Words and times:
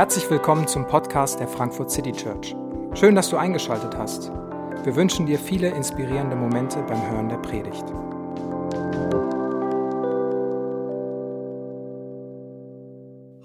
Herzlich 0.00 0.30
willkommen 0.30 0.66
zum 0.66 0.86
Podcast 0.86 1.40
der 1.40 1.46
Frankfurt 1.46 1.90
City 1.90 2.12
Church. 2.12 2.56
Schön, 2.94 3.14
dass 3.14 3.28
du 3.28 3.36
eingeschaltet 3.36 3.94
hast. 3.98 4.30
Wir 4.82 4.96
wünschen 4.96 5.26
dir 5.26 5.38
viele 5.38 5.68
inspirierende 5.68 6.36
Momente 6.36 6.82
beim 6.84 7.10
Hören 7.10 7.28
der 7.28 7.36
Predigt. 7.36 7.84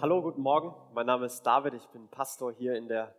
Hallo, 0.01 0.21
guten 0.21 0.41
Morgen. 0.41 0.73
Mein 0.93 1.07
Name 1.07 1.25
ist 1.25 1.41
David. 1.45 1.73
Ich 1.73 1.89
bin 1.89 2.07
Pastor 2.07 2.53
hier 2.53 2.75
in 2.75 2.87
der 2.87 3.13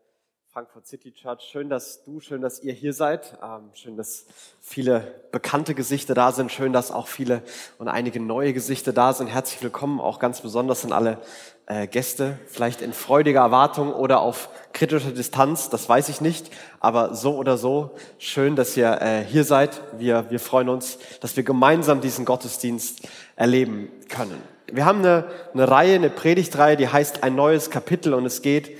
Frankfurt 0.56 0.86
City 0.86 1.12
Church. 1.12 1.42
Schön, 1.52 1.68
dass 1.68 2.02
du, 2.04 2.18
schön, 2.18 2.40
dass 2.40 2.62
ihr 2.62 2.72
hier 2.72 2.94
seid. 2.94 3.36
Ähm, 3.42 3.68
schön, 3.74 3.98
dass 3.98 4.24
viele 4.62 5.20
bekannte 5.30 5.74
Gesichter 5.74 6.14
da 6.14 6.32
sind. 6.32 6.50
Schön, 6.50 6.72
dass 6.72 6.90
auch 6.90 7.08
viele 7.08 7.42
und 7.76 7.88
einige 7.88 8.20
neue 8.20 8.54
Gesichter 8.54 8.94
da 8.94 9.12
sind. 9.12 9.26
Herzlich 9.26 9.62
willkommen, 9.62 10.00
auch 10.00 10.18
ganz 10.18 10.40
besonders 10.40 10.82
an 10.86 10.92
alle 10.92 11.18
äh, 11.66 11.86
Gäste. 11.86 12.38
Vielleicht 12.46 12.80
in 12.80 12.94
freudiger 12.94 13.40
Erwartung 13.40 13.92
oder 13.92 14.20
auf 14.20 14.48
kritischer 14.72 15.10
Distanz, 15.10 15.68
das 15.68 15.90
weiß 15.90 16.08
ich 16.08 16.22
nicht. 16.22 16.50
Aber 16.80 17.14
so 17.14 17.36
oder 17.36 17.58
so, 17.58 17.90
schön, 18.16 18.56
dass 18.56 18.78
ihr 18.78 19.02
äh, 19.02 19.24
hier 19.24 19.44
seid. 19.44 19.82
Wir, 19.98 20.30
wir 20.30 20.40
freuen 20.40 20.70
uns, 20.70 20.98
dass 21.20 21.36
wir 21.36 21.42
gemeinsam 21.42 22.00
diesen 22.00 22.24
Gottesdienst 22.24 23.06
erleben 23.36 23.90
können. 24.08 24.40
Wir 24.72 24.86
haben 24.86 25.00
eine, 25.00 25.26
eine 25.52 25.70
Reihe, 25.70 25.96
eine 25.96 26.08
Predigtreihe, 26.08 26.78
die 26.78 26.88
heißt 26.88 27.24
ein 27.24 27.34
neues 27.34 27.68
Kapitel 27.68 28.14
und 28.14 28.24
es 28.24 28.40
geht 28.40 28.70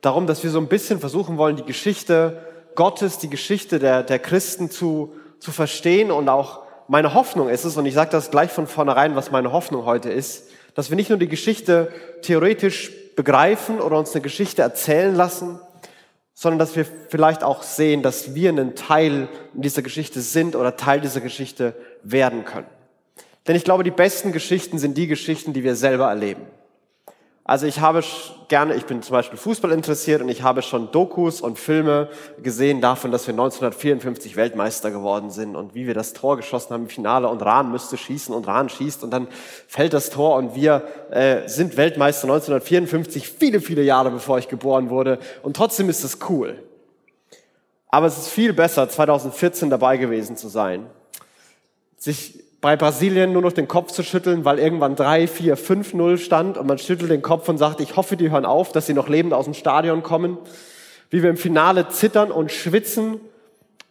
darum, 0.00 0.26
dass 0.26 0.42
wir 0.42 0.50
so 0.50 0.58
ein 0.58 0.68
bisschen 0.68 1.00
versuchen 1.00 1.38
wollen, 1.38 1.56
die 1.56 1.64
Geschichte 1.64 2.42
Gottes, 2.74 3.18
die 3.18 3.30
Geschichte 3.30 3.78
der, 3.78 4.02
der 4.02 4.18
Christen 4.18 4.70
zu, 4.70 5.14
zu 5.40 5.50
verstehen. 5.50 6.10
Und 6.10 6.28
auch 6.28 6.60
meine 6.88 7.14
Hoffnung 7.14 7.48
ist 7.48 7.64
es, 7.64 7.76
und 7.76 7.86
ich 7.86 7.94
sage 7.94 8.10
das 8.10 8.30
gleich 8.30 8.50
von 8.50 8.66
vornherein, 8.66 9.16
was 9.16 9.30
meine 9.30 9.52
Hoffnung 9.52 9.84
heute 9.84 10.10
ist, 10.10 10.48
dass 10.74 10.90
wir 10.90 10.96
nicht 10.96 11.08
nur 11.08 11.18
die 11.18 11.28
Geschichte 11.28 11.90
theoretisch 12.22 12.92
begreifen 13.16 13.80
oder 13.80 13.98
uns 13.98 14.12
eine 14.12 14.20
Geschichte 14.20 14.62
erzählen 14.62 15.14
lassen, 15.14 15.58
sondern 16.34 16.58
dass 16.58 16.76
wir 16.76 16.84
vielleicht 17.08 17.42
auch 17.42 17.62
sehen, 17.62 18.02
dass 18.02 18.34
wir 18.34 18.50
ein 18.50 18.74
Teil 18.74 19.28
dieser 19.54 19.80
Geschichte 19.80 20.20
sind 20.20 20.54
oder 20.54 20.76
Teil 20.76 21.00
dieser 21.00 21.22
Geschichte 21.22 21.74
werden 22.02 22.44
können. 22.44 22.66
Denn 23.46 23.56
ich 23.56 23.64
glaube, 23.64 23.84
die 23.84 23.90
besten 23.90 24.32
Geschichten 24.32 24.78
sind 24.78 24.98
die 24.98 25.06
Geschichten, 25.06 25.54
die 25.54 25.64
wir 25.64 25.76
selber 25.76 26.08
erleben. 26.08 26.42
Also 27.48 27.66
ich 27.66 27.78
habe 27.78 28.02
gerne, 28.48 28.74
ich 28.74 28.86
bin 28.86 29.02
zum 29.02 29.12
Beispiel 29.12 29.38
Fußball 29.38 29.70
interessiert 29.70 30.20
und 30.20 30.28
ich 30.28 30.42
habe 30.42 30.62
schon 30.62 30.90
Dokus 30.90 31.40
und 31.40 31.60
Filme 31.60 32.08
gesehen 32.42 32.80
davon, 32.80 33.12
dass 33.12 33.28
wir 33.28 33.34
1954 33.34 34.34
Weltmeister 34.34 34.90
geworden 34.90 35.30
sind 35.30 35.54
und 35.54 35.72
wie 35.72 35.86
wir 35.86 35.94
das 35.94 36.12
Tor 36.12 36.36
geschossen 36.36 36.74
haben 36.74 36.82
im 36.82 36.88
Finale 36.88 37.28
und 37.28 37.40
Rahn 37.42 37.70
müsste 37.70 37.96
schießen 37.96 38.34
und 38.34 38.48
Rahn 38.48 38.68
schießt 38.68 39.04
und 39.04 39.12
dann 39.12 39.28
fällt 39.68 39.92
das 39.92 40.10
Tor 40.10 40.34
und 40.34 40.56
wir 40.56 40.88
äh, 41.12 41.46
sind 41.48 41.76
Weltmeister 41.76 42.24
1954, 42.24 43.28
viele, 43.28 43.60
viele 43.60 43.82
Jahre 43.82 44.10
bevor 44.10 44.38
ich 44.38 44.48
geboren 44.48 44.90
wurde 44.90 45.20
und 45.44 45.54
trotzdem 45.54 45.88
ist 45.88 46.02
es 46.02 46.18
cool. 46.28 46.60
Aber 47.86 48.08
es 48.08 48.18
ist 48.18 48.28
viel 48.28 48.54
besser, 48.54 48.88
2014 48.88 49.70
dabei 49.70 49.98
gewesen 49.98 50.36
zu 50.36 50.48
sein, 50.48 50.86
sich 51.96 52.42
bei 52.66 52.74
Brasilien 52.74 53.32
nur 53.32 53.42
noch 53.42 53.52
den 53.52 53.68
Kopf 53.68 53.92
zu 53.92 54.02
schütteln, 54.02 54.44
weil 54.44 54.58
irgendwann 54.58 54.96
3, 54.96 55.28
4, 55.28 55.56
5, 55.56 55.94
0 55.94 56.18
stand 56.18 56.58
und 56.58 56.66
man 56.66 56.78
schüttelt 56.78 57.12
den 57.12 57.22
Kopf 57.22 57.48
und 57.48 57.58
sagt, 57.58 57.80
ich 57.80 57.94
hoffe, 57.94 58.16
die 58.16 58.32
hören 58.32 58.44
auf, 58.44 58.72
dass 58.72 58.86
sie 58.86 58.92
noch 58.92 59.08
lebend 59.08 59.34
aus 59.34 59.44
dem 59.44 59.54
Stadion 59.54 60.02
kommen. 60.02 60.36
Wie 61.08 61.22
wir 61.22 61.30
im 61.30 61.36
Finale 61.36 61.90
zittern 61.90 62.32
und 62.32 62.50
schwitzen 62.50 63.20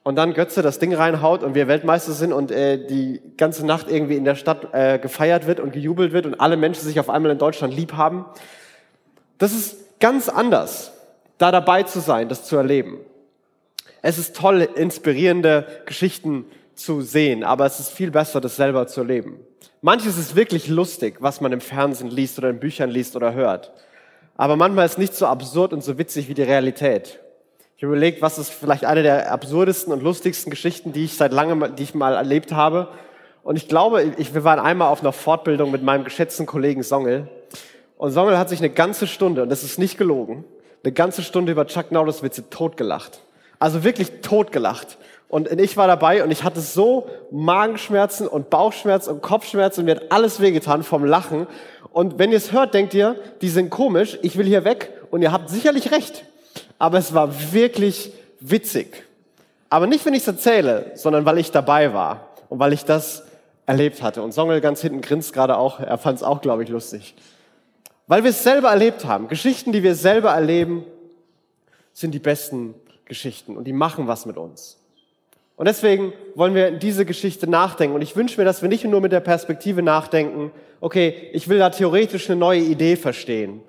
und 0.03 0.17
dann 0.17 0.33
Götze 0.33 0.61
das 0.61 0.77
Ding 0.77 0.93
reinhaut 0.93 1.41
und 1.41 1.55
wir 1.55 1.69
Weltmeister 1.69 2.11
sind 2.11 2.33
und 2.33 2.51
äh, 2.51 2.85
die 2.85 3.21
ganze 3.37 3.65
Nacht 3.65 3.89
irgendwie 3.89 4.17
in 4.17 4.25
der 4.25 4.35
Stadt 4.35 4.73
äh, 4.73 4.99
gefeiert 4.99 5.47
wird 5.47 5.61
und 5.61 5.71
gejubelt 5.71 6.11
wird 6.11 6.25
und 6.25 6.41
alle 6.41 6.57
Menschen 6.57 6.83
sich 6.83 6.99
auf 6.99 7.09
einmal 7.09 7.31
in 7.31 7.37
Deutschland 7.37 7.73
lieb 7.73 7.93
haben. 7.93 8.25
Das 9.37 9.53
ist 9.53 10.01
ganz 10.01 10.27
anders, 10.27 10.91
da 11.37 11.53
dabei 11.53 11.83
zu 11.83 12.01
sein, 12.01 12.27
das 12.27 12.43
zu 12.43 12.57
erleben. 12.57 12.97
Es 14.01 14.17
ist 14.17 14.35
toll, 14.35 14.67
inspirierende 14.75 15.65
Geschichten 15.85 16.43
zu 16.75 17.01
sehen, 17.01 17.43
aber 17.43 17.65
es 17.65 17.79
ist 17.79 17.91
viel 17.91 18.11
besser, 18.11 18.41
das 18.41 18.55
selber 18.55 18.87
zu 18.87 19.01
erleben. 19.01 19.39
Manches 19.81 20.17
ist 20.17 20.35
wirklich 20.35 20.67
lustig, 20.67 21.17
was 21.19 21.41
man 21.41 21.51
im 21.51 21.61
Fernsehen 21.61 22.09
liest 22.09 22.37
oder 22.39 22.49
in 22.49 22.59
Büchern 22.59 22.89
liest 22.89 23.15
oder 23.15 23.33
hört. 23.33 23.71
Aber 24.37 24.55
manchmal 24.55 24.85
ist 24.85 24.97
nicht 24.97 25.15
so 25.15 25.27
absurd 25.27 25.73
und 25.73 25.83
so 25.83 25.97
witzig 25.97 26.27
wie 26.27 26.33
die 26.33 26.43
Realität. 26.43 27.19
Ich 27.77 27.83
überlege, 27.83 28.21
was 28.21 28.37
ist 28.37 28.51
vielleicht 28.51 28.85
eine 28.85 29.03
der 29.03 29.31
absurdesten 29.31 29.91
und 29.91 30.01
lustigsten 30.01 30.49
Geschichten, 30.49 30.93
die 30.93 31.05
ich 31.05 31.15
seit 31.15 31.31
langem, 31.31 31.75
die 31.75 31.83
ich 31.83 31.93
mal 31.93 32.15
erlebt 32.15 32.51
habe. 32.51 32.89
Und 33.43 33.57
ich 33.57 33.67
glaube, 33.67 34.03
ich, 34.17 34.33
wir 34.33 34.43
waren 34.43 34.59
einmal 34.59 34.89
auf 34.89 35.01
einer 35.01 35.11
Fortbildung 35.11 35.71
mit 35.71 35.83
meinem 35.83 36.03
geschätzten 36.03 36.45
Kollegen 36.45 36.83
Songel. 36.83 37.27
Und 37.97 38.11
Songel 38.11 38.37
hat 38.37 38.49
sich 38.49 38.59
eine 38.59 38.69
ganze 38.69 39.07
Stunde, 39.07 39.43
und 39.43 39.49
das 39.49 39.63
ist 39.63 39.77
nicht 39.77 39.97
gelogen, 39.97 40.45
eine 40.83 40.93
ganze 40.93 41.21
Stunde 41.21 41.51
über 41.51 41.67
Chuck 41.67 41.91
Norris 41.91 42.23
Witze 42.23 42.49
totgelacht. 42.49 43.21
Also 43.59 43.83
wirklich 43.83 44.21
totgelacht. 44.21 44.97
Und 45.27 45.51
ich 45.59 45.75
war 45.75 45.87
dabei 45.87 46.23
und 46.23 46.31
ich 46.31 46.43
hatte 46.43 46.61
so 46.61 47.07
Magenschmerzen 47.31 48.27
und 48.27 48.49
Bauchschmerzen 48.49 49.11
und 49.11 49.21
Kopfschmerzen 49.21 49.81
und 49.81 49.85
mir 49.85 49.95
hat 49.95 50.11
alles 50.11 50.39
wehgetan 50.39 50.83
vom 50.83 51.03
Lachen. 51.03 51.47
Und 51.91 52.19
wenn 52.19 52.31
ihr 52.31 52.37
es 52.37 52.51
hört, 52.51 52.73
denkt 52.73 52.93
ihr, 52.93 53.15
die 53.41 53.49
sind 53.49 53.69
komisch, 53.69 54.19
ich 54.21 54.37
will 54.37 54.45
hier 54.45 54.63
weg. 54.63 54.91
Und 55.11 55.21
ihr 55.21 55.31
habt 55.31 55.49
sicherlich 55.49 55.91
recht. 55.91 56.25
Aber 56.77 56.97
es 56.97 57.13
war 57.13 57.53
wirklich 57.53 58.11
witzig. 58.39 59.03
Aber 59.69 59.87
nicht, 59.87 60.05
wenn 60.05 60.13
ich 60.13 60.21
es 60.21 60.27
erzähle, 60.27 60.91
sondern 60.95 61.25
weil 61.25 61.37
ich 61.37 61.51
dabei 61.51 61.93
war 61.93 62.29
und 62.49 62.59
weil 62.59 62.73
ich 62.73 62.85
das 62.85 63.23
erlebt 63.65 64.01
hatte. 64.01 64.21
Und 64.21 64.33
Songel 64.33 64.61
ganz 64.61 64.81
hinten 64.81 65.01
grinst 65.01 65.33
gerade 65.33 65.57
auch, 65.57 65.79
er 65.79 65.97
fand 65.97 66.17
es 66.17 66.23
auch, 66.23 66.41
glaube 66.41 66.63
ich, 66.63 66.69
lustig. 66.69 67.15
Weil 68.07 68.23
wir 68.23 68.29
es 68.29 68.43
selber 68.43 68.69
erlebt 68.69 69.05
haben. 69.05 69.27
Geschichten, 69.27 69.71
die 69.71 69.81
wir 69.81 69.95
selber 69.95 70.31
erleben, 70.31 70.83
sind 71.93 72.11
die 72.11 72.19
besten 72.19 72.75
Geschichten 73.05 73.57
und 73.57 73.63
die 73.65 73.73
machen 73.73 74.07
was 74.07 74.25
mit 74.25 74.37
uns. 74.37 74.77
Und 75.57 75.67
deswegen 75.67 76.13
wollen 76.35 76.53
wir 76.53 76.71
diese 76.71 77.05
Geschichte 77.05 77.49
nachdenken. 77.49 77.95
Und 77.95 78.01
ich 78.01 78.15
wünsche 78.15 78.39
mir, 78.39 78.45
dass 78.45 78.61
wir 78.61 78.69
nicht 78.69 78.83
nur 78.83 78.99
mit 78.99 79.11
der 79.11 79.21
Perspektive 79.21 79.81
nachdenken, 79.81 80.51
okay, 80.81 81.29
ich 81.31 81.47
will 81.47 81.59
da 81.59 81.69
theoretisch 81.69 82.29
eine 82.29 82.39
neue 82.39 82.59
Idee 82.59 82.97
verstehen, 82.97 83.61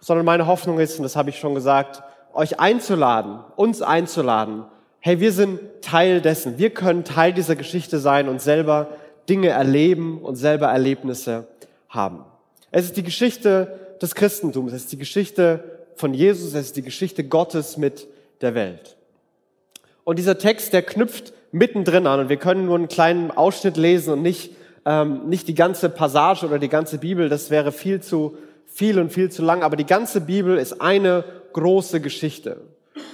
sondern 0.00 0.24
meine 0.24 0.46
Hoffnung 0.46 0.78
ist, 0.78 0.98
und 0.98 1.02
das 1.02 1.16
habe 1.16 1.30
ich 1.30 1.38
schon 1.38 1.54
gesagt, 1.54 2.02
euch 2.32 2.60
einzuladen, 2.60 3.40
uns 3.56 3.82
einzuladen, 3.82 4.64
hey, 5.00 5.18
wir 5.18 5.32
sind 5.32 5.60
Teil 5.80 6.20
dessen. 6.20 6.58
Wir 6.58 6.70
können 6.70 7.02
Teil 7.02 7.32
dieser 7.32 7.56
Geschichte 7.56 7.98
sein 7.98 8.28
und 8.28 8.40
selber 8.40 8.88
Dinge 9.28 9.48
erleben 9.48 10.20
und 10.22 10.36
selber 10.36 10.68
Erlebnisse 10.68 11.48
haben. 11.88 12.24
Es 12.70 12.84
ist 12.84 12.96
die 12.96 13.02
Geschichte 13.02 13.96
des 14.00 14.14
Christentums, 14.14 14.72
es 14.72 14.82
ist 14.82 14.92
die 14.92 14.98
Geschichte 14.98 15.64
von 15.96 16.14
Jesus, 16.14 16.54
es 16.54 16.66
ist 16.66 16.76
die 16.76 16.82
Geschichte 16.82 17.24
Gottes 17.24 17.76
mit 17.76 18.06
der 18.40 18.54
Welt. 18.54 18.96
Und 20.04 20.18
dieser 20.18 20.38
Text, 20.38 20.72
der 20.72 20.82
knüpft 20.82 21.32
mittendrin 21.52 22.06
an 22.06 22.20
und 22.20 22.28
wir 22.28 22.38
können 22.38 22.66
nur 22.66 22.76
einen 22.76 22.88
kleinen 22.88 23.30
Ausschnitt 23.30 23.76
lesen 23.76 24.14
und 24.14 24.22
nicht, 24.22 24.52
ähm, 24.84 25.28
nicht 25.28 25.46
die 25.48 25.54
ganze 25.54 25.88
Passage 25.88 26.46
oder 26.46 26.58
die 26.58 26.68
ganze 26.68 26.98
Bibel, 26.98 27.28
das 27.28 27.50
wäre 27.50 27.72
viel 27.72 28.00
zu 28.00 28.36
viel 28.66 28.98
und 28.98 29.12
viel 29.12 29.30
zu 29.30 29.42
lang, 29.42 29.62
aber 29.62 29.76
die 29.76 29.86
ganze 29.86 30.22
Bibel 30.22 30.56
ist 30.56 30.80
eine 30.80 31.24
große 31.52 32.00
Geschichte. 32.00 32.62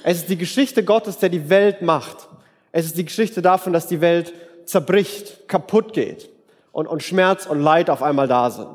Es 0.04 0.18
ist 0.18 0.28
die 0.28 0.38
Geschichte 0.38 0.84
Gottes, 0.84 1.18
der 1.18 1.28
die 1.28 1.50
Welt 1.50 1.82
macht. 1.82 2.28
Es 2.70 2.86
ist 2.86 2.96
die 2.96 3.04
Geschichte 3.04 3.42
davon, 3.42 3.72
dass 3.72 3.86
die 3.86 4.00
Welt 4.00 4.32
zerbricht, 4.64 5.48
kaputt 5.48 5.92
geht 5.92 6.30
und, 6.72 6.86
und 6.86 7.02
Schmerz 7.02 7.46
und 7.46 7.60
Leid 7.60 7.90
auf 7.90 8.02
einmal 8.02 8.28
da 8.28 8.50
sind. 8.50 8.68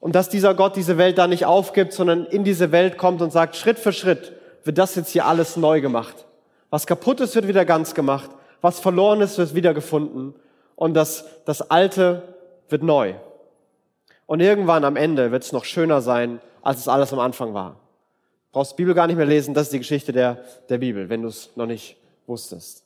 Und 0.00 0.16
dass 0.16 0.28
dieser 0.28 0.54
Gott 0.54 0.74
diese 0.74 0.98
Welt 0.98 1.18
da 1.18 1.28
nicht 1.28 1.46
aufgibt, 1.46 1.92
sondern 1.92 2.26
in 2.26 2.42
diese 2.42 2.72
Welt 2.72 2.98
kommt 2.98 3.22
und 3.22 3.30
sagt, 3.30 3.54
Schritt 3.54 3.78
für 3.78 3.92
Schritt 3.92 4.32
wird 4.64 4.78
das 4.78 4.96
jetzt 4.96 5.10
hier 5.10 5.26
alles 5.26 5.56
neu 5.56 5.80
gemacht. 5.80 6.26
Was 6.72 6.86
kaputt 6.86 7.20
ist, 7.20 7.34
wird 7.34 7.48
wieder 7.48 7.66
ganz 7.66 7.92
gemacht. 7.92 8.30
Was 8.62 8.80
verloren 8.80 9.20
ist, 9.20 9.36
wird 9.36 9.54
wieder 9.54 9.74
gefunden. 9.74 10.34
Und 10.74 10.94
das, 10.94 11.26
das 11.44 11.70
Alte 11.70 12.34
wird 12.70 12.82
neu. 12.82 13.12
Und 14.24 14.40
irgendwann 14.40 14.82
am 14.86 14.96
Ende 14.96 15.32
wird 15.32 15.42
es 15.42 15.52
noch 15.52 15.66
schöner 15.66 16.00
sein, 16.00 16.40
als 16.62 16.78
es 16.80 16.88
alles 16.88 17.12
am 17.12 17.18
Anfang 17.18 17.52
war. 17.52 17.72
Du 17.72 18.52
brauchst 18.52 18.72
die 18.72 18.76
Bibel 18.76 18.94
gar 18.94 19.06
nicht 19.06 19.16
mehr 19.16 19.26
lesen, 19.26 19.52
das 19.52 19.64
ist 19.64 19.74
die 19.74 19.80
Geschichte 19.80 20.12
der, 20.12 20.42
der 20.70 20.78
Bibel, 20.78 21.10
wenn 21.10 21.20
du 21.20 21.28
es 21.28 21.50
noch 21.56 21.66
nicht 21.66 21.98
wusstest. 22.26 22.84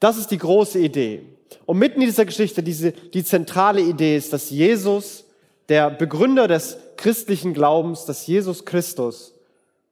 Das 0.00 0.18
ist 0.18 0.32
die 0.32 0.38
große 0.38 0.80
Idee. 0.80 1.22
Und 1.66 1.78
mitten 1.78 2.00
in 2.00 2.08
dieser 2.08 2.24
Geschichte, 2.24 2.64
diese, 2.64 2.90
die 2.90 3.22
zentrale 3.22 3.80
Idee 3.80 4.16
ist, 4.16 4.32
dass 4.32 4.50
Jesus, 4.50 5.24
der 5.68 5.88
Begründer 5.88 6.48
des 6.48 6.78
christlichen 6.96 7.54
Glaubens, 7.54 8.06
dass 8.06 8.26
Jesus 8.26 8.64
Christus 8.64 9.34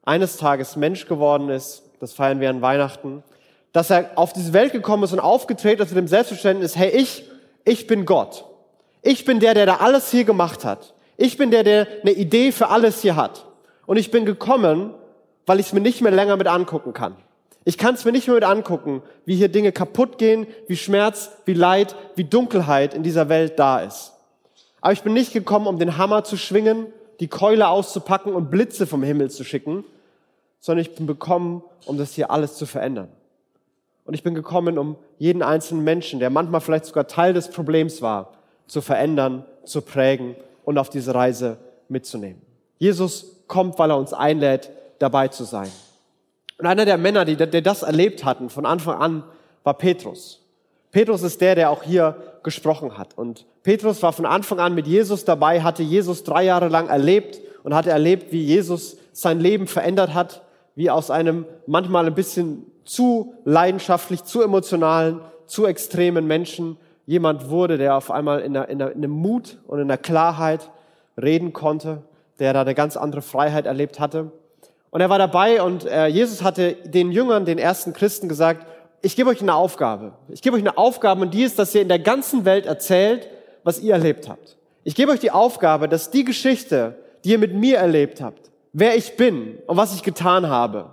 eines 0.03 0.39
Tages 0.39 0.75
Mensch 0.75 1.07
geworden 1.07 1.51
ist, 1.51 1.85
das 2.03 2.15
feiern 2.15 2.41
wir 2.41 2.51
an 2.51 2.63
Weihnachten, 2.63 3.23
dass 3.71 3.89
er 3.89 4.11
auf 4.17 4.33
diese 4.33 4.53
Welt 4.53 4.73
gekommen 4.73 5.05
ist 5.05 5.13
und 5.13 5.21
aufgetreten 5.21 5.83
ist 5.83 5.91
mit 5.91 5.99
dem 5.99 6.09
Selbstverständnis, 6.09 6.75
hey, 6.75 6.91
ich, 6.91 7.31
ich 7.65 7.87
bin 7.87 8.07
Gott. 8.07 8.45
Ich 9.03 9.25
bin 9.25 9.39
der, 9.39 9.55
der 9.55 9.67
da 9.67 9.77
alles 9.77 10.11
hier 10.11 10.25
gemacht 10.25 10.65
hat. 10.65 10.95
Ich 11.17 11.39
bin 11.39 11.53
der, 11.53 11.63
der 11.63 11.87
eine 12.03 12.11
Idee 12.11 12.51
für 12.51 12.71
alles 12.71 13.03
hier 13.03 13.15
hat. 13.15 13.47
Und 13.87 13.99
ich 13.99 14.11
bin 14.11 14.27
gekommen, 14.27 14.93
weil 15.47 15.61
ich 15.61 15.67
es 15.67 15.73
mir 15.73 15.81
nicht 15.81 16.01
mehr 16.01 16.11
länger 16.11 16.37
mit 16.37 16.49
angucken 16.49 16.93
kann. 16.93 17.15
Ich 17.65 17.79
kann 17.79 17.95
es 17.95 18.05
mir 18.05 18.11
nicht 18.11 18.27
mehr 18.27 18.35
mit 18.35 18.45
angucken, 18.45 19.03
wie 19.25 19.37
hier 19.37 19.49
Dinge 19.49 19.71
kaputt 19.71 20.19
gehen, 20.19 20.49
wie 20.67 20.77
Schmerz, 20.77 21.31
wie 21.45 21.55
Leid, 21.55 21.95
wie 22.17 22.25
Dunkelheit 22.25 22.95
in 22.95 23.05
dieser 23.05 23.29
Welt 23.29 23.61
da 23.61 23.79
ist. 23.79 24.13
Aber 24.81 24.93
ich 24.93 25.03
bin 25.03 25.13
nicht 25.13 25.33
gekommen, 25.33 25.69
um 25.69 25.79
den 25.79 25.99
Hammer 25.99 26.25
zu 26.25 26.37
schwingen, 26.37 26.89
die 27.21 27.29
Keule 27.29 27.69
auszupacken 27.69 28.35
und 28.35 28.51
Blitze 28.51 28.89
vom 28.89 29.05
Himmel 29.05 29.31
zu 29.31 29.45
schicken, 29.45 29.85
sondern 30.63 30.87
ich 30.87 30.95
bin 30.95 31.09
gekommen, 31.09 31.63
um 31.87 31.99
das 31.99 32.15
hier 32.15 32.31
alles 32.31 32.55
zu 32.55 32.67
verändern. 32.67 33.09
Und 34.05 34.15
ich 34.15 34.23
bin 34.23 34.35
gekommen, 34.35 34.79
um 34.79 34.97
jeden 35.19 35.43
einzelnen 35.43 35.83
Menschen, 35.83 36.21
der 36.21 36.31
manchmal 36.31 36.61
vielleicht 36.61 36.87
sogar 36.87 37.09
Teil 37.09 37.35
des 37.35 37.49
Problems 37.49 38.01
war, 38.01 38.33
zu 38.69 38.81
verändern, 38.81 39.45
zu 39.65 39.83
prägen 39.83 40.37
und 40.65 40.79
auf 40.79 40.89
diese 40.89 41.15
Reise 41.15 41.59
mitzunehmen. 41.89 42.41
Jesus 42.79 43.43
kommt, 43.49 43.77
weil 43.81 43.91
er 43.91 43.99
uns 43.99 44.13
einlädt, 44.13 44.71
dabei 45.01 45.29
zu 45.29 45.43
sein. 45.43 45.71
Und 46.59 46.67
einer 46.67 46.85
der 46.85 46.97
Männer, 46.97 47.25
die, 47.25 47.35
die 47.35 47.63
das 47.63 47.83
erlebt 47.83 48.25
hatten 48.25 48.49
von 48.49 48.65
Anfang 48.65 49.01
an, 49.01 49.25
war 49.65 49.75
Petrus. 49.75 50.41
Petrus 50.93 51.23
ist 51.23 51.41
der, 51.41 51.57
der 51.57 51.71
auch 51.71 51.83
hier 51.83 52.17
gesprochen 52.45 52.97
hat. 52.97 53.19
Und 53.19 53.47
Petrus 53.65 54.01
war 54.03 54.13
von 54.13 54.27
Anfang 54.27 54.61
an 54.61 54.77
mit 54.77 54.87
Jesus 54.87 55.25
dabei, 55.25 55.63
hatte 55.63 55.83
Jesus 55.83 56.23
drei 56.23 56.45
Jahre 56.45 56.69
lang 56.69 56.89
erlebt 56.89 57.41
und 57.65 57.75
hatte 57.75 57.91
erlebt, 57.91 58.31
wie 58.31 58.45
Jesus 58.45 58.97
sein 59.13 59.41
Leben 59.41 59.67
verändert 59.67 60.15
hat, 60.15 60.43
wie 60.75 60.91
aus 60.91 61.11
einem 61.11 61.47
manchmal 61.67 62.07
ein 62.07 62.15
bisschen 62.15 62.67
zu 62.85 63.35
leidenschaftlich, 63.45 64.25
zu 64.25 64.43
emotionalen, 64.43 65.21
zu 65.47 65.67
extremen 65.67 66.27
Menschen 66.27 66.77
jemand 67.07 67.51
wurde, 67.51 67.79
der 67.79 67.97
auf 67.97 68.11
einmal 68.11 68.41
in, 68.41 68.57
einer, 68.57 68.69
in, 68.69 68.81
einer, 68.81 68.93
in 68.93 68.99
einem 68.99 69.11
Mut 69.11 69.59
und 69.67 69.79
in 69.79 69.85
einer 69.85 69.99
Klarheit 69.99 70.71
reden 71.21 71.53
konnte, 71.53 72.03
der 72.39 72.53
da 72.53 72.63
eine 72.63 72.75
ganz 72.75 72.97
andere 72.97 73.23
Freiheit 73.23 73.67
erlebt 73.67 74.01
hatte. 74.01 74.33
Und 74.91 75.01
er 75.01 75.11
war 75.11 75.19
dabei 75.19 75.63
und 75.63 75.85
äh, 75.85 76.07
Jesus 76.07 76.43
hatte 76.43 76.73
den 76.85 77.13
Jüngern, 77.13 77.45
den 77.45 77.59
ersten 77.59 77.93
Christen 77.93 78.29
gesagt, 78.29 78.67
ich 79.01 79.17
gebe 79.17 79.31
euch 79.31 79.43
eine 79.43 79.55
Aufgabe. 79.55 80.13
Ich 80.29 80.43
gebe 80.43 80.57
euch 80.57 80.63
eine 80.63 80.79
Aufgabe 80.79 81.23
und 81.23 81.35
die 81.35 81.43
ist, 81.43 81.59
dass 81.59 81.75
ihr 81.75 81.83
in 81.83 81.89
der 81.89 81.99
ganzen 81.99 82.45
Welt 82.45 82.67
erzählt, 82.67 83.29
was 83.65 83.81
ihr 83.81 83.95
erlebt 83.95 84.29
habt. 84.29 84.57
Ich 84.85 84.95
gebe 84.95 85.11
euch 85.11 85.21
die 85.21 85.31
Aufgabe, 85.31 85.89
dass 85.89 86.11
die 86.11 86.25
Geschichte, 86.25 86.97
die 87.25 87.31
ihr 87.33 87.39
mit 87.39 87.55
mir 87.55 87.79
erlebt 87.79 88.21
habt, 88.21 88.52
wer 88.73 88.97
ich 88.97 89.17
bin 89.17 89.59
und 89.67 89.77
was 89.77 89.95
ich 89.95 90.03
getan 90.03 90.49
habe 90.49 90.85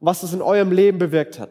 und 0.00 0.06
was 0.06 0.22
es 0.22 0.32
in 0.32 0.42
eurem 0.42 0.72
Leben 0.72 0.98
bewirkt 0.98 1.38
hat. 1.38 1.50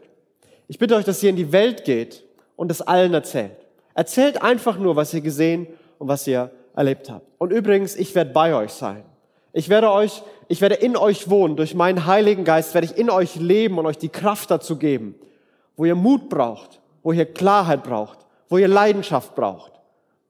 Ich 0.68 0.80
bitte 0.80 0.96
euch, 0.96 1.06
dass 1.06 1.22
ihr 1.22 1.30
in 1.30 1.36
die 1.36 1.52
Welt 1.52 1.84
geht 1.86 2.24
und 2.56 2.72
es 2.72 2.82
allen 2.82 3.14
erzählt. 3.14 3.56
Erzählt 3.94 4.42
einfach 4.42 4.78
nur, 4.78 4.96
was 4.96 5.14
ihr 5.14 5.22
gesehen 5.22 5.68
und 6.00 6.08
was 6.08 6.28
ihr 6.28 6.52
erlebt 6.76 7.10
habt. 7.10 7.26
Und 7.38 7.52
übrigens, 7.52 7.96
ich 7.96 8.14
werde 8.16 8.32
bei 8.32 8.54
euch 8.56 8.72
sein. 8.72 9.04
Ich 9.54 9.70
werde 9.70 9.92
euch, 9.92 10.22
ich 10.50 10.60
werde 10.60 10.76
in 10.76 10.98
euch 10.98 11.30
wohnen. 11.30 11.56
Durch 11.56 11.76
meinen 11.76 12.06
Heiligen 12.06 12.44
Geist 12.44 12.74
werde 12.74 12.88
ich 12.88 12.98
in 12.98 13.10
euch 13.10 13.36
leben 13.36 13.78
und 13.78 13.86
euch 13.86 13.98
die 13.98 14.10
Kraft 14.10 14.52
dazu 14.52 14.78
geben, 14.78 15.16
wo 15.78 15.86
ihr 15.86 15.96
Mut 15.96 16.28
braucht, 16.28 16.82
wo 17.04 17.14
ihr 17.14 17.26
Klarheit 17.26 17.84
braucht, 17.84 18.20
wo 18.50 18.58
ihr 18.58 18.68
Leidenschaft 18.68 19.36
braucht. 19.36 19.72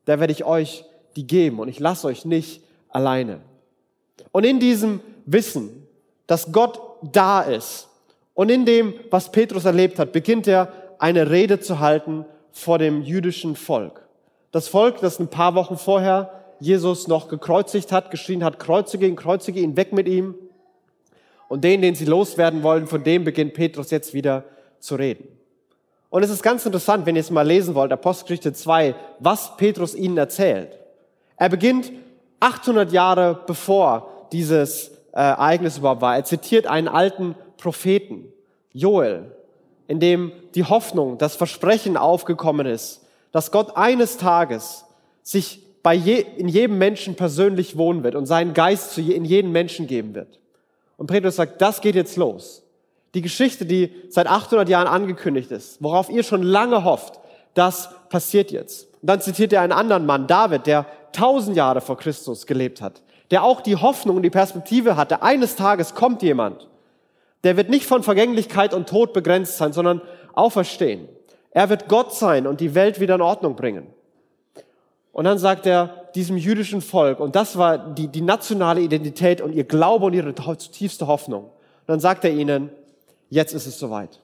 Da 0.06 0.20
werde 0.20 0.34
ich 0.34 0.44
euch 0.44 0.86
die 1.16 1.26
geben 1.26 1.60
und 1.60 1.70
ich 1.70 1.80
lasse 1.80 2.08
euch 2.08 2.26
nicht 2.26 2.62
alleine. 2.90 3.40
Und 4.32 4.46
in 4.46 4.60
diesem 4.60 5.00
Wissen, 5.26 5.88
dass 6.28 6.52
Gott 6.52 6.80
da 7.02 7.42
ist 7.42 7.88
und 8.34 8.50
in 8.50 8.66
dem, 8.66 8.94
was 9.10 9.32
Petrus 9.32 9.66
erlebt 9.66 10.00
hat, 10.00 10.12
beginnt 10.12 10.48
er 10.48 10.72
eine 11.00 11.30
Rede 11.30 11.60
zu 11.60 11.80
halten 11.80 12.26
vor 12.52 12.80
dem 12.80 13.02
jüdischen 13.02 13.56
Volk. 13.56 14.02
Das 14.52 14.68
Volk, 14.68 15.02
das 15.02 15.20
ein 15.20 15.28
paar 15.28 15.56
Wochen 15.56 15.78
vorher 15.78 16.32
Jesus 16.60 17.08
noch 17.08 17.28
gekreuzigt 17.28 17.92
hat, 17.92 18.12
geschrien 18.12 18.44
hat, 18.44 18.60
kreuzige 18.60 19.06
ihn, 19.08 19.16
kreuzige 19.16 19.60
ihn, 19.60 19.76
weg 19.76 19.92
mit 19.92 20.08
ihm. 20.08 20.36
Und 21.48 21.64
den, 21.64 21.82
den 21.82 21.96
sie 21.96 22.06
loswerden 22.06 22.64
wollen, 22.64 22.88
von 22.88 23.04
dem 23.04 23.24
beginnt 23.24 23.54
Petrus 23.54 23.92
jetzt 23.92 24.14
wieder 24.14 24.46
zu 24.80 24.96
reden. 24.96 25.28
Und 26.10 26.24
es 26.24 26.30
ist 26.30 26.44
ganz 26.44 26.66
interessant, 26.66 27.06
wenn 27.06 27.16
ihr 27.16 27.22
es 27.22 27.30
mal 27.30 27.46
lesen 27.46 27.76
wollt, 27.76 27.92
Apostelgeschichte 27.92 28.54
2, 28.54 28.96
was 29.20 29.58
Petrus 29.58 29.94
ihnen 29.94 30.18
erzählt. 30.18 30.80
Er 31.36 31.50
beginnt 31.50 31.92
800 32.40 32.92
Jahre 32.92 33.42
bevor 33.46 34.28
dieses 34.32 34.92
Ereignis 35.16 35.78
überhaupt 35.78 36.02
war. 36.02 36.16
Er 36.16 36.26
zitiert 36.26 36.68
einen 36.68 36.88
alten 36.88 37.36
Propheten, 37.58 38.32
Joel, 38.74 39.32
in 39.88 40.00
dem 40.00 40.32
die 40.54 40.64
Hoffnung, 40.66 41.18
das 41.18 41.36
Versprechen 41.36 41.98
aufgekommen 41.98 42.68
ist, 42.68 43.02
dass 43.32 43.52
Gott 43.52 43.76
eines 43.78 44.18
Tages 44.18 44.86
sich 45.24 45.62
bei 45.84 45.94
je, 45.94 46.26
in 46.38 46.48
jedem 46.48 46.78
Menschen 46.78 47.16
persönlich 47.16 47.78
wohnen 47.78 48.04
wird 48.04 48.16
und 48.16 48.26
seinen 48.26 48.54
Geist 48.54 48.92
zu 48.92 49.02
je, 49.02 49.14
in 49.14 49.26
jeden 49.26 49.52
Menschen 49.52 49.88
geben 49.88 50.16
wird. 50.16 50.40
Und 50.98 51.08
Petrus 51.08 51.36
sagt, 51.36 51.62
das 51.62 51.82
geht 51.82 51.96
jetzt 51.96 52.18
los. 52.18 52.64
Die 53.14 53.22
Geschichte, 53.22 53.66
die 53.66 53.92
seit 54.10 54.28
800 54.28 54.68
Jahren 54.68 54.88
angekündigt 54.88 55.52
ist, 55.52 55.82
worauf 55.82 56.10
ihr 56.10 56.24
schon 56.24 56.44
lange 56.44 56.84
hofft, 56.84 57.20
das 57.54 57.90
passiert 58.10 58.52
jetzt. 58.52 58.88
Und 59.02 59.10
dann 59.10 59.22
zitiert 59.22 59.54
er 59.54 59.62
einen 59.62 59.72
anderen 59.72 60.06
Mann, 60.06 60.28
David, 60.28 60.68
der 60.68 60.86
tausend 61.14 61.56
Jahre 61.56 61.80
vor 61.80 61.98
Christus 61.98 62.46
gelebt 62.46 62.82
hat, 62.82 63.02
der 63.32 63.44
auch 63.44 63.62
die 63.62 63.76
Hoffnung 63.76 64.18
und 64.18 64.24
die 64.24 64.30
Perspektive 64.30 64.96
hatte, 64.96 65.22
eines 65.22 65.56
Tages 65.56 65.96
kommt 65.96 66.22
jemand, 66.22 66.68
der 67.44 67.58
wird 67.58 67.70
nicht 67.70 67.86
von 67.86 68.04
Vergänglichkeit 68.04 68.74
und 68.74 68.90
Tod 68.90 69.14
begrenzt 69.14 69.58
sein, 69.58 69.74
sondern 69.74 70.02
auferstehen. 70.34 71.08
Er 71.52 71.70
wird 71.70 71.88
Gott 71.88 72.14
sein 72.14 72.48
und 72.48 72.60
die 72.60 72.76
Welt 72.76 73.00
wieder 73.00 73.16
in 73.16 73.22
Ordnung 73.22 73.56
bringen. 73.56 73.88
Und 75.12 75.24
dann 75.24 75.38
sagt 75.38 75.66
er 75.66 76.10
diesem 76.16 76.36
jüdischen 76.36 76.82
Volk, 76.82 77.20
und 77.20 77.36
das 77.36 77.58
war 77.58 77.78
die, 77.78 78.10
die 78.10 78.22
nationale 78.22 78.82
Identität 78.82 79.40
und 79.40 79.54
ihr 79.54 79.64
Glaube 79.64 80.08
und 80.08 80.14
ihre 80.14 80.36
zutiefste 80.36 81.08
Hoffnung. 81.08 81.46
Und 81.46 81.88
dann 81.88 82.00
sagt 82.02 82.26
er 82.26 82.32
ihnen, 82.32 82.70
jetzt 83.30 83.54
ist 83.54 83.68
es 83.68 83.80
soweit. 83.80 84.20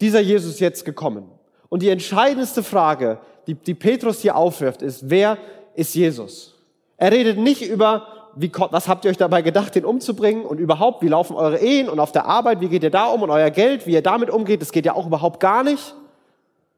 Dieser 0.00 0.20
Jesus 0.20 0.54
ist 0.54 0.60
jetzt 0.60 0.84
gekommen. 0.84 1.30
Und 1.68 1.82
die 1.82 1.88
entscheidendste 1.90 2.62
Frage, 2.62 3.18
die, 3.46 3.54
die 3.54 3.74
Petrus 3.74 4.22
hier 4.22 4.36
aufwirft, 4.36 4.82
ist, 4.82 5.08
wer 5.08 5.38
ist 5.74 5.94
Jesus? 5.94 6.54
Er 6.96 7.12
redet 7.12 7.38
nicht 7.38 7.62
über, 7.62 8.06
wie, 8.36 8.50
was 8.70 8.88
habt 8.88 9.04
ihr 9.04 9.10
euch 9.10 9.16
dabei 9.16 9.42
gedacht, 9.42 9.74
den 9.74 9.84
umzubringen 9.84 10.44
und 10.44 10.58
überhaupt, 10.58 11.02
wie 11.02 11.08
laufen 11.08 11.36
eure 11.36 11.58
Ehen 11.58 11.88
und 11.88 12.00
auf 12.00 12.12
der 12.12 12.26
Arbeit, 12.26 12.60
wie 12.60 12.68
geht 12.68 12.82
ihr 12.82 12.90
da 12.90 13.06
um 13.06 13.22
und 13.22 13.30
euer 13.30 13.50
Geld, 13.50 13.86
wie 13.86 13.92
ihr 13.92 14.02
damit 14.02 14.30
umgeht, 14.30 14.60
das 14.60 14.72
geht 14.72 14.86
ja 14.86 14.94
auch 14.94 15.06
überhaupt 15.06 15.40
gar 15.40 15.62
nicht, 15.62 15.94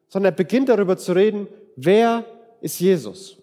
sondern 0.08 0.32
er 0.32 0.37
beginnt 0.37 0.69
darüber 0.69 0.97
zu 0.97 1.12
reden, 1.12 1.49
wer 1.76 2.25
ist 2.61 2.81
Jesus? 2.81 3.37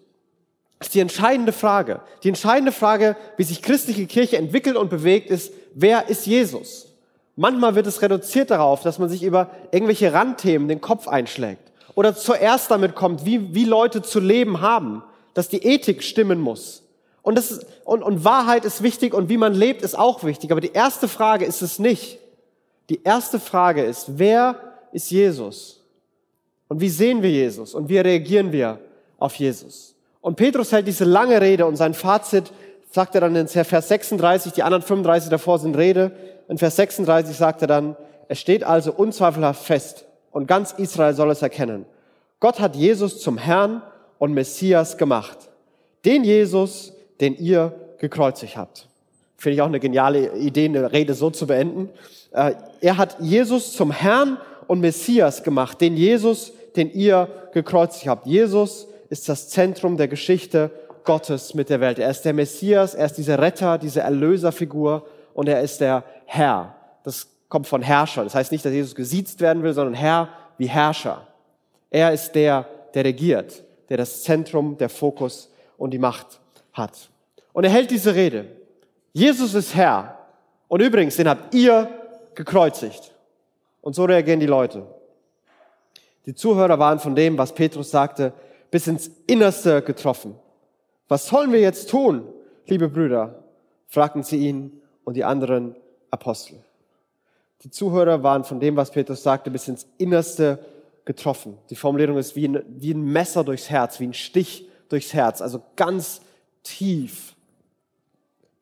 Das 0.78 0.88
ist 0.88 0.94
die 0.94 1.00
entscheidende 1.00 1.52
Frage. 1.52 2.00
Die 2.22 2.28
entscheidende 2.28 2.72
Frage, 2.72 3.16
wie 3.36 3.44
sich 3.44 3.62
christliche 3.62 4.06
Kirche 4.06 4.36
entwickelt 4.36 4.76
und 4.76 4.90
bewegt, 4.90 5.30
ist, 5.30 5.52
wer 5.74 6.08
ist 6.08 6.26
Jesus? 6.26 6.92
Manchmal 7.36 7.74
wird 7.74 7.86
es 7.86 8.00
reduziert 8.02 8.50
darauf, 8.50 8.82
dass 8.82 8.98
man 8.98 9.08
sich 9.08 9.22
über 9.22 9.50
irgendwelche 9.72 10.12
Randthemen 10.12 10.68
den 10.68 10.80
Kopf 10.80 11.08
einschlägt. 11.08 11.72
Oder 11.94 12.14
zuerst 12.14 12.70
damit 12.70 12.94
kommt, 12.94 13.24
wie, 13.24 13.54
wie 13.54 13.64
Leute 13.64 14.02
zu 14.02 14.20
leben 14.20 14.60
haben, 14.60 15.02
dass 15.32 15.48
die 15.48 15.64
Ethik 15.64 16.02
stimmen 16.02 16.40
muss. 16.40 16.83
Und, 17.24 17.36
das 17.36 17.50
ist, 17.50 17.66
und, 17.84 18.02
und 18.02 18.22
Wahrheit 18.24 18.66
ist 18.66 18.82
wichtig 18.82 19.14
und 19.14 19.30
wie 19.30 19.38
man 19.38 19.54
lebt 19.54 19.82
ist 19.82 19.98
auch 19.98 20.22
wichtig. 20.24 20.52
Aber 20.52 20.60
die 20.60 20.72
erste 20.72 21.08
Frage 21.08 21.46
ist 21.46 21.62
es 21.62 21.78
nicht. 21.78 22.18
Die 22.90 23.02
erste 23.02 23.40
Frage 23.40 23.82
ist, 23.82 24.18
wer 24.18 24.56
ist 24.92 25.10
Jesus? 25.10 25.80
Und 26.68 26.80
wie 26.80 26.90
sehen 26.90 27.22
wir 27.22 27.30
Jesus? 27.30 27.74
Und 27.74 27.88
wie 27.88 27.98
reagieren 27.98 28.52
wir 28.52 28.78
auf 29.18 29.34
Jesus? 29.36 29.94
Und 30.20 30.36
Petrus 30.36 30.70
hält 30.70 30.86
diese 30.86 31.04
lange 31.04 31.40
Rede 31.40 31.66
und 31.66 31.76
sein 31.76 31.94
Fazit 31.94 32.52
sagt 32.90 33.14
er 33.14 33.22
dann 33.22 33.34
in 33.34 33.48
Vers 33.48 33.88
36, 33.88 34.52
die 34.52 34.62
anderen 34.62 34.82
35 34.82 35.28
davor 35.28 35.58
sind 35.58 35.76
Rede. 35.76 36.12
In 36.48 36.58
Vers 36.58 36.76
36 36.76 37.36
sagt 37.36 37.62
er 37.62 37.68
dann, 37.68 37.96
es 38.28 38.38
steht 38.38 38.64
also 38.64 38.92
unzweifelhaft 38.92 39.64
fest 39.64 40.04
und 40.30 40.46
ganz 40.46 40.72
Israel 40.72 41.14
soll 41.14 41.30
es 41.30 41.42
erkennen. 41.42 41.86
Gott 42.38 42.60
hat 42.60 42.76
Jesus 42.76 43.20
zum 43.20 43.38
Herrn 43.38 43.82
und 44.18 44.32
Messias 44.32 44.96
gemacht. 44.96 45.36
Den 46.04 46.24
Jesus, 46.24 46.93
den 47.20 47.36
ihr 47.36 47.72
gekreuzigt 47.98 48.56
habt. 48.56 48.88
Finde 49.36 49.54
ich 49.56 49.62
auch 49.62 49.66
eine 49.66 49.80
geniale 49.80 50.36
Idee, 50.36 50.66
eine 50.66 50.92
Rede 50.92 51.14
so 51.14 51.30
zu 51.30 51.46
beenden. 51.46 51.90
Äh, 52.32 52.54
er 52.80 52.96
hat 52.96 53.16
Jesus 53.20 53.72
zum 53.72 53.90
Herrn 53.90 54.38
und 54.66 54.80
Messias 54.80 55.42
gemacht. 55.42 55.80
Den 55.80 55.96
Jesus, 55.96 56.52
den 56.76 56.90
ihr 56.90 57.28
gekreuzigt 57.52 58.06
habt. 58.08 58.26
Jesus, 58.26 58.88
ist 59.10 59.28
das 59.28 59.48
Zentrum 59.48 59.96
der 59.96 60.08
Geschichte 60.08 60.70
Gottes 61.04 61.54
mit 61.54 61.68
der 61.68 61.80
Welt. 61.80 61.98
Er 61.98 62.10
ist 62.10 62.22
der 62.22 62.32
Messias, 62.32 62.94
er 62.94 63.06
ist 63.06 63.18
dieser 63.18 63.38
Retter, 63.38 63.78
diese 63.78 64.00
Erlöserfigur 64.00 65.06
und 65.34 65.48
er 65.48 65.60
ist 65.60 65.80
der 65.80 66.04
Herr. 66.24 66.74
Das 67.04 67.28
kommt 67.48 67.66
von 67.66 67.82
Herrscher. 67.82 68.24
Das 68.24 68.34
heißt 68.34 68.50
nicht, 68.50 68.64
dass 68.64 68.72
Jesus 68.72 68.94
gesiezt 68.94 69.40
werden 69.40 69.62
will, 69.62 69.74
sondern 69.74 69.94
Herr 69.94 70.30
wie 70.56 70.66
Herrscher. 70.66 71.26
Er 71.90 72.12
ist 72.12 72.32
der, 72.32 72.66
der 72.94 73.04
regiert, 73.04 73.62
der 73.88 73.98
das 73.98 74.22
Zentrum, 74.22 74.78
der 74.78 74.88
Fokus 74.88 75.50
und 75.76 75.90
die 75.90 75.98
Macht 75.98 76.40
hat. 76.74 77.08
Und 77.54 77.64
er 77.64 77.70
hält 77.70 77.90
diese 77.90 78.14
Rede. 78.14 78.46
Jesus 79.12 79.54
ist 79.54 79.74
Herr. 79.74 80.18
Und 80.68 80.82
übrigens, 80.82 81.16
den 81.16 81.28
habt 81.28 81.54
ihr 81.54 81.88
gekreuzigt. 82.34 83.14
Und 83.80 83.94
so 83.94 84.04
reagieren 84.04 84.40
die 84.40 84.46
Leute. 84.46 84.86
Die 86.26 86.34
Zuhörer 86.34 86.78
waren 86.78 86.98
von 86.98 87.14
dem, 87.14 87.38
was 87.38 87.54
Petrus 87.54 87.90
sagte, 87.90 88.32
bis 88.70 88.86
ins 88.86 89.10
Innerste 89.26 89.82
getroffen. 89.82 90.34
Was 91.06 91.28
sollen 91.28 91.52
wir 91.52 91.60
jetzt 91.60 91.90
tun, 91.90 92.26
liebe 92.66 92.88
Brüder? 92.88 93.44
fragten 93.86 94.24
sie 94.24 94.38
ihn 94.38 94.80
und 95.04 95.14
die 95.14 95.22
anderen 95.22 95.76
Apostel. 96.10 96.58
Die 97.62 97.70
Zuhörer 97.70 98.22
waren 98.22 98.42
von 98.42 98.58
dem, 98.58 98.74
was 98.74 98.90
Petrus 98.90 99.22
sagte, 99.22 99.50
bis 99.50 99.68
ins 99.68 99.86
Innerste 99.98 100.58
getroffen. 101.04 101.56
Die 101.70 101.76
Formulierung 101.76 102.18
ist 102.18 102.34
wie 102.34 102.48
ein, 102.48 102.62
wie 102.68 102.92
ein 102.92 103.04
Messer 103.04 103.44
durchs 103.44 103.70
Herz, 103.70 104.00
wie 104.00 104.08
ein 104.08 104.14
Stich 104.14 104.68
durchs 104.88 105.14
Herz, 105.14 105.40
also 105.40 105.62
ganz 105.76 106.22
tief 106.64 107.34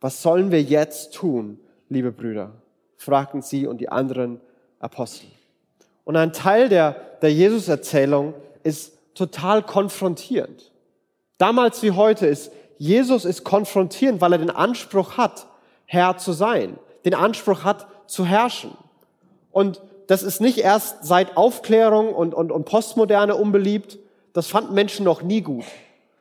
Was 0.00 0.20
sollen 0.20 0.50
wir 0.50 0.62
jetzt 0.62 1.14
tun, 1.14 1.58
liebe 1.88 2.12
Brüder? 2.12 2.52
fragten 2.96 3.42
sie 3.42 3.66
und 3.66 3.80
die 3.80 3.88
anderen 3.88 4.40
Apostel. 4.78 5.26
Und 6.04 6.16
ein 6.16 6.32
Teil 6.32 6.68
der, 6.68 6.92
der 7.20 7.32
Jesus-Erzählung 7.32 8.34
ist 8.62 8.92
total 9.14 9.62
konfrontierend. 9.62 10.70
Damals 11.38 11.82
wie 11.82 11.92
heute 11.92 12.26
ist 12.26 12.52
Jesus 12.78 13.24
ist 13.24 13.44
konfrontierend, 13.44 14.20
weil 14.20 14.32
er 14.32 14.38
den 14.38 14.50
Anspruch 14.50 15.16
hat, 15.16 15.46
Herr 15.86 16.16
zu 16.16 16.32
sein, 16.32 16.78
den 17.04 17.14
Anspruch 17.14 17.62
hat, 17.62 17.86
zu 18.08 18.26
herrschen. 18.26 18.76
Und 19.52 19.80
das 20.08 20.24
ist 20.24 20.40
nicht 20.40 20.58
erst 20.58 21.04
seit 21.04 21.36
Aufklärung 21.36 22.12
und, 22.12 22.34
und, 22.34 22.50
und 22.50 22.64
Postmoderne 22.64 23.36
unbeliebt. 23.36 23.98
Das 24.32 24.48
fanden 24.48 24.74
Menschen 24.74 25.04
noch 25.04 25.22
nie 25.22 25.42
gut. 25.42 25.64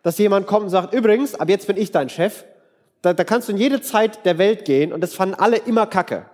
Dass 0.03 0.17
jemand 0.17 0.47
kommt 0.47 0.63
und 0.63 0.69
sagt, 0.69 0.93
übrigens, 0.93 1.35
ab 1.35 1.49
jetzt 1.49 1.67
bin 1.67 1.77
ich 1.77 1.91
dein 1.91 2.09
Chef. 2.09 2.43
Da, 3.01 3.13
da 3.13 3.23
kannst 3.23 3.47
du 3.47 3.53
in 3.53 3.57
jede 3.57 3.81
Zeit 3.81 4.25
der 4.25 4.37
Welt 4.37 4.65
gehen 4.65 4.93
und 4.93 5.01
das 5.01 5.13
fanden 5.13 5.35
alle 5.35 5.57
immer 5.57 5.85
kacke. 5.87 6.25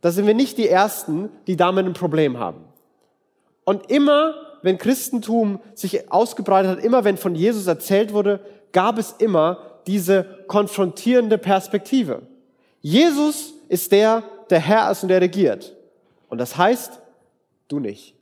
Da 0.00 0.10
sind 0.10 0.26
wir 0.26 0.34
nicht 0.34 0.58
die 0.58 0.68
Ersten, 0.68 1.30
die 1.46 1.56
damit 1.56 1.86
ein 1.86 1.92
Problem 1.92 2.38
haben. 2.38 2.64
Und 3.64 3.90
immer, 3.90 4.34
wenn 4.62 4.78
Christentum 4.78 5.60
sich 5.74 6.12
ausgebreitet 6.12 6.70
hat, 6.70 6.84
immer 6.84 7.04
wenn 7.04 7.16
von 7.16 7.34
Jesus 7.34 7.66
erzählt 7.66 8.12
wurde, 8.12 8.40
gab 8.72 8.98
es 8.98 9.12
immer 9.18 9.58
diese 9.86 10.44
konfrontierende 10.46 11.38
Perspektive. 11.38 12.22
Jesus 12.80 13.54
ist 13.68 13.90
der, 13.92 14.22
der 14.50 14.60
Herr 14.60 14.90
ist 14.90 15.02
und 15.02 15.08
der 15.08 15.20
regiert. 15.20 15.74
Und 16.28 16.38
das 16.38 16.56
heißt, 16.56 17.00
du 17.68 17.80
nicht. 17.80 18.14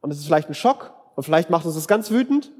Und 0.00 0.10
es 0.10 0.18
ist 0.18 0.26
vielleicht 0.26 0.48
ein 0.48 0.54
Schock 0.54 0.92
und 1.14 1.24
vielleicht 1.24 1.50
macht 1.50 1.66
uns 1.66 1.74
das 1.74 1.88
ganz 1.88 2.10
wütend, 2.10 2.50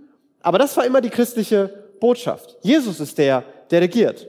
aber 0.42 0.59
das 0.59 0.76
war 0.76 0.85
immer 0.85 1.00
die 1.00 1.11
christliche 1.11 1.68
Botschaft. 2.00 2.56
Jesus 2.62 3.00
ist 3.00 3.18
der, 3.18 3.44
der 3.70 3.82
regiert 3.82 4.26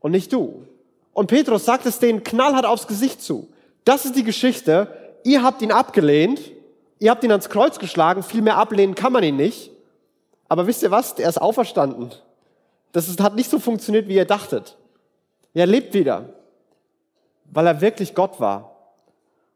und 0.00 0.12
nicht 0.12 0.32
du. 0.32 0.66
Und 1.12 1.26
Petrus 1.26 1.64
sagt 1.64 1.86
es 1.86 1.98
denen 1.98 2.22
knallhart 2.22 2.66
aufs 2.66 2.86
Gesicht 2.86 3.22
zu. 3.22 3.48
Das 3.84 4.04
ist 4.04 4.14
die 4.14 4.24
Geschichte. 4.24 4.88
Ihr 5.24 5.42
habt 5.42 5.62
ihn 5.62 5.72
abgelehnt. 5.72 6.40
Ihr 7.00 7.10
habt 7.10 7.24
ihn 7.24 7.30
ans 7.30 7.48
Kreuz 7.48 7.78
geschlagen. 7.78 8.22
Viel 8.22 8.42
mehr 8.42 8.56
ablehnen 8.56 8.94
kann 8.94 9.12
man 9.12 9.24
ihn 9.24 9.36
nicht. 9.36 9.70
Aber 10.48 10.66
wisst 10.66 10.82
ihr 10.82 10.90
was? 10.90 11.14
Der 11.14 11.28
ist 11.28 11.38
auferstanden. 11.38 12.10
Das 12.92 13.08
hat 13.18 13.34
nicht 13.34 13.50
so 13.50 13.58
funktioniert, 13.58 14.08
wie 14.08 14.14
ihr 14.14 14.24
dachtet. 14.24 14.76
Er 15.54 15.66
lebt 15.66 15.94
wieder, 15.94 16.28
weil 17.46 17.66
er 17.66 17.80
wirklich 17.80 18.14
Gott 18.14 18.38
war. 18.38 18.76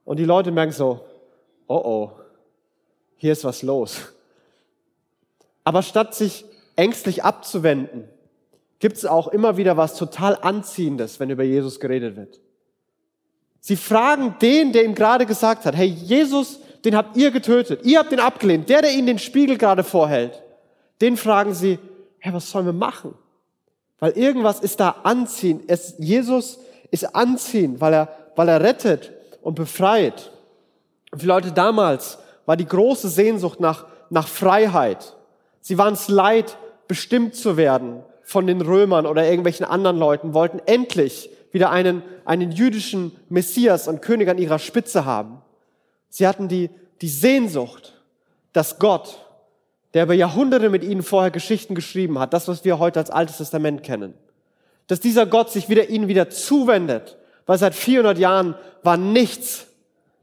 Und 0.04 0.18
die 0.18 0.25
Leute 0.25 0.50
merken 0.50 0.72
so, 0.72 1.00
oh 1.68 1.82
oh, 1.84 2.11
hier 3.16 3.32
ist 3.32 3.44
was 3.44 3.62
los. 3.62 4.12
Aber 5.64 5.83
statt 5.83 6.14
sich 6.14 6.45
ängstlich 6.76 7.25
abzuwenden, 7.25 8.09
gibt 8.78 8.97
es 8.97 9.07
auch 9.07 9.28
immer 9.28 9.57
wieder 9.57 9.76
was 9.76 9.97
total 9.97 10.37
Anziehendes, 10.40 11.21
wenn 11.21 11.31
über 11.31 11.45
Jesus 11.45 11.78
geredet 11.78 12.16
wird. 12.16 12.40
Sie 13.61 13.76
fragen 13.76 14.35
den, 14.42 14.73
der 14.73 14.85
ihm 14.85 14.97
gerade 14.97 15.25
gesagt 15.25 15.66
hat, 15.66 15.76
hey, 15.76 15.87
Jesus, 15.87 16.59
den 16.85 16.97
habt 16.97 17.16
ihr 17.16 17.31
getötet, 17.31 17.85
ihr 17.85 18.00
habt 18.00 18.11
ihn 18.11 18.19
abgelehnt, 18.19 18.69
der, 18.69 18.83
der 18.83 18.92
ihnen 18.92 19.07
den 19.07 19.19
Spiegel 19.21 19.57
gerade 19.57 19.85
vorhält, 19.85 20.42
den 21.00 21.16
fragen 21.16 21.54
sie, 21.54 21.78
hey, 22.19 22.33
was 22.35 22.50
sollen 22.50 22.66
wir 22.66 22.73
machen? 22.73 23.14
Weil 24.00 24.12
irgendwas 24.12 24.59
ist 24.59 24.81
da 24.81 24.97
anziehend. 25.04 25.62
Es, 25.69 25.95
Jesus 25.99 26.59
ist 26.90 27.14
anziehend, 27.14 27.81
weil 27.81 27.95
er, 27.95 28.09
weil 28.35 28.49
er 28.49 28.61
rettet 28.61 29.12
und 29.42 29.54
befreit. 29.54 30.33
Und 31.12 31.21
für 31.21 31.26
Leute 31.28 31.52
damals 31.52 32.19
war 32.47 32.57
die 32.57 32.66
große 32.66 33.09
Sehnsucht 33.09 33.61
nach, 33.61 33.87
nach 34.11 34.26
Freiheit. 34.26 35.16
Sie 35.62 35.78
waren 35.78 35.95
es 35.95 36.09
leid, 36.09 36.59
bestimmt 36.88 37.35
zu 37.35 37.57
werden 37.57 38.02
von 38.23 38.47
den 38.47 38.61
Römern 38.61 39.07
oder 39.07 39.25
irgendwelchen 39.25 39.64
anderen 39.64 39.97
Leuten, 39.99 40.35
wollten 40.35 40.61
endlich 40.66 41.31
wieder 41.52 41.71
einen, 41.71 42.02
einen 42.25 42.50
jüdischen 42.50 43.12
Messias 43.28 43.88
und 43.88 44.02
König 44.02 44.28
an 44.28 44.38
ihrer 44.38 44.59
Spitze 44.59 45.04
haben. 45.04 45.40
Sie 46.09 46.26
hatten 46.26 46.49
die, 46.49 46.69
die 47.00 47.09
Sehnsucht, 47.09 47.95
dass 48.52 48.78
Gott, 48.78 49.19
der 49.95 50.04
über 50.04 50.14
Jahrhunderte 50.14 50.69
mit 50.69 50.83
ihnen 50.83 51.02
vorher 51.02 51.31
Geschichten 51.31 51.75
geschrieben 51.75 52.19
hat, 52.19 52.33
das, 52.33 52.49
was 52.49 52.64
wir 52.64 52.78
heute 52.78 52.99
als 52.99 53.11
Altes 53.11 53.38
Testament 53.38 53.83
kennen, 53.83 54.14
dass 54.88 55.00
dieser 55.00 55.26
Gott 55.26 55.50
sich 55.50 55.69
wieder 55.69 55.88
ihnen 55.88 56.09
wieder 56.09 56.28
zuwendet, 56.28 57.16
weil 57.47 57.59
seit 57.59 57.75
400 57.75 58.19
Jahren 58.19 58.54
war 58.83 58.97
nichts. 58.97 59.66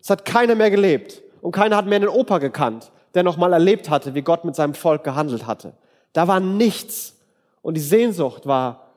Es 0.01 0.09
hat 0.09 0.25
keiner 0.25 0.55
mehr 0.55 0.71
gelebt 0.71 1.21
und 1.41 1.51
keiner 1.51 1.77
hat 1.77 1.85
mehr 1.85 1.97
einen 1.97 2.09
Opa 2.09 2.39
gekannt, 2.39 2.91
der 3.13 3.23
noch 3.23 3.37
mal 3.37 3.53
erlebt 3.53 3.89
hatte, 3.89 4.15
wie 4.15 4.21
Gott 4.21 4.45
mit 4.45 4.55
seinem 4.55 4.73
Volk 4.73 5.03
gehandelt 5.03 5.47
hatte. 5.47 5.73
Da 6.13 6.27
war 6.27 6.39
nichts. 6.39 7.15
Und 7.61 7.75
die 7.75 7.81
Sehnsucht 7.81 8.45
war, 8.45 8.87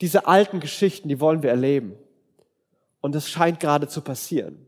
diese 0.00 0.26
alten 0.26 0.60
Geschichten, 0.60 1.08
die 1.08 1.20
wollen 1.20 1.42
wir 1.42 1.50
erleben. 1.50 1.94
Und 3.00 3.14
das 3.14 3.28
scheint 3.28 3.60
gerade 3.60 3.88
zu 3.88 4.00
passieren. 4.00 4.66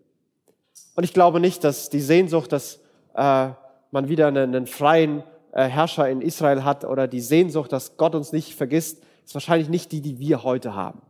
Und 0.95 1.05
ich 1.05 1.12
glaube 1.12 1.40
nicht, 1.40 1.64
dass 1.64 1.90
die 1.90 2.00
Sehnsucht, 2.00 2.52
dass 2.52 2.81
äh, 3.14 3.50
man 3.90 4.09
wieder 4.09 4.28
einen, 4.28 4.55
einen 4.55 4.67
freien 4.67 5.23
äh, 5.52 5.64
Herrscher 5.64 6.09
in 6.09 6.21
Israel 6.21 6.64
hat 6.64 6.85
oder 6.85 7.09
die 7.09 7.21
Sehnsucht, 7.21 7.73
dass 7.73 7.97
Gott 7.97 8.14
uns 8.14 8.33
nicht 8.33 8.55
vergisst, 8.55 9.02
ist 9.25 9.35
wahrscheinlich 9.35 9.69
nicht 9.69 9.93
die, 9.93 10.00
die 10.00 10.19
wir 10.19 10.43
heute 10.43 10.75
haben. 10.75 11.02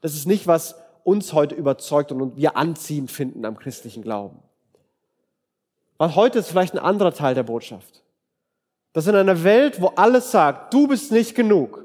Das 0.00 0.14
ist 0.14 0.26
nicht, 0.26 0.46
was 0.46 0.76
uns 1.04 1.32
heute 1.32 1.54
überzeugt 1.54 2.12
und 2.12 2.36
wir 2.36 2.56
anziehend 2.56 3.10
finden 3.10 3.44
am 3.44 3.56
christlichen 3.56 4.02
Glauben. 4.02 4.38
Weil 5.98 6.14
heute 6.14 6.38
ist 6.38 6.48
vielleicht 6.48 6.74
ein 6.74 6.78
anderer 6.78 7.12
Teil 7.12 7.34
der 7.34 7.42
Botschaft. 7.42 8.02
Dass 8.92 9.06
in 9.06 9.14
einer 9.14 9.44
Welt, 9.44 9.80
wo 9.80 9.88
alles 9.88 10.30
sagt, 10.30 10.72
du 10.72 10.88
bist 10.88 11.12
nicht 11.12 11.34
genug, 11.34 11.84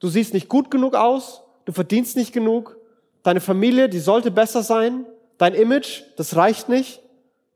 du 0.00 0.08
siehst 0.08 0.34
nicht 0.34 0.48
gut 0.48 0.70
genug 0.70 0.94
aus, 0.94 1.42
du 1.64 1.72
verdienst 1.72 2.16
nicht 2.16 2.32
genug, 2.32 2.76
deine 3.22 3.40
Familie, 3.40 3.88
die 3.88 4.00
sollte 4.00 4.30
besser 4.30 4.62
sein, 4.62 5.06
dein 5.38 5.54
Image, 5.54 6.02
das 6.16 6.36
reicht 6.36 6.68
nicht, 6.68 7.00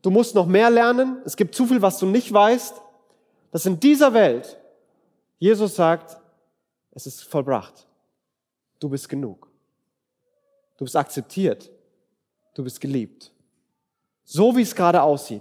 du 0.02 0.10
musst 0.10 0.34
noch 0.34 0.46
mehr 0.46 0.70
lernen, 0.70 1.18
es 1.24 1.36
gibt 1.36 1.54
zu 1.54 1.66
viel, 1.66 1.82
was 1.82 1.98
du 1.98 2.06
nicht 2.06 2.32
weißt, 2.32 2.80
dass 3.50 3.66
in 3.66 3.78
dieser 3.78 4.14
Welt 4.14 4.58
Jesus 5.38 5.76
sagt, 5.76 6.16
es 6.92 7.06
ist 7.06 7.22
vollbracht. 7.22 7.86
Du 8.80 8.88
bist 8.88 9.08
genug. 9.08 9.48
Du 10.76 10.84
bist 10.84 10.96
akzeptiert. 10.96 11.70
Du 12.54 12.64
bist 12.64 12.80
geliebt. 12.80 13.32
So 14.30 14.54
wie 14.54 14.60
es 14.60 14.74
gerade 14.74 15.00
aussieht. 15.00 15.40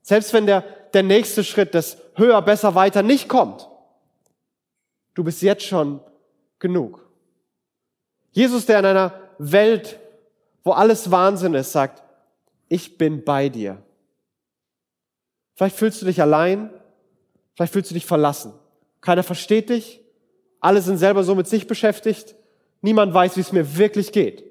Selbst 0.00 0.32
wenn 0.32 0.46
der, 0.46 0.62
der 0.94 1.02
nächste 1.02 1.44
Schritt, 1.44 1.74
das 1.74 1.98
höher, 2.14 2.40
besser, 2.40 2.74
weiter 2.74 3.02
nicht 3.02 3.28
kommt. 3.28 3.68
Du 5.12 5.22
bist 5.22 5.42
jetzt 5.42 5.64
schon 5.64 6.00
genug. 6.58 7.06
Jesus, 8.30 8.64
der 8.64 8.78
in 8.78 8.86
einer 8.86 9.12
Welt, 9.36 9.98
wo 10.64 10.72
alles 10.72 11.10
Wahnsinn 11.10 11.52
ist, 11.52 11.72
sagt, 11.72 12.02
ich 12.70 12.96
bin 12.96 13.22
bei 13.22 13.50
dir. 13.50 13.82
Vielleicht 15.54 15.76
fühlst 15.76 16.00
du 16.00 16.06
dich 16.06 16.22
allein, 16.22 16.70
vielleicht 17.54 17.74
fühlst 17.74 17.90
du 17.90 17.94
dich 17.94 18.06
verlassen. 18.06 18.54
Keiner 19.02 19.24
versteht 19.24 19.68
dich, 19.68 20.00
alle 20.60 20.80
sind 20.80 20.96
selber 20.96 21.22
so 21.22 21.34
mit 21.34 21.48
sich 21.48 21.66
beschäftigt, 21.66 22.34
niemand 22.80 23.12
weiß, 23.12 23.36
wie 23.36 23.42
es 23.42 23.52
mir 23.52 23.76
wirklich 23.76 24.10
geht. 24.10 24.42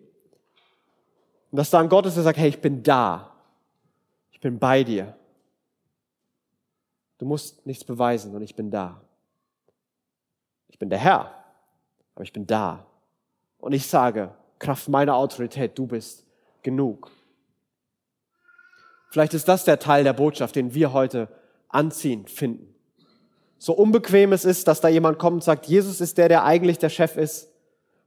Und 1.50 1.58
dass 1.58 1.72
da 1.72 1.80
ein 1.80 1.90
Gott 1.90 2.06
ist, 2.06 2.16
der 2.16 2.24
sagt, 2.24 2.38
hey, 2.38 2.50
ich 2.50 2.62
bin 2.62 2.84
da. 2.84 3.35
Ich 4.36 4.42
bin 4.42 4.60
bei 4.60 4.84
dir. 4.84 5.16
Du 7.18 7.26
musst 7.26 7.66
nichts 7.66 7.86
beweisen 7.86 8.36
und 8.36 8.42
ich 8.42 8.54
bin 8.54 8.70
da. 8.70 9.02
Ich 10.68 10.78
bin 10.78 10.90
der 10.90 11.00
Herr, 11.00 11.32
aber 12.14 12.26
ich 12.26 12.34
bin 12.34 12.46
da. 12.46 12.86
Und 13.60 13.72
ich 13.72 13.88
sage, 13.88 14.36
Kraft 14.60 14.90
meiner 14.90 15.16
Autorität, 15.16 15.80
du 15.80 15.88
bist 15.88 16.26
genug. 16.64 17.12
Vielleicht 19.10 19.34
ist 19.34 19.48
das 19.48 19.64
der 19.64 19.80
Teil 19.80 20.04
der 20.04 20.12
Botschaft, 20.12 20.58
den 20.58 20.74
wir 20.74 20.92
heute 20.92 21.30
anziehen 21.70 22.28
finden. 22.28 22.76
So 23.58 23.72
unbequem 23.72 24.34
es 24.34 24.44
ist, 24.44 24.68
dass 24.68 24.82
da 24.82 24.90
jemand 24.90 25.18
kommt 25.18 25.36
und 25.36 25.44
sagt, 25.46 25.68
Jesus 25.68 26.02
ist 26.02 26.18
der, 26.18 26.28
der 26.28 26.44
eigentlich 26.44 26.78
der 26.78 26.90
Chef 26.90 27.16
ist, 27.16 27.50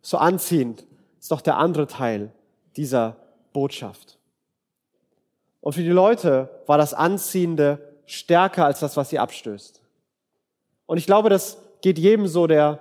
so 0.02 0.18
anziehend 0.18 0.86
ist 1.18 1.32
doch 1.32 1.40
der 1.40 1.56
andere 1.56 1.86
Teil 1.86 2.32
dieser 2.76 3.16
Botschaft. 3.54 4.17
Und 5.68 5.74
für 5.74 5.82
die 5.82 5.90
Leute 5.90 6.48
war 6.64 6.78
das 6.78 6.94
Anziehende 6.94 7.78
stärker 8.06 8.64
als 8.64 8.80
das, 8.80 8.96
was 8.96 9.10
sie 9.10 9.18
abstößt. 9.18 9.82
Und 10.86 10.96
ich 10.96 11.04
glaube, 11.04 11.28
das 11.28 11.58
geht 11.82 11.98
jedem 11.98 12.26
so, 12.26 12.46
der, 12.46 12.78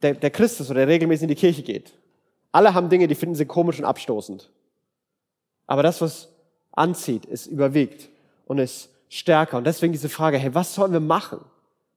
der, 0.00 0.14
der 0.14 0.30
Christ 0.30 0.60
ist 0.60 0.70
oder 0.70 0.86
der 0.86 0.94
regelmäßig 0.94 1.24
in 1.24 1.30
die 1.30 1.34
Kirche 1.34 1.64
geht. 1.64 1.92
Alle 2.52 2.72
haben 2.72 2.88
Dinge, 2.88 3.08
die 3.08 3.16
finden 3.16 3.34
sie 3.34 3.46
komisch 3.46 3.80
und 3.80 3.84
abstoßend. 3.84 4.48
Aber 5.66 5.82
das, 5.82 6.00
was 6.00 6.28
anzieht, 6.70 7.24
ist 7.24 7.48
überwiegt 7.48 8.10
und 8.46 8.58
ist 8.58 8.88
stärker. 9.08 9.56
Und 9.56 9.66
deswegen 9.66 9.92
diese 9.92 10.08
Frage, 10.08 10.38
hey, 10.38 10.54
was 10.54 10.76
sollen 10.76 10.92
wir 10.92 11.00
machen? 11.00 11.40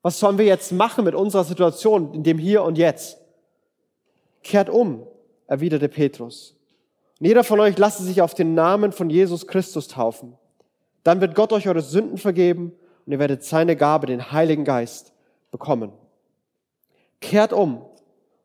Was 0.01 0.19
sollen 0.19 0.39
wir 0.39 0.45
jetzt 0.45 0.71
machen 0.71 1.05
mit 1.05 1.13
unserer 1.13 1.43
Situation 1.43 2.11
in 2.11 2.23
dem 2.23 2.39
Hier 2.39 2.63
und 2.63 2.79
Jetzt? 2.79 3.19
Kehrt 4.41 4.67
um, 4.67 5.05
erwiderte 5.45 5.89
Petrus. 5.89 6.54
Und 7.19 7.27
jeder 7.27 7.43
von 7.43 7.59
euch 7.59 7.77
lasse 7.77 8.03
sich 8.03 8.21
auf 8.21 8.33
den 8.33 8.53
Namen 8.53 8.91
von 8.91 9.09
Jesus 9.09 9.47
Christus 9.47 9.87
taufen. 9.87 10.35
Dann 11.03 11.21
wird 11.21 11.35
Gott 11.35 11.53
euch 11.53 11.67
eure 11.67 11.81
Sünden 11.81 12.17
vergeben 12.17 12.73
und 13.05 13.11
ihr 13.11 13.19
werdet 13.19 13.43
seine 13.43 13.75
Gabe, 13.75 14.07
den 14.07 14.31
Heiligen 14.31 14.65
Geist, 14.65 15.13
bekommen. 15.51 15.91
Kehrt 17.21 17.53
um 17.53 17.85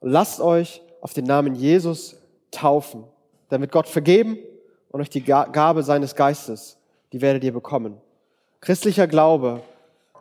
und 0.00 0.10
lasst 0.10 0.40
euch 0.40 0.82
auf 1.00 1.14
den 1.14 1.24
Namen 1.24 1.54
Jesus 1.54 2.16
taufen. 2.50 3.04
Damit 3.48 3.72
Gott 3.72 3.88
vergeben 3.88 4.38
und 4.90 5.00
euch 5.00 5.10
die 5.10 5.22
Gabe 5.22 5.82
seines 5.82 6.14
Geistes, 6.14 6.76
die 7.12 7.20
werdet 7.20 7.42
ihr 7.42 7.52
bekommen. 7.52 7.96
Christlicher 8.60 9.06
Glaube 9.06 9.62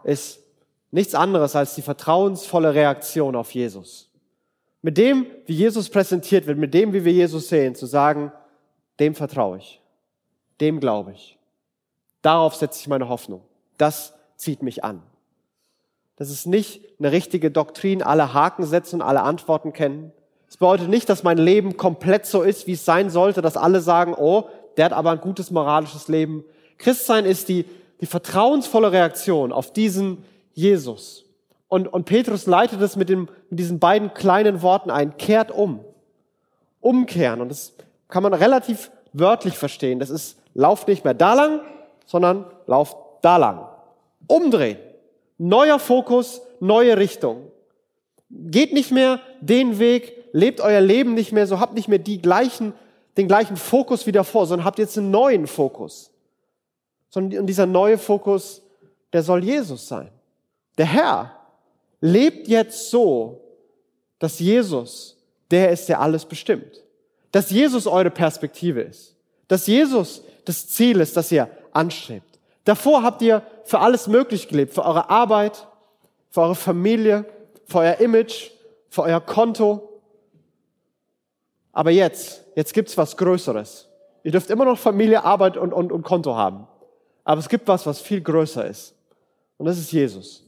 ist 0.03 0.39
nichts 0.91 1.13
anderes 1.13 1.55
als 1.55 1.75
die 1.75 1.81
vertrauensvolle 1.81 2.73
Reaktion 2.73 3.35
auf 3.35 3.51
Jesus. 3.51 4.09
Mit 4.81 4.97
dem, 4.97 5.25
wie 5.45 5.53
Jesus 5.53 5.89
präsentiert 5.89 6.47
wird, 6.47 6.57
mit 6.57 6.73
dem, 6.73 6.93
wie 6.93 7.03
wir 7.03 7.11
Jesus 7.11 7.49
sehen, 7.49 7.75
zu 7.75 7.85
sagen, 7.85 8.31
dem 8.99 9.15
vertraue 9.15 9.57
ich, 9.57 9.81
dem 10.59 10.79
glaube 10.79 11.13
ich. 11.13 11.37
Darauf 12.21 12.55
setze 12.55 12.81
ich 12.81 12.87
meine 12.87 13.09
Hoffnung. 13.09 13.41
Das 13.77 14.13
zieht 14.35 14.61
mich 14.61 14.83
an. 14.83 15.01
Das 16.17 16.29
ist 16.29 16.47
nicht 16.47 16.81
eine 16.99 17.13
richtige 17.13 17.49
Doktrin, 17.49 18.03
alle 18.03 18.33
Haken 18.33 18.65
setzen 18.65 18.97
und 18.97 19.07
alle 19.07 19.21
Antworten 19.21 19.71
kennen. 19.71 20.11
Es 20.49 20.57
bedeutet 20.57 20.89
nicht, 20.89 21.07
dass 21.07 21.23
mein 21.23 21.37
Leben 21.37 21.77
komplett 21.77 22.25
so 22.25 22.41
ist, 22.41 22.67
wie 22.67 22.73
es 22.73 22.83
sein 22.83 23.09
sollte, 23.09 23.41
dass 23.41 23.55
alle 23.55 23.79
sagen, 23.79 24.13
oh, 24.17 24.49
der 24.75 24.85
hat 24.85 24.93
aber 24.93 25.11
ein 25.11 25.21
gutes 25.21 25.51
moralisches 25.51 26.07
Leben. 26.07 26.43
Christsein 26.77 27.25
ist 27.25 27.47
die, 27.47 27.65
die 28.01 28.05
vertrauensvolle 28.05 28.91
Reaktion 28.91 29.53
auf 29.53 29.71
diesen 29.71 30.25
Jesus. 30.53 31.25
Und, 31.69 31.87
und 31.87 32.05
Petrus 32.05 32.47
leitet 32.47 32.81
es 32.81 32.95
mit, 32.95 33.09
dem, 33.09 33.29
mit 33.49 33.59
diesen 33.59 33.79
beiden 33.79 34.13
kleinen 34.13 34.61
Worten 34.61 34.89
ein, 34.89 35.15
kehrt 35.17 35.51
um. 35.51 35.85
Umkehren. 36.81 37.41
Und 37.41 37.49
das 37.49 37.73
kann 38.09 38.23
man 38.23 38.33
relativ 38.33 38.91
wörtlich 39.13 39.57
verstehen. 39.57 39.99
Das 39.99 40.09
ist, 40.09 40.37
lauft 40.53 40.87
nicht 40.87 41.05
mehr 41.05 41.13
da 41.13 41.33
lang, 41.33 41.61
sondern 42.05 42.45
lauft 42.67 42.97
da 43.21 43.37
lang. 43.37 43.67
Umdrehen. 44.27 44.77
Neuer 45.37 45.79
Fokus, 45.79 46.41
neue 46.59 46.97
Richtung. 46.97 47.43
Geht 48.29 48.73
nicht 48.73 48.91
mehr 48.91 49.21
den 49.39 49.79
Weg, 49.79 50.25
lebt 50.33 50.59
euer 50.59 50.81
Leben 50.81 51.13
nicht 51.13 51.31
mehr 51.31 51.47
so, 51.47 51.59
habt 51.59 51.73
nicht 51.73 51.87
mehr 51.87 51.99
die 51.99 52.21
gleichen, 52.21 52.73
den 53.15 53.27
gleichen 53.27 53.55
Fokus 53.55 54.05
wie 54.05 54.11
davor, 54.11 54.45
sondern 54.45 54.65
habt 54.65 54.79
jetzt 54.79 54.97
einen 54.97 55.11
neuen 55.11 55.47
Fokus. 55.47 56.11
Sondern 57.09 57.47
dieser 57.47 57.65
neue 57.65 57.97
Fokus, 57.97 58.61
der 59.13 59.23
soll 59.23 59.43
Jesus 59.43 59.87
sein. 59.87 60.11
Der 60.77 60.85
Herr 60.85 61.35
lebt 62.01 62.47
jetzt 62.47 62.89
so, 62.89 63.41
dass 64.19 64.39
Jesus 64.39 65.15
der 65.49 65.71
ist, 65.71 65.89
der 65.89 65.99
alles 65.99 66.25
bestimmt. 66.25 66.83
Dass 67.31 67.51
Jesus 67.51 67.87
eure 67.87 68.09
Perspektive 68.09 68.81
ist. 68.81 69.15
Dass 69.47 69.67
Jesus 69.67 70.23
das 70.45 70.67
Ziel 70.67 70.99
ist, 70.99 71.15
das 71.17 71.31
ihr 71.31 71.49
anstrebt. 71.71 72.39
Davor 72.63 73.03
habt 73.03 73.21
ihr 73.21 73.43
für 73.65 73.79
alles 73.79 74.07
möglich 74.07 74.47
gelebt, 74.47 74.73
für 74.73 74.85
eure 74.85 75.09
Arbeit, 75.09 75.67
für 76.31 76.41
eure 76.41 76.55
Familie, 76.55 77.25
für 77.65 77.79
euer 77.79 77.99
Image, 77.99 78.51
für 78.89 79.03
euer 79.03 79.21
Konto. 79.21 80.01
Aber 81.71 81.91
jetzt, 81.91 82.43
jetzt 82.55 82.73
gibt's 82.73 82.97
was 82.97 83.15
Größeres. 83.17 83.87
Ihr 84.23 84.31
dürft 84.31 84.49
immer 84.49 84.65
noch 84.65 84.77
Familie, 84.77 85.23
Arbeit 85.23 85.57
und, 85.57 85.73
und, 85.73 85.91
und 85.91 86.03
Konto 86.03 86.35
haben. 86.35 86.67
Aber 87.23 87.39
es 87.39 87.49
gibt 87.49 87.67
was, 87.67 87.85
was 87.85 88.01
viel 88.01 88.21
größer 88.21 88.65
ist. 88.65 88.95
Und 89.57 89.67
das 89.67 89.77
ist 89.77 89.91
Jesus. 89.91 90.43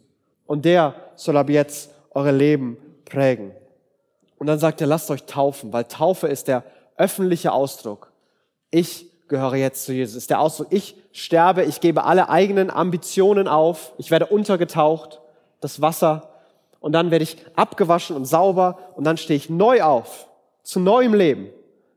Und 0.45 0.65
der 0.65 0.95
soll 1.15 1.37
ab 1.37 1.49
jetzt 1.49 1.91
eure 2.11 2.31
Leben 2.31 2.77
prägen. 3.05 3.51
Und 4.41 4.47
dann 4.47 4.57
sagt 4.57 4.81
er, 4.81 4.87
lasst 4.87 5.11
euch 5.11 5.25
taufen, 5.25 5.71
weil 5.71 5.83
Taufe 5.83 6.25
ist 6.25 6.47
der 6.47 6.63
öffentliche 6.97 7.51
Ausdruck. 7.51 8.11
Ich 8.71 9.05
gehöre 9.27 9.53
jetzt 9.53 9.85
zu 9.85 9.93
Jesus. 9.93 10.15
Ist 10.15 10.31
der 10.31 10.39
Ausdruck, 10.39 10.65
ich 10.71 10.95
sterbe, 11.11 11.63
ich 11.63 11.79
gebe 11.79 12.05
alle 12.05 12.27
eigenen 12.27 12.71
Ambitionen 12.71 13.47
auf, 13.47 13.93
ich 13.99 14.09
werde 14.09 14.25
untergetaucht, 14.25 15.21
das 15.59 15.79
Wasser, 15.79 16.29
und 16.79 16.93
dann 16.93 17.11
werde 17.11 17.21
ich 17.21 17.37
abgewaschen 17.55 18.15
und 18.15 18.25
sauber, 18.25 18.79
und 18.95 19.03
dann 19.03 19.17
stehe 19.17 19.37
ich 19.37 19.51
neu 19.51 19.83
auf, 19.83 20.27
zu 20.63 20.79
neuem 20.79 21.13
Leben. 21.13 21.51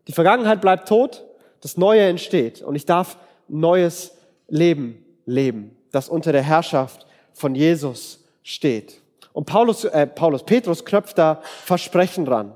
Die 0.07 0.13
Vergangenheit 0.13 0.61
bleibt 0.61 0.87
tot, 0.87 1.25
das 1.63 1.79
Neue 1.79 2.03
entsteht, 2.03 2.61
und 2.61 2.75
ich 2.75 2.85
darf 2.85 3.17
neues 3.49 4.19
Leben 4.49 5.03
leben, 5.25 5.75
das 5.93 6.11
unter 6.11 6.31
der 6.31 6.43
Herrschaft 6.43 7.07
von 7.33 7.55
Jesus 7.55 8.23
steht. 8.43 9.01
Und 9.35 9.47
Paulus, 9.47 9.85
äh, 9.85 10.07
Paulus, 10.07 10.45
Petrus 10.45 10.85
knöpft 10.85 11.19
da 11.19 11.43
Versprechen 11.65 12.25
dran. 12.25 12.53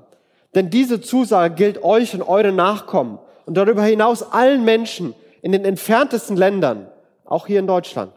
Denn 0.55 0.69
diese 0.69 1.01
Zusage 1.01 1.53
gilt 1.53 1.83
euch 1.83 2.15
und 2.15 2.23
euren 2.23 2.55
Nachkommen 2.55 3.19
und 3.45 3.55
darüber 3.55 3.83
hinaus 3.83 4.23
allen 4.23 4.63
Menschen 4.63 5.13
in 5.41 5.51
den 5.51 5.65
entferntesten 5.65 6.37
Ländern, 6.37 6.87
auch 7.25 7.47
hier 7.47 7.59
in 7.59 7.67
Deutschland. 7.67 8.13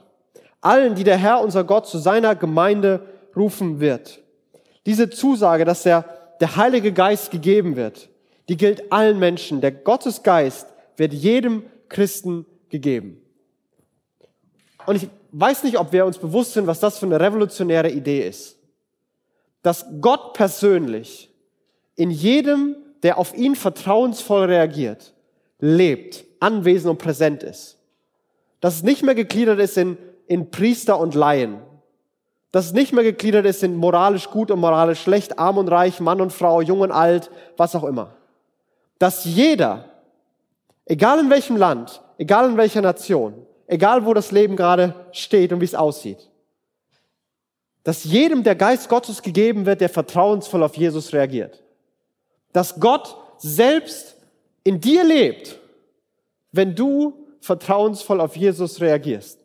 Allen, 0.61 0.95
die 0.95 1.03
der 1.03 1.17
Herr, 1.17 1.41
unser 1.41 1.65
Gott, 1.65 1.89
zu 1.89 1.99
seiner 1.99 2.37
Gemeinde 2.37 3.03
rufen 3.37 3.81
wird. 3.81 4.21
Diese 4.87 5.11
Zusage, 5.11 5.65
dass 5.65 5.83
der, 5.83 6.05
der 6.41 6.57
Heilige 6.57 6.93
Geist 6.93 7.33
gegeben 7.33 7.75
wird, 7.75 8.11
die 8.49 8.57
gilt 8.57 8.93
allen 8.93 9.19
Menschen. 9.19 9.61
Der 9.61 9.73
Gottesgeist 9.73 10.69
wird 10.97 11.13
jedem 11.13 11.65
Christen 11.89 12.47
gegeben. 12.69 13.21
Und 14.87 14.97
ich 14.97 15.09
weiß 15.33 15.65
nicht, 15.65 15.79
ob 15.79 15.93
wir 15.93 16.07
uns 16.07 16.19
bewusst 16.19 16.53
sind, 16.53 16.67
was 16.67 16.81
das 16.81 16.99
für 16.99 17.07
eine 17.07 17.19
revolutionäre 17.19 17.91
Idee 17.91 18.27
ist. 18.27 18.59
Dass 19.63 19.87
Gott 20.01 20.35
persönlich 20.35 21.31
in 21.97 22.11
jedem, 22.11 22.77
der 23.03 23.19
auf 23.19 23.35
ihn 23.35 23.57
vertrauensvoll 23.57 24.45
reagiert, 24.45 25.15
lebt, 25.59 26.25
anwesend 26.41 26.91
und 26.91 26.99
präsent 26.99 27.43
ist. 27.43 27.79
Dass 28.61 28.77
es 28.77 28.83
nicht 28.83 29.03
mehr 29.03 29.15
gegliedert 29.15 29.59
ist 29.59 29.77
in, 29.77 29.97
in 30.27 30.51
Priester 30.51 30.99
und 30.99 31.15
Laien. 31.15 31.61
Dass 32.51 32.67
es 32.67 32.73
nicht 32.73 32.93
mehr 32.93 33.05
gegliedert 33.05 33.47
ist 33.47 33.63
in 33.63 33.77
moralisch 33.77 34.29
gut 34.29 34.51
und 34.51 34.61
moralisch 34.61 35.01
schlecht, 35.01 35.39
arm 35.39 35.59
und 35.59 35.69
reich, 35.69 36.01
Mann 36.01 36.21
und 36.21 36.33
Frau, 36.33 36.61
jung 36.61 36.81
und 36.81 36.93
alt, 36.93 37.31
was 37.57 37.75
auch 37.75 37.85
immer. 37.85 38.15
Dass 38.99 39.25
jeder, 39.25 39.87
egal 40.85 41.19
in 41.21 41.31
welchem 41.31 41.57
Land, 41.57 42.03
egal 42.19 42.51
in 42.51 42.57
welcher 42.57 42.83
Nation, 42.83 43.47
egal 43.67 44.07
wo 44.07 44.15
das 44.15 44.31
Leben 44.31 44.57
gerade 44.57 44.95
steht 45.13 45.53
und 45.53 45.61
wie 45.61 45.67
es 45.67 45.75
aussieht. 45.75 46.29
Dass 47.85 48.05
jedem 48.05 48.43
der 48.45 48.55
Geist 48.55 48.89
Gottes 48.89 49.23
gegeben 49.23 49.67
wird, 49.67 49.81
der 49.81 49.89
vertrauensvoll 49.89 50.63
auf 50.63 50.77
Jesus 50.77 51.13
reagiert. 51.13 51.63
Dass 52.53 52.79
Gott 52.79 53.17
selbst 53.39 54.17
in 54.63 54.81
dir 54.81 55.05
lebt, 55.05 55.59
wenn 56.53 56.75
du 56.75 57.15
vertrauensvoll 57.41 58.21
auf 58.21 58.37
Jesus 58.37 58.81
reagierst. 58.81 59.41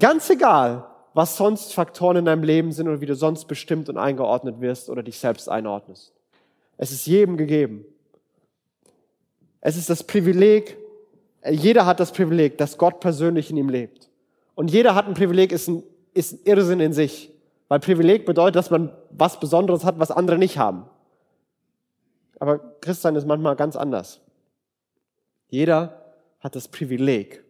Ganz 0.00 0.28
egal, 0.28 0.86
was 1.14 1.36
sonst 1.36 1.72
Faktoren 1.72 2.18
in 2.18 2.24
deinem 2.24 2.42
Leben 2.42 2.72
sind 2.72 2.88
oder 2.88 3.00
wie 3.00 3.06
du 3.06 3.14
sonst 3.14 3.46
bestimmt 3.46 3.88
und 3.88 3.96
eingeordnet 3.96 4.60
wirst 4.60 4.90
oder 4.90 5.02
dich 5.02 5.18
selbst 5.18 5.48
einordnest. 5.48 6.12
Es 6.76 6.92
ist 6.92 7.06
jedem 7.06 7.36
gegeben. 7.36 7.84
Es 9.60 9.76
ist 9.76 9.88
das 9.88 10.04
Privileg, 10.04 10.76
jeder 11.50 11.86
hat 11.86 12.00
das 12.00 12.12
Privileg, 12.12 12.58
dass 12.58 12.78
Gott 12.78 13.00
persönlich 13.00 13.50
in 13.50 13.56
ihm 13.56 13.68
lebt. 13.68 14.10
Und 14.54 14.70
jeder 14.70 14.94
hat 14.94 15.06
ein 15.06 15.14
Privileg, 15.14 15.52
ist 15.52 15.68
ein, 15.68 15.82
ist 16.14 16.32
ein 16.32 16.40
Irrsinn 16.44 16.80
in 16.80 16.92
sich. 16.92 17.30
Weil 17.68 17.80
Privileg 17.80 18.26
bedeutet, 18.26 18.56
dass 18.56 18.70
man 18.70 18.92
was 19.10 19.40
Besonderes 19.40 19.84
hat, 19.84 19.98
was 19.98 20.10
andere 20.10 20.38
nicht 20.38 20.58
haben. 20.58 20.86
Aber 22.38 22.58
Christsein 22.80 23.16
ist 23.16 23.26
manchmal 23.26 23.56
ganz 23.56 23.76
anders. 23.76 24.20
Jeder 25.48 26.14
hat 26.40 26.54
das 26.54 26.68
Privileg, 26.68 27.44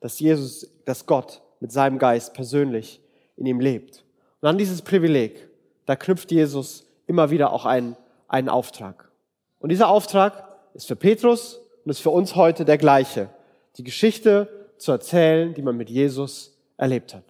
dass 0.00 0.18
Jesus, 0.18 0.70
dass 0.84 1.06
Gott 1.06 1.42
mit 1.60 1.72
seinem 1.72 1.98
Geist 1.98 2.34
persönlich 2.34 3.00
in 3.36 3.46
ihm 3.46 3.60
lebt. 3.60 4.04
Und 4.40 4.48
an 4.48 4.58
dieses 4.58 4.82
Privileg, 4.82 5.48
da 5.86 5.96
knüpft 5.96 6.30
Jesus 6.30 6.86
immer 7.06 7.30
wieder 7.30 7.52
auch 7.52 7.66
einen, 7.66 7.96
einen 8.28 8.48
Auftrag. 8.48 9.10
Und 9.58 9.70
dieser 9.70 9.88
Auftrag 9.88 10.48
ist 10.74 10.86
für 10.86 10.96
Petrus 10.96 11.60
und 11.90 11.96
ist 11.96 12.02
für 12.02 12.10
uns 12.10 12.36
heute 12.36 12.64
der 12.64 12.78
gleiche. 12.78 13.30
Die 13.76 13.82
Geschichte 13.82 14.46
zu 14.78 14.92
erzählen, 14.92 15.54
die 15.54 15.62
man 15.62 15.76
mit 15.76 15.90
Jesus 15.90 16.56
erlebt 16.76 17.14
hat. 17.14 17.24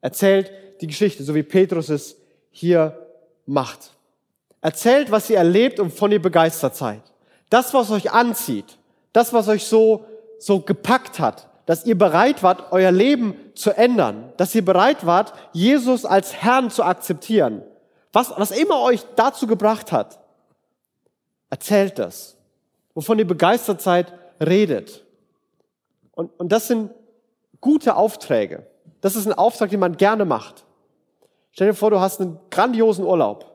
Erzählt 0.00 0.50
die 0.80 0.86
Geschichte, 0.86 1.22
so 1.24 1.34
wie 1.34 1.42
Petrus 1.42 1.90
es 1.90 2.16
hier 2.50 3.06
macht. 3.44 3.92
Erzählt, 4.62 5.10
was 5.10 5.28
ihr 5.28 5.36
erlebt 5.36 5.78
und 5.78 5.90
von 5.90 6.10
ihr 6.10 6.22
begeistert 6.22 6.74
seid. 6.74 7.02
Das, 7.50 7.74
was 7.74 7.90
euch 7.90 8.10
anzieht, 8.10 8.78
das, 9.12 9.34
was 9.34 9.46
euch 9.46 9.64
so, 9.66 10.06
so 10.38 10.60
gepackt 10.60 11.18
hat, 11.18 11.46
dass 11.66 11.84
ihr 11.84 11.98
bereit 11.98 12.42
wart, 12.42 12.72
euer 12.72 12.90
Leben 12.90 13.34
zu 13.54 13.76
ändern, 13.76 14.32
dass 14.38 14.54
ihr 14.54 14.64
bereit 14.64 15.04
wart, 15.04 15.34
Jesus 15.52 16.06
als 16.06 16.32
Herrn 16.32 16.70
zu 16.70 16.82
akzeptieren. 16.82 17.60
Was, 18.14 18.32
was 18.38 18.52
immer 18.52 18.80
euch 18.80 19.02
dazu 19.16 19.46
gebracht 19.46 19.92
hat, 19.92 20.18
erzählt 21.50 21.98
das 21.98 22.37
wovon 22.98 23.16
ihr 23.20 23.28
begeistert 23.28 23.80
seid, 23.80 24.12
redet. 24.44 25.04
Und, 26.10 26.32
und 26.36 26.50
das 26.50 26.66
sind 26.66 26.90
gute 27.60 27.94
Aufträge. 27.94 28.66
Das 29.00 29.14
ist 29.14 29.24
ein 29.24 29.34
Auftrag, 29.34 29.70
den 29.70 29.78
man 29.78 29.96
gerne 29.96 30.24
macht. 30.24 30.64
Stell 31.52 31.68
dir 31.68 31.74
vor, 31.74 31.92
du 31.92 32.00
hast 32.00 32.20
einen 32.20 32.40
grandiosen 32.50 33.04
Urlaub. 33.04 33.54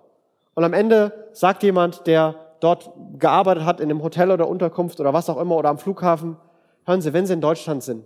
Und 0.54 0.64
am 0.64 0.72
Ende 0.72 1.28
sagt 1.34 1.62
jemand, 1.64 2.08
der 2.08 2.36
dort 2.62 2.90
gearbeitet 3.20 3.66
hat, 3.66 3.82
in 3.82 3.92
einem 3.92 4.02
Hotel 4.02 4.32
oder 4.32 4.48
Unterkunft 4.48 5.02
oder 5.02 5.12
was 5.12 5.30
auch 5.30 5.38
immer 5.42 5.58
oder 5.58 5.68
am 5.68 5.78
Flughafen, 5.78 6.38
hören 6.86 7.02
Sie, 7.02 7.12
wenn 7.12 7.26
Sie 7.26 7.34
in 7.34 7.42
Deutschland 7.42 7.84
sind, 7.84 8.06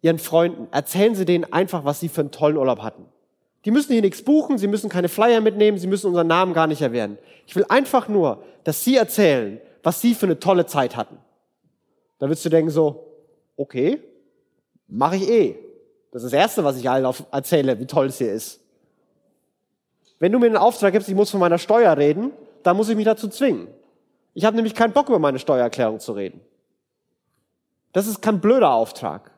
Ihren 0.00 0.20
Freunden, 0.20 0.68
erzählen 0.70 1.16
Sie 1.16 1.24
denen 1.24 1.52
einfach, 1.52 1.84
was 1.84 1.98
Sie 1.98 2.08
für 2.08 2.20
einen 2.20 2.30
tollen 2.30 2.56
Urlaub 2.56 2.82
hatten. 2.82 3.06
Die 3.64 3.72
müssen 3.72 3.94
hier 3.94 4.02
nichts 4.02 4.22
buchen, 4.22 4.58
sie 4.58 4.68
müssen 4.68 4.88
keine 4.88 5.08
Flyer 5.08 5.40
mitnehmen, 5.40 5.76
sie 5.76 5.88
müssen 5.88 6.06
unseren 6.06 6.28
Namen 6.28 6.54
gar 6.54 6.68
nicht 6.68 6.82
erwähnen. 6.82 7.18
Ich 7.48 7.56
will 7.56 7.66
einfach 7.68 8.06
nur, 8.06 8.44
dass 8.62 8.84
sie 8.84 8.94
erzählen, 8.94 9.60
was 9.86 10.00
sie 10.00 10.16
für 10.16 10.26
eine 10.26 10.40
tolle 10.40 10.66
Zeit 10.66 10.96
hatten. 10.96 11.16
Da 12.18 12.26
würdest 12.26 12.44
du 12.44 12.48
denken 12.48 12.70
so, 12.70 13.06
okay, 13.56 14.02
mache 14.88 15.14
ich 15.14 15.30
eh. 15.30 15.58
Das 16.10 16.24
ist 16.24 16.32
das 16.32 16.40
Erste, 16.40 16.64
was 16.64 16.76
ich 16.76 16.90
allen 16.90 17.06
erzähle, 17.30 17.78
wie 17.78 17.86
toll 17.86 18.06
es 18.06 18.18
hier 18.18 18.32
ist. 18.32 18.58
Wenn 20.18 20.32
du 20.32 20.40
mir 20.40 20.46
einen 20.46 20.56
Auftrag 20.56 20.92
gibst, 20.92 21.08
ich 21.08 21.14
muss 21.14 21.30
von 21.30 21.38
meiner 21.38 21.58
Steuer 21.58 21.96
reden, 21.96 22.32
dann 22.64 22.76
muss 22.76 22.88
ich 22.88 22.96
mich 22.96 23.04
dazu 23.04 23.28
zwingen. 23.28 23.68
Ich 24.34 24.44
habe 24.44 24.56
nämlich 24.56 24.74
keinen 24.74 24.92
Bock, 24.92 25.08
über 25.08 25.20
meine 25.20 25.38
Steuererklärung 25.38 26.00
zu 26.00 26.14
reden. 26.14 26.40
Das 27.92 28.08
ist 28.08 28.20
kein 28.20 28.40
blöder 28.40 28.72
Auftrag. 28.72 29.30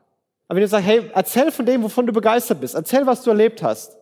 Aber 0.46 0.56
wenn 0.56 0.62
du 0.62 0.68
sagst, 0.68 0.86
hey, 0.86 1.10
erzähl 1.12 1.52
von 1.52 1.66
dem, 1.66 1.82
wovon 1.82 2.06
du 2.06 2.12
begeistert 2.14 2.62
bist, 2.62 2.74
erzähl, 2.74 3.06
was 3.06 3.22
du 3.22 3.28
erlebt 3.28 3.62
hast. 3.62 3.98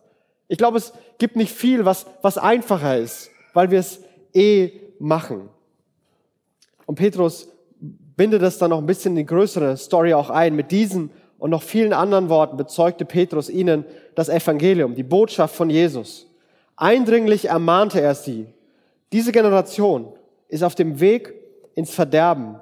Ich 0.47 0.57
glaube, 0.57 0.77
es 0.77 0.93
gibt 1.17 1.35
nicht 1.35 1.51
viel, 1.51 1.83
was, 1.83 2.05
was 2.21 2.37
einfacher 2.37 2.97
ist, 2.97 3.31
weil 3.53 3.69
wir 3.69 3.79
es 3.79 3.99
eh 4.33 4.71
machen. 4.97 5.49
Und 6.87 6.95
Petrus 6.95 7.49
bindet 7.79 8.41
das 8.41 8.57
dann 8.57 8.71
noch 8.71 8.79
ein 8.79 8.87
bisschen 8.87 9.11
in 9.11 9.17
die 9.17 9.25
größere 9.25 9.77
Story 9.77 10.15
auch 10.15 10.31
ein. 10.31 10.55
Mit 10.55 10.71
diesen 10.71 11.11
und 11.37 11.51
noch 11.51 11.61
vielen 11.61 11.93
anderen 11.93 12.29
Worten 12.29 12.57
bezeugte 12.57 13.05
Petrus 13.05 13.49
ihnen 13.49 13.85
das 14.15 14.29
Evangelium, 14.29 14.95
die 14.95 15.03
Botschaft 15.03 15.55
von 15.55 15.69
Jesus. 15.69 16.25
Eindringlich 16.75 17.49
ermahnte 17.49 18.01
er 18.01 18.15
sie. 18.15 18.47
Diese 19.11 19.31
Generation 19.31 20.13
ist 20.47 20.63
auf 20.63 20.73
dem 20.73 20.99
Weg 20.99 21.33
ins 21.75 21.93
Verderben. 21.93 22.55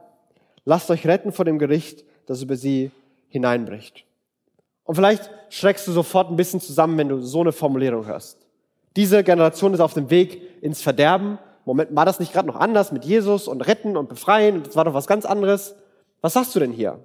Lasst 0.65 0.89
euch 0.89 1.07
retten 1.07 1.31
vor 1.31 1.45
dem 1.45 1.59
Gericht, 1.59 2.03
das 2.25 2.41
über 2.41 2.57
sie 2.57 2.91
hineinbricht. 3.29 4.05
Und 4.83 4.95
vielleicht 4.95 5.29
schreckst 5.49 5.87
du 5.87 5.91
sofort 5.91 6.29
ein 6.29 6.35
bisschen 6.35 6.59
zusammen, 6.59 6.97
wenn 6.97 7.09
du 7.09 7.21
so 7.21 7.41
eine 7.41 7.51
Formulierung 7.51 8.05
hörst. 8.05 8.39
Diese 8.95 9.23
Generation 9.23 9.73
ist 9.73 9.79
auf 9.79 9.93
dem 9.93 10.09
Weg 10.09 10.41
ins 10.61 10.81
Verderben. 10.81 11.37
Moment, 11.65 11.95
war 11.95 12.05
das 12.05 12.19
nicht 12.19 12.31
gerade 12.31 12.47
noch 12.47 12.55
anders 12.55 12.91
mit 12.91 13.05
Jesus 13.05 13.47
und 13.47 13.61
retten 13.61 13.97
und 13.97 14.07
befreien? 14.07 14.63
Das 14.63 14.75
war 14.75 14.85
doch 14.85 14.93
was 14.93 15.07
ganz 15.07 15.25
anderes. 15.25 15.75
Was 16.21 16.33
sagst 16.33 16.55
du 16.55 16.59
denn 16.59 16.71
hier? 16.71 16.99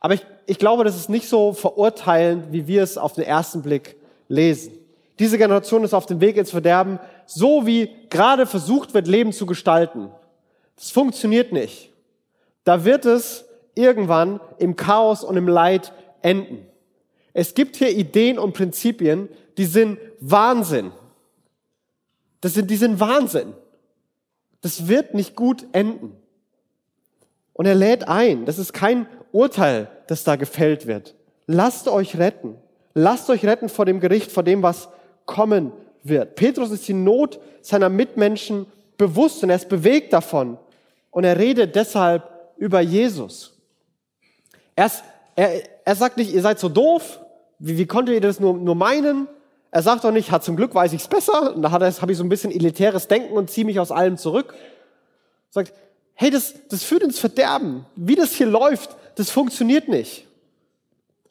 Aber 0.00 0.14
ich, 0.14 0.26
ich 0.46 0.58
glaube, 0.58 0.82
das 0.82 0.96
ist 0.96 1.08
nicht 1.08 1.28
so 1.28 1.52
verurteilend, 1.52 2.52
wie 2.52 2.66
wir 2.66 2.82
es 2.82 2.98
auf 2.98 3.12
den 3.12 3.24
ersten 3.24 3.62
Blick 3.62 3.96
lesen. 4.28 4.72
Diese 5.20 5.38
Generation 5.38 5.84
ist 5.84 5.94
auf 5.94 6.06
dem 6.06 6.20
Weg 6.20 6.36
ins 6.36 6.50
Verderben, 6.50 6.98
so 7.26 7.66
wie 7.66 7.88
gerade 8.10 8.46
versucht 8.46 8.94
wird, 8.94 9.06
Leben 9.06 9.32
zu 9.32 9.46
gestalten. 9.46 10.10
Das 10.74 10.90
funktioniert 10.90 11.52
nicht. 11.52 11.92
Da 12.64 12.84
wird 12.84 13.04
es 13.04 13.44
irgendwann 13.76 14.40
im 14.58 14.74
Chaos 14.74 15.22
und 15.22 15.36
im 15.36 15.46
Leid 15.46 15.92
enden. 16.22 16.66
Es 17.32 17.54
gibt 17.54 17.76
hier 17.76 17.90
Ideen 17.90 18.38
und 18.38 18.54
Prinzipien, 18.54 19.28
die 19.56 19.64
sind 19.64 19.98
Wahnsinn. 20.20 20.90
Das 22.42 22.52
sind, 22.54 22.70
die 22.70 22.76
sind 22.76 23.00
Wahnsinn. 23.00 23.54
Das 24.60 24.88
wird 24.88 25.14
nicht 25.14 25.34
gut 25.34 25.64
enden. 25.72 26.14
Und 27.54 27.66
er 27.66 27.74
lädt 27.74 28.08
ein. 28.08 28.44
Das 28.44 28.58
ist 28.58 28.74
kein 28.74 29.06
Urteil, 29.30 29.88
das 30.08 30.24
da 30.24 30.36
gefällt 30.36 30.86
wird. 30.86 31.14
Lasst 31.46 31.88
euch 31.88 32.18
retten. 32.18 32.56
Lasst 32.94 33.30
euch 33.30 33.44
retten 33.44 33.68
vor 33.68 33.86
dem 33.86 34.00
Gericht, 34.00 34.30
vor 34.30 34.42
dem, 34.42 34.62
was 34.62 34.88
kommen 35.24 35.72
wird. 36.02 36.34
Petrus 36.34 36.70
ist 36.70 36.86
die 36.88 36.94
Not 36.94 37.40
seiner 37.62 37.88
Mitmenschen 37.88 38.66
bewusst 38.98 39.42
und 39.42 39.50
er 39.50 39.56
ist 39.56 39.68
bewegt 39.68 40.12
davon. 40.12 40.58
Und 41.10 41.24
er 41.24 41.38
redet 41.38 41.76
deshalb 41.76 42.28
über 42.56 42.80
Jesus. 42.80 43.56
Er, 44.74 44.86
ist, 44.86 45.04
er, 45.36 45.62
er 45.84 45.94
sagt 45.94 46.16
nicht, 46.16 46.32
ihr 46.32 46.42
seid 46.42 46.58
so 46.58 46.68
doof, 46.68 47.20
wie, 47.58 47.78
wie 47.78 47.86
konntet 47.86 48.16
ihr 48.16 48.20
das 48.20 48.40
nur, 48.40 48.54
nur 48.54 48.74
meinen? 48.74 49.28
Er 49.72 49.82
sagt 49.82 50.04
auch 50.04 50.12
nicht, 50.12 50.30
hat 50.30 50.44
zum 50.44 50.54
Glück 50.54 50.74
weiß 50.74 50.92
ich's 50.92 51.08
besser. 51.08 51.56
Und 51.56 51.62
da 51.62 51.70
habe 51.70 51.88
ich 51.88 52.18
so 52.18 52.22
ein 52.22 52.28
bisschen 52.28 52.52
elitäres 52.52 53.08
Denken 53.08 53.36
und 53.36 53.50
ziehe 53.50 53.64
mich 53.64 53.80
aus 53.80 53.90
allem 53.90 54.18
zurück. 54.18 54.54
Sagt, 55.48 55.72
hey, 56.14 56.30
das, 56.30 56.54
das 56.68 56.84
führt 56.84 57.02
ins 57.02 57.18
Verderben. 57.18 57.86
Wie 57.96 58.14
das 58.14 58.32
hier 58.32 58.46
läuft, 58.46 58.94
das 59.16 59.30
funktioniert 59.30 59.88
nicht. 59.88 60.26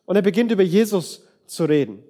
Und 0.05 0.15
er 0.15 0.23
beginnt 0.23 0.51
über 0.51 0.63
Jesus 0.63 1.23
zu 1.45 1.65
reden. 1.65 2.03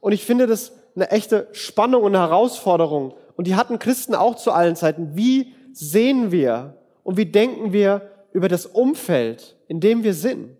Und 0.00 0.10
ich 0.10 0.24
finde 0.24 0.48
das 0.48 0.72
eine 0.96 1.10
echte 1.10 1.46
Spannung 1.52 2.02
und 2.02 2.14
Herausforderung. 2.14 3.14
Und 3.36 3.46
die 3.46 3.54
hatten 3.54 3.78
Christen 3.78 4.16
auch 4.16 4.34
zu 4.34 4.50
allen 4.50 4.74
Zeiten. 4.74 5.12
Wie 5.14 5.54
sehen 5.72 6.32
wir 6.32 6.76
und 7.04 7.16
wie 7.16 7.26
denken 7.26 7.72
wir 7.72 8.10
über 8.32 8.48
das 8.48 8.66
Umfeld, 8.66 9.56
in 9.68 9.78
dem 9.78 10.02
wir 10.02 10.14
sind? 10.14 10.56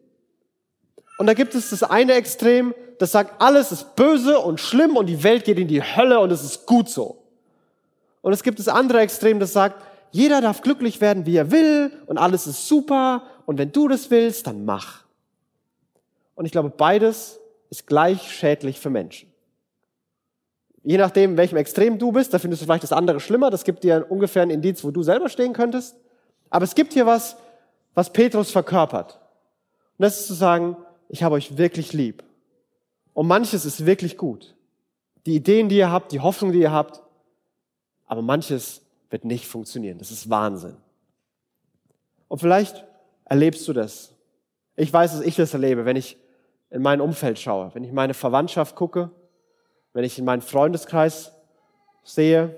Und 1.18 1.27
da 1.27 1.35
gibt 1.35 1.57
es 1.57 1.70
das 1.70 1.83
eine 1.83 2.14
Extrem, 2.14 2.75
das 3.03 3.11
sagt, 3.11 3.43
alles 3.43 3.73
ist 3.73 3.97
böse 3.97 4.38
und 4.38 4.61
schlimm 4.61 4.97
und 4.97 5.07
die 5.07 5.25
Welt 5.25 5.45
geht 5.45 5.59
in 5.59 5.67
die 5.67 5.83
Hölle 5.83 6.21
und 6.21 6.31
es 6.31 6.45
ist 6.45 6.67
gut 6.67 6.88
so. 6.88 7.25
Und 8.21 8.33
es 8.33 8.45
gibt 8.45 8.61
das 8.61 8.69
andere 8.69 9.01
Extrem, 9.01 9.41
das 9.41 9.53
sagt, 9.53 9.83
jeder 10.12 10.41
darf 10.41 10.62
glücklich 10.62 11.01
werden, 11.01 11.27
wie 11.27 11.37
er 11.37 11.51
will 11.51 11.91
und 12.07 12.17
alles 12.17 12.47
ist 12.47 12.69
super 12.69 13.25
und 13.45 13.59
wenn 13.59 13.73
du 13.73 13.88
das 13.88 14.12
willst, 14.12 14.47
dann 14.47 14.65
mach. 14.65 15.03
Und 16.37 16.47
ich 16.47 16.53
glaube, 16.53 16.71
beides 16.71 17.41
ist 17.71 17.88
gleich 17.88 18.31
schädlich 18.31 18.79
für 18.79 18.91
Menschen. 18.91 19.33
Je 20.85 20.97
nachdem, 20.97 21.33
in 21.33 21.37
welchem 21.37 21.57
Extrem 21.57 21.99
du 21.99 22.12
bist, 22.12 22.33
da 22.33 22.38
findest 22.38 22.62
du 22.62 22.67
vielleicht 22.67 22.85
das 22.85 22.93
andere 22.93 23.19
schlimmer. 23.19 23.51
Das 23.51 23.65
gibt 23.65 23.83
dir 23.83 24.07
ungefähr 24.09 24.43
einen 24.43 24.53
Indiz, 24.53 24.85
wo 24.85 24.93
du 24.93 25.03
selber 25.03 25.29
stehen 25.29 25.55
könntest. 25.55 25.97
Aber 26.51 26.65
es 26.65 26.77
gibt 26.77 26.93
hier 26.93 27.07
was, 27.07 27.37
was 27.95 28.12
Petrus 28.12 28.53
verkörpert. 28.53 29.19
Und 29.99 30.05
das 30.05 30.21
ist 30.21 30.29
zu 30.29 30.35
sagen, 30.35 30.77
ich 31.09 31.25
habe 31.25 31.35
euch 31.35 31.59
wirklich 31.59 31.93
lieb. 31.93 32.23
Und 33.14 33.27
manches 33.27 33.64
ist 33.64 33.87
wirklich 33.87 34.16
gut. 34.16 34.55
Die 35.27 35.37
Ideen, 35.37 35.68
die 35.68 35.77
ihr 35.77 35.90
habt, 35.90 36.12
die 36.12 36.20
Hoffnung, 36.20 36.53
die 36.53 36.61
ihr 36.61 36.72
habt. 36.72 37.03
Aber 38.07 38.22
manches 38.22 38.83
wird 39.11 39.25
nicht 39.25 39.46
funktionieren. 39.46 39.98
Das 39.98 40.11
ist 40.11 40.31
Wahnsinn. 40.31 40.77
Und 42.29 42.38
vielleicht 42.38 42.85
erlebst 43.25 43.66
du 43.68 43.72
das. 43.72 44.14
Ich 44.77 44.92
weiß, 44.92 45.12
dass 45.12 45.20
ich 45.20 45.37
das 45.37 45.53
erlebe, 45.53 45.85
wenn 45.85 45.96
ich 45.96 46.16
in 46.70 46.83
mein 46.83 47.01
Umfeld 47.01 47.38
schaue, 47.38 47.70
wenn 47.75 47.85
ich 47.85 47.92
meine 47.92 48.14
Verwandtschaft 48.14 48.75
gucke, 48.75 49.11
wenn 49.92 50.05
ich 50.05 50.18
in 50.18 50.25
meinen 50.25 50.40
Freundeskreis 50.40 51.33
sehe, 52.03 52.57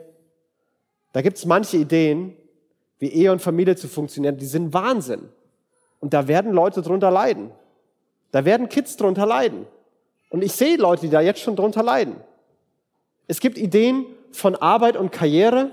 da 1.13 1.23
gibt 1.23 1.37
es 1.37 1.47
manche 1.47 1.77
Ideen, 1.77 2.37
wie 2.99 3.09
Ehe 3.09 3.33
und 3.33 3.43
Familie 3.43 3.77
zu 3.77 3.89
funktionieren, 3.89 4.37
die 4.37 4.47
sind 4.47 4.73
Wahnsinn. 4.73 5.29
Und 6.01 6.15
da 6.15 6.29
werden 6.29 6.53
Leute 6.53 6.83
drunter 6.83 7.11
leiden. 7.11 7.51
Da 8.31 8.45
werden 8.45 8.69
Kids 8.69 8.97
drunter 8.97 9.27
leiden. 9.27 9.67
Und 10.35 10.43
ich 10.43 10.51
sehe 10.51 10.77
Leute, 10.79 11.03
die 11.03 11.11
da 11.11 11.21
jetzt 11.21 11.39
schon 11.43 11.55
drunter 11.55 11.85
leiden. 11.85 12.17
Es 13.29 13.39
gibt 13.39 13.57
Ideen 13.57 14.05
von 14.33 14.57
Arbeit 14.57 14.97
und 14.97 15.13
Karriere 15.13 15.71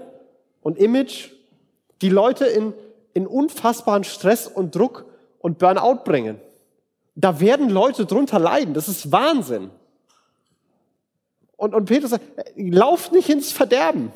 und 0.61 0.77
Image, 0.77 1.31
die 2.03 2.09
Leute 2.09 2.45
in, 2.45 2.75
in 3.15 3.25
unfassbaren 3.25 4.03
Stress 4.03 4.45
und 4.45 4.75
Druck 4.75 5.05
und 5.39 5.57
Burnout 5.57 6.03
bringen. 6.03 6.39
Da 7.15 7.39
werden 7.39 7.71
Leute 7.71 8.05
drunter 8.05 8.37
leiden. 8.37 8.75
Das 8.75 8.87
ist 8.87 9.11
Wahnsinn. 9.11 9.71
Und, 11.57 11.73
und 11.73 11.85
Petrus 11.85 12.11
sagt, 12.11 12.25
lauft 12.55 13.13
nicht 13.13 13.29
ins 13.29 13.51
Verderben. 13.51 14.11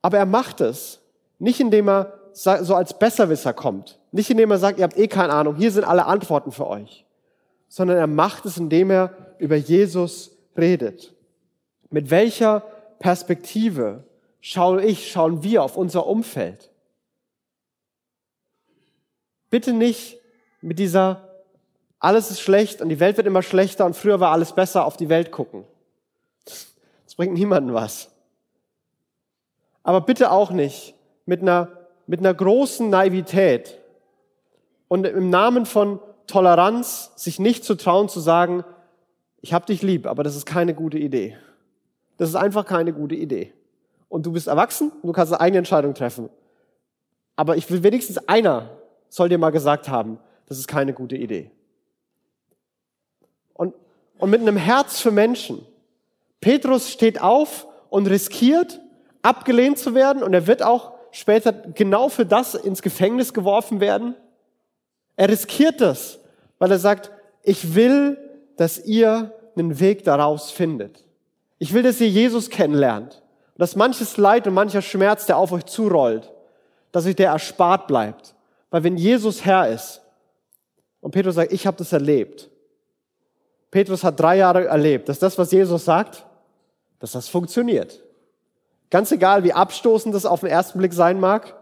Aber 0.00 0.18
er 0.18 0.26
macht 0.26 0.60
es. 0.60 1.00
Nicht 1.40 1.58
indem 1.58 1.88
er 1.88 2.12
so 2.34 2.76
als 2.76 2.96
Besserwisser 2.96 3.52
kommt. 3.52 3.98
Nicht 4.12 4.30
indem 4.30 4.52
er 4.52 4.58
sagt, 4.58 4.78
ihr 4.78 4.84
habt 4.84 4.96
eh 4.96 5.08
keine 5.08 5.32
Ahnung, 5.32 5.56
hier 5.56 5.72
sind 5.72 5.82
alle 5.82 6.06
Antworten 6.06 6.52
für 6.52 6.68
euch. 6.68 7.05
Sondern 7.68 7.96
er 7.96 8.06
macht 8.06 8.46
es, 8.46 8.58
indem 8.58 8.90
er 8.90 9.16
über 9.38 9.56
Jesus 9.56 10.36
redet. 10.56 11.14
Mit 11.90 12.10
welcher 12.10 12.60
Perspektive 12.98 14.04
schaue 14.40 14.82
ich, 14.84 15.10
schauen 15.10 15.42
wir 15.42 15.62
auf 15.62 15.76
unser 15.76 16.06
Umfeld? 16.06 16.70
Bitte 19.50 19.72
nicht 19.72 20.18
mit 20.60 20.78
dieser, 20.78 21.28
alles 21.98 22.30
ist 22.30 22.40
schlecht 22.40 22.80
und 22.82 22.88
die 22.88 23.00
Welt 23.00 23.16
wird 23.16 23.26
immer 23.26 23.42
schlechter 23.42 23.86
und 23.86 23.96
früher 23.96 24.20
war 24.20 24.32
alles 24.32 24.52
besser, 24.52 24.84
auf 24.84 24.96
die 24.96 25.08
Welt 25.08 25.30
gucken. 25.30 25.64
Das 26.44 27.14
bringt 27.16 27.34
niemandem 27.34 27.74
was. 27.74 28.10
Aber 29.82 30.00
bitte 30.00 30.32
auch 30.32 30.50
nicht 30.50 30.94
mit 31.26 31.42
einer, 31.42 31.68
mit 32.06 32.20
einer 32.20 32.34
großen 32.34 32.90
Naivität 32.90 33.78
und 34.88 35.06
im 35.06 35.30
Namen 35.30 35.66
von 35.66 36.00
Toleranz 36.26 37.12
sich 37.16 37.38
nicht 37.38 37.64
zu 37.64 37.76
trauen 37.76 38.08
zu 38.08 38.20
sagen, 38.20 38.64
ich 39.40 39.52
hab 39.52 39.66
dich 39.66 39.82
lieb, 39.82 40.06
aber 40.06 40.22
das 40.22 40.36
ist 40.36 40.46
keine 40.46 40.74
gute 40.74 40.98
Idee. 40.98 41.36
Das 42.16 42.28
ist 42.28 42.34
einfach 42.34 42.64
keine 42.64 42.92
gute 42.92 43.14
Idee. 43.14 43.52
Und 44.08 44.26
du 44.26 44.32
bist 44.32 44.46
erwachsen 44.46 44.90
und 44.90 45.06
du 45.06 45.12
kannst 45.12 45.32
eine 45.32 45.40
eigene 45.40 45.58
Entscheidung 45.58 45.94
treffen. 45.94 46.28
Aber 47.36 47.56
ich 47.56 47.70
will 47.70 47.82
wenigstens 47.82 48.18
einer 48.28 48.70
soll 49.08 49.28
dir 49.28 49.38
mal 49.38 49.50
gesagt 49.50 49.88
haben, 49.88 50.18
das 50.46 50.58
ist 50.58 50.68
keine 50.68 50.92
gute 50.92 51.16
Idee. 51.16 51.50
Und, 53.54 53.74
und 54.18 54.30
mit 54.30 54.40
einem 54.40 54.56
Herz 54.56 55.00
für 55.00 55.10
Menschen, 55.10 55.64
Petrus 56.40 56.90
steht 56.90 57.20
auf 57.20 57.66
und 57.88 58.06
riskiert, 58.06 58.80
abgelehnt 59.22 59.78
zu 59.78 59.94
werden 59.94 60.22
und 60.22 60.34
er 60.34 60.46
wird 60.46 60.62
auch 60.62 60.92
später 61.10 61.52
genau 61.52 62.08
für 62.08 62.26
das 62.26 62.54
ins 62.54 62.82
Gefängnis 62.82 63.32
geworfen 63.32 63.80
werden. 63.80 64.14
Er 65.16 65.28
riskiert 65.28 65.80
das, 65.80 66.18
weil 66.58 66.70
er 66.70 66.78
sagt, 66.78 67.10
ich 67.42 67.74
will, 67.74 68.18
dass 68.56 68.78
ihr 68.78 69.32
einen 69.56 69.80
Weg 69.80 70.04
daraus 70.04 70.50
findet. 70.50 71.04
Ich 71.58 71.72
will, 71.72 71.82
dass 71.82 72.00
ihr 72.00 72.08
Jesus 72.08 72.50
kennenlernt. 72.50 73.22
Und 73.54 73.60
dass 73.60 73.76
manches 73.76 74.16
Leid 74.16 74.46
und 74.46 74.54
mancher 74.54 74.82
Schmerz, 74.82 75.26
der 75.26 75.38
auf 75.38 75.52
euch 75.52 75.64
zurollt, 75.64 76.30
dass 76.92 77.06
euch 77.06 77.16
der 77.16 77.30
erspart 77.30 77.86
bleibt. 77.86 78.34
Weil 78.70 78.84
wenn 78.84 78.96
Jesus 78.96 79.44
Herr 79.44 79.68
ist, 79.70 80.02
und 81.00 81.12
Petrus 81.12 81.36
sagt, 81.36 81.52
ich 81.52 81.66
habe 81.66 81.76
das 81.76 81.92
erlebt. 81.92 82.50
Petrus 83.70 84.02
hat 84.02 84.18
drei 84.18 84.38
Jahre 84.38 84.66
erlebt, 84.66 85.08
dass 85.08 85.18
das, 85.18 85.38
was 85.38 85.52
Jesus 85.52 85.84
sagt, 85.84 86.26
dass 86.98 87.12
das 87.12 87.28
funktioniert. 87.28 88.02
Ganz 88.90 89.12
egal, 89.12 89.44
wie 89.44 89.52
abstoßend 89.52 90.14
das 90.14 90.26
auf 90.26 90.40
den 90.40 90.48
ersten 90.48 90.78
Blick 90.78 90.92
sein 90.92 91.20
mag, 91.20 91.54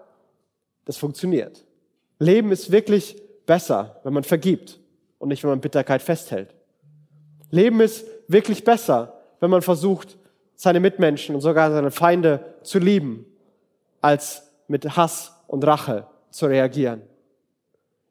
das 0.85 0.97
funktioniert. 0.97 1.65
Leben 2.19 2.53
ist 2.53 2.71
wirklich 2.71 3.21
besser, 3.47 4.01
wenn 4.05 4.13
man 4.13 4.25
vergibt 4.25 4.79
und 5.19 5.29
nicht, 5.29 5.43
wenn 5.43 5.51
man 5.51 5.61
Bitterkeit 5.61 6.03
festhält. 6.03 6.55
Leben 7.51 7.81
ist 7.81 8.07
wirklich 8.29 8.65
besser, 8.65 9.21
wenn 9.41 9.51
man 9.51 9.63
versucht, 9.63 10.19
seine 10.55 10.81
Mitmenschen 10.81 11.35
und 11.35 11.41
sogar 11.41 11.71
seine 11.71 11.91
Feinde 11.91 12.55
zu 12.63 12.79
lieben, 12.79 13.27
als 14.01 14.51
mit 14.69 14.97
Hass 14.97 15.33
und 15.47 15.67
Rache 15.67 16.07
zu 16.31 16.47
reagieren. 16.47 17.03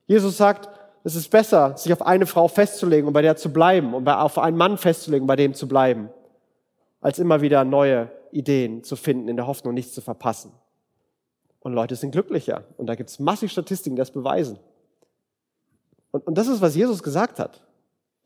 Jesus 0.05 0.37
sagt, 0.37 0.69
es 1.03 1.15
ist 1.15 1.29
besser, 1.29 1.75
sich 1.77 1.91
auf 1.91 2.01
eine 2.01 2.25
Frau 2.25 2.47
festzulegen 2.47 3.07
und 3.07 3.13
bei 3.13 3.21
der 3.21 3.35
zu 3.35 3.51
bleiben 3.51 3.93
und 3.93 4.07
auf 4.07 4.37
einen 4.37 4.57
Mann 4.57 4.77
festzulegen 4.77 5.23
und 5.23 5.27
bei 5.27 5.35
dem 5.35 5.53
zu 5.53 5.67
bleiben, 5.67 6.09
als 7.01 7.19
immer 7.19 7.41
wieder 7.41 7.65
neue 7.65 8.09
Ideen 8.31 8.83
zu 8.83 8.95
finden, 8.95 9.27
in 9.27 9.35
der 9.35 9.47
Hoffnung, 9.47 9.73
nichts 9.73 9.93
zu 9.93 10.01
verpassen. 10.01 10.51
Und 11.59 11.73
Leute 11.73 11.95
sind 11.95 12.11
glücklicher. 12.11 12.63
Und 12.77 12.87
da 12.87 12.95
gibt 12.95 13.09
es 13.09 13.19
massig 13.19 13.51
Statistiken, 13.51 13.95
die 13.95 14.01
das 14.01 14.11
beweisen. 14.11 14.59
Und, 16.13 16.25
und 16.27 16.37
das 16.37 16.47
ist, 16.47 16.61
was 16.61 16.75
Jesus 16.75 17.03
gesagt 17.03 17.39
hat. 17.39 17.61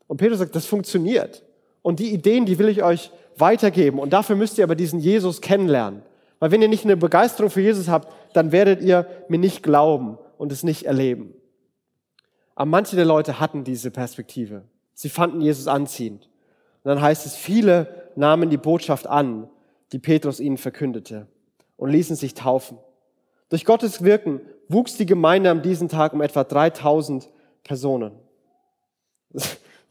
Und 0.06 0.18
Petrus 0.18 0.38
sagt, 0.38 0.54
das 0.54 0.66
funktioniert. 0.66 1.42
Und 1.82 1.98
die 1.98 2.12
Ideen, 2.12 2.46
die 2.46 2.58
will 2.58 2.68
ich 2.68 2.84
euch 2.84 3.10
weitergeben. 3.36 3.98
Und 3.98 4.12
dafür 4.12 4.36
müsst 4.36 4.58
ihr 4.58 4.64
aber 4.64 4.76
diesen 4.76 5.00
Jesus 5.00 5.40
kennenlernen. 5.40 6.02
Weil 6.38 6.50
wenn 6.50 6.62
ihr 6.62 6.68
nicht 6.68 6.84
eine 6.84 6.96
Begeisterung 6.96 7.50
für 7.50 7.62
Jesus 7.62 7.88
habt, 7.88 8.12
dann 8.34 8.52
werdet 8.52 8.82
ihr 8.82 9.06
mir 9.28 9.38
nicht 9.38 9.62
glauben 9.62 10.18
und 10.36 10.52
es 10.52 10.62
nicht 10.62 10.84
erleben. 10.84 11.34
Aber 12.54 12.66
manche 12.66 12.94
der 12.94 13.06
Leute 13.06 13.40
hatten 13.40 13.64
diese 13.64 13.90
Perspektive. 13.90 14.62
Sie 14.92 15.08
fanden 15.08 15.40
Jesus 15.40 15.66
anziehend. 15.66 16.28
Und 16.84 16.90
dann 16.90 17.00
heißt 17.00 17.24
es, 17.24 17.36
viele 17.36 18.10
nahmen 18.16 18.50
die 18.50 18.56
Botschaft 18.56 19.06
an, 19.06 19.48
die 19.92 19.98
Petrus 19.98 20.40
ihnen 20.40 20.58
verkündete 20.58 21.26
und 21.76 21.90
ließen 21.90 22.16
sich 22.16 22.34
taufen. 22.34 22.78
Durch 23.48 23.64
Gottes 23.64 24.04
Wirken 24.04 24.40
wuchs 24.68 24.96
die 24.96 25.06
Gemeinde 25.06 25.50
an 25.50 25.62
diesem 25.62 25.88
Tag 25.88 26.12
um 26.12 26.20
etwa 26.20 26.44
3000 26.44 27.30
Personen. 27.68 28.18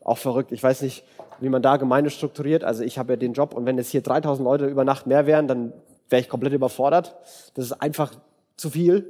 auch 0.04 0.18
verrückt. 0.18 0.52
Ich 0.52 0.63
weiß 0.63 0.82
nicht, 0.82 1.04
wie 1.40 1.50
man 1.50 1.62
da 1.62 1.78
Gemeinde 1.78 2.10
strukturiert. 2.10 2.63
Also 2.63 2.84
ich 2.84 2.98
habe 2.98 3.13
ja 3.13 3.18
den 3.18 3.34
Job 3.34 3.54
und 3.54 3.66
wenn 3.66 3.78
es 3.78 3.90
hier 3.90 4.02
3000 4.02 4.44
Leute 4.44 4.66
über 4.66 4.84
Nacht 4.84 5.06
mehr 5.06 5.26
wären, 5.28 5.48
dann 5.48 5.74
wäre 6.10 6.22
ich 6.22 6.30
komplett 6.30 6.54
überfordert. 6.54 7.16
Das 7.54 7.66
ist 7.66 7.74
einfach 7.74 8.13
zu 8.56 8.70
viel. 8.70 9.10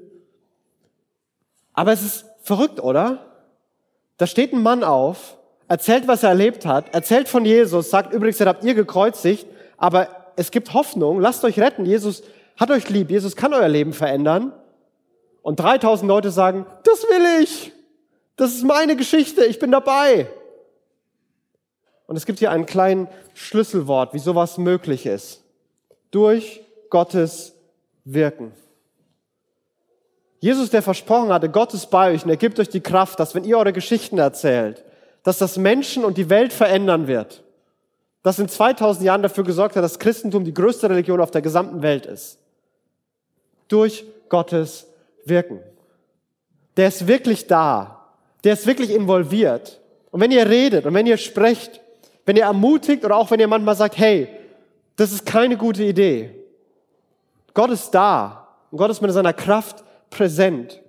Aber 1.74 1.94
es 1.94 2.04
ist 2.04 2.26
verrückt, 2.42 2.82
oder? 2.82 3.26
Da 4.18 4.26
steht 4.26 4.52
ein 4.52 4.62
Mann 4.62 4.84
auf, 4.84 5.38
erzählt, 5.68 6.08
was 6.08 6.24
er 6.24 6.30
erlebt 6.30 6.66
hat, 6.66 6.94
erzählt 6.94 7.30
von 7.30 7.46
Jesus, 7.46 7.92
sagt 7.92 8.14
übrigens, 8.14 8.40
er 8.40 8.48
habt 8.48 8.64
ihr 8.64 8.74
gekreuzigt, 8.74 9.46
aber 9.78 10.08
es 10.36 10.50
gibt 10.50 10.74
Hoffnung, 10.74 11.20
lasst 11.20 11.44
euch 11.44 11.60
retten, 11.60 11.86
Jesus 11.86 12.24
hat 12.58 12.72
euch 12.72 12.90
lieb, 12.90 13.12
Jesus 13.12 13.36
kann 13.36 13.54
euer 13.54 13.68
Leben 13.68 13.94
verändern. 13.94 14.54
Und 15.44 15.60
3000 15.60 16.10
Leute 16.10 16.32
sagen, 16.32 16.66
das 16.84 17.04
will 17.04 17.44
ich, 17.44 17.72
das 18.38 18.54
ist 18.54 18.64
meine 18.64 18.96
Geschichte, 18.96 19.44
ich 19.46 19.60
bin 19.60 19.72
dabei. 19.72 20.28
Und 22.06 22.16
es 22.16 22.26
gibt 22.26 22.40
hier 22.40 22.52
einen 22.52 22.66
kleinen 22.66 23.10
Schlüsselwort, 23.34 24.14
wie 24.14 24.20
sowas 24.20 24.58
möglich 24.58 25.06
ist. 25.06 25.44
Durch 26.12 26.62
Gottes 26.90 27.54
Wirken. 28.06 28.54
Jesus, 30.40 30.70
der 30.70 30.82
versprochen 30.82 31.34
hatte, 31.34 31.50
Gott 31.50 31.74
ist 31.74 31.88
bei 31.88 32.14
euch 32.14 32.24
und 32.24 32.30
er 32.30 32.38
gibt 32.38 32.60
euch 32.60 32.70
die 32.70 32.80
Kraft, 32.80 33.20
dass 33.20 33.36
wenn 33.36 33.44
ihr 33.44 33.58
eure 33.58 33.74
Geschichten 33.74 34.18
erzählt, 34.18 34.86
dass 35.24 35.40
das 35.40 35.58
Menschen 35.58 36.06
und 36.06 36.18
die 36.18 36.30
Welt 36.30 36.54
verändern 36.54 37.08
wird. 37.08 37.44
Das 38.24 38.40
in 38.40 38.48
2000 38.48 39.04
Jahren 39.06 39.24
dafür 39.24 39.44
gesorgt 39.44 39.76
hat, 39.76 39.84
dass 39.84 40.00
Christentum 40.00 40.46
die 40.46 40.54
größte 40.54 40.90
Religion 40.90 41.20
auf 41.20 41.32
der 41.32 41.42
gesamten 41.42 41.82
Welt 41.82 42.06
ist. 42.06 42.40
Durch 43.68 44.06
Gottes 44.30 44.88
Wirken. 45.26 45.60
Der 46.78 46.90
ist 46.90 47.08
wirklich 47.08 47.48
da. 47.48 47.97
Der 48.44 48.54
ist 48.54 48.68
wirklich 48.68 48.90
involviert. 48.92 49.80
Und 50.12 50.22
wenn 50.22 50.32
ihr 50.32 50.48
redet 50.48 50.86
und 50.86 50.94
wenn 50.94 51.06
ihr 51.06 51.18
sprecht, 51.18 51.82
wenn 52.26 52.36
ihr 52.36 52.44
ermutigt 52.44 53.04
oder 53.06 53.16
auch 53.16 53.32
wenn 53.32 53.40
ihr 53.40 53.48
manchmal 53.48 53.76
sagt, 53.76 53.98
hey, 53.98 54.28
das 54.96 55.12
ist 55.12 55.26
keine 55.26 55.58
gute 55.58 55.84
Idee. 55.84 56.32
Gott 57.54 57.72
ist 57.72 57.92
da. 57.92 58.48
Und 58.72 58.78
Gott 58.78 58.92
ist 58.92 59.02
mit 59.02 59.12
seiner 59.12 59.34
Kraft 59.34 59.84
präsent. 60.10 60.82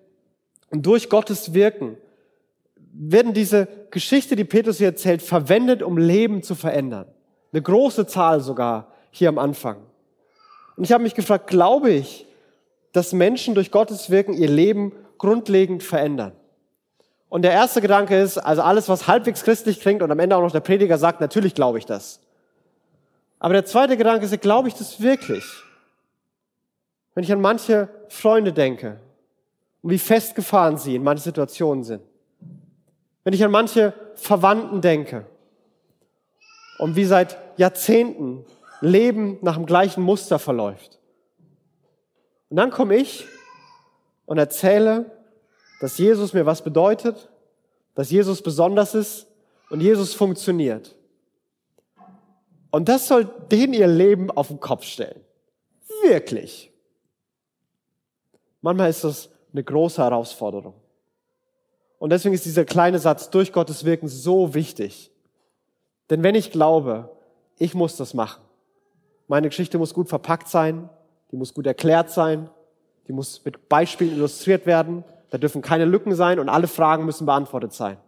Und 0.71 0.85
durch 0.85 1.09
Gottes 1.09 1.55
Wirken 1.55 1.97
werden 2.93 3.33
diese 3.33 3.69
Geschichte, 3.91 4.37
die 4.37 4.45
Petrus 4.45 4.79
hier 4.79 4.89
erzählt, 4.89 5.23
verwendet, 5.23 5.83
um 5.83 5.97
Leben 5.97 6.43
zu 6.43 6.55
verändern. 6.55 7.07
Eine 7.53 7.63
große 7.63 8.07
Zahl 8.07 8.41
sogar 8.41 8.93
hier 9.11 9.29
am 9.29 9.39
Anfang. 9.39 9.77
Und 10.77 10.85
ich 10.85 10.93
habe 10.93 11.03
mich 11.03 11.15
gefragt, 11.15 11.49
glaube 11.49 11.91
ich, 11.91 12.27
dass 12.93 13.13
Menschen 13.13 13.55
durch 13.55 13.71
Gottes 13.71 14.11
Wirken 14.11 14.35
ihr 14.35 14.49
Leben 14.49 14.93
grundlegend 15.19 15.83
verändern? 15.83 16.33
Und 17.29 17.43
der 17.43 17.53
erste 17.53 17.81
Gedanke 17.81 18.19
ist, 18.19 18.38
also 18.38 18.62
alles, 18.62 18.88
was 18.88 19.07
halbwegs 19.07 19.45
christlich 19.45 19.81
klingt 19.81 20.03
und 20.03 20.11
am 20.11 20.19
Ende 20.19 20.37
auch 20.37 20.43
noch 20.43 20.53
der 20.53 20.61
Prediger 20.61 20.97
sagt, 20.97 21.21
natürlich 21.21 21.55
glaube 21.55 21.79
ich 21.79 21.87
das. 21.87 22.21
Aber 23.38 23.55
der 23.55 23.64
zweite 23.64 23.97
Gedanke 23.97 24.25
ist, 24.25 24.41
glaube 24.41 24.69
ich 24.69 24.75
das 24.75 25.01
wirklich? 25.01 25.45
Wenn 27.14 27.25
ich 27.25 27.33
an 27.33 27.41
manche 27.41 27.88
Freunde 28.09 28.53
denke 28.53 29.01
und 29.83 29.91
wie 29.91 29.99
festgefahren 29.99 30.79
sie 30.79 30.97
in 30.97 31.03
manchen 31.03 31.25
Situationen 31.25 31.85
sind. 31.85 32.03
Wenn 33.25 33.35
ich 33.35 33.45
an 33.45 33.51
manche 33.51 33.93
Verwandten 34.14 34.81
denke 34.81 35.27
und 36.79 36.97
wie 36.97 37.05
seit 37.05 37.37
Jahrzehnten 37.59 38.45
Leben 38.81 39.38
nach 39.43 39.57
dem 39.57 39.67
gleichen 39.67 40.03
Muster 40.03 40.38
verläuft. 40.38 40.99
Und 42.49 42.57
dann 42.57 42.71
komme 42.71 42.97
ich 42.97 43.27
und 44.25 44.38
erzähle, 44.38 45.17
dass 45.81 45.99
Jesus 45.99 46.33
mir 46.33 46.47
was 46.47 46.62
bedeutet, 46.62 47.29
dass 47.95 48.11
Jesus 48.11 48.43
besonders 48.43 48.95
ist 48.95 49.27
und 49.71 49.81
Jesus 49.81 50.14
funktioniert. 50.14 50.95
Und 52.71 52.88
das 52.88 53.09
soll 53.09 53.25
denen 53.51 53.73
ihr 53.73 53.87
Leben 53.87 54.31
auf 54.31 54.49
den 54.49 54.61
Kopf 54.61 54.85
stellen. 54.85 55.21
Wirklich. 56.03 56.71
Manchmal 58.61 58.91
ist 58.91 59.05
das 59.05 59.31
eine 59.53 59.64
große 59.64 60.03
Herausforderung. 60.03 60.75
Und 61.99 62.11
deswegen 62.11 62.35
ist 62.35 62.45
dieser 62.45 62.64
kleine 62.64 62.99
Satz 62.99 63.31
durch 63.31 63.53
Gottes 63.53 63.85
Wirken 63.85 64.09
so 64.09 64.55
wichtig. 64.55 65.11
Denn 66.11 66.23
wenn 66.23 66.35
ich 66.35 66.53
glaube, 66.53 67.11
ich 67.57 67.75
muss 67.75 67.97
das 67.97 68.14
machen, 68.14 68.43
meine 69.27 69.49
Geschichte 69.49 69.79
muss 69.79 69.95
gut 69.95 70.09
verpackt 70.09 70.49
sein, 70.49 70.88
die 71.31 71.37
muss 71.37 71.53
gut 71.53 71.67
erklärt 71.67 72.11
sein, 72.11 72.49
die 73.07 73.12
muss 73.12 73.45
mit 73.45 73.69
Beispielen 73.69 74.14
illustriert 74.14 74.64
werden, 74.67 75.05
da 75.31 75.38
dürfen 75.38 75.62
keine 75.62 75.85
Lücken 75.85 76.14
sein 76.14 76.38
und 76.38 76.49
alle 76.49 76.69
Fragen 76.69 77.05
müssen 77.05 77.27
beantwortet 77.27 77.73
sein. 77.73 77.99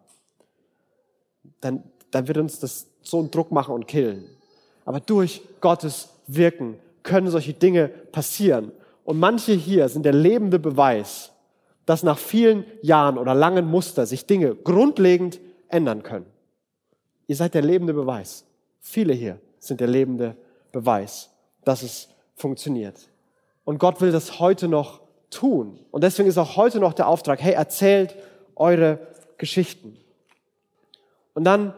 Dann, 1.61 1.83
dann 2.11 2.29
wird 2.29 2.39
uns 2.39 2.59
das 2.61 2.87
so 3.03 3.19
einen 3.19 3.31
Druck 3.31 3.51
machen 3.51 3.75
und 3.75 3.87
killen. 3.87 4.25
Aber 4.85 5.01
durch 5.01 5.43
Gottes 5.61 6.11
Wirken 6.27 6.79
können 7.03 7.31
solche 7.31 7.53
Dinge 7.53 7.89
passieren. 7.89 8.73
Und 9.05 9.19
manche 9.19 9.53
hier 9.53 9.89
sind 9.89 10.05
der 10.05 10.13
lebende 10.13 10.59
Beweis, 10.59 11.33
dass 11.87 12.03
nach 12.03 12.19
vielen 12.19 12.65
Jahren 12.83 13.19
oder 13.19 13.35
langen 13.35 13.67
Muster 13.67 14.07
sich 14.07 14.27
Dinge 14.27 14.55
grundlegend 14.55 15.41
ändern 15.69 16.03
können. 16.03 16.27
Ihr 17.27 17.37
seid 17.37 17.55
der 17.55 17.63
lebende 17.63 17.95
Beweis. 17.95 18.45
Viele 18.81 19.13
hier 19.13 19.39
sind 19.59 19.81
der 19.81 19.89
lebende 19.89 20.37
Beweis, 20.73 21.31
dass 21.65 21.83
es 21.83 22.09
funktioniert. 22.35 23.09
Und 23.65 23.79
Gott 23.79 24.01
will 24.01 24.13
das 24.13 24.41
heute 24.41 24.69
noch 24.69 25.01
tun. 25.31 25.79
Und 25.91 26.05
deswegen 26.05 26.29
ist 26.29 26.39
auch 26.39 26.57
heute 26.57 26.81
noch 26.81 26.93
der 26.93 27.09
Auftrag, 27.09 27.41
hey, 27.41 27.55
erzählt 27.55 28.15
eure 28.57 28.99
Geschichten. 29.39 29.97
Und 31.35 31.45
dann 31.45 31.75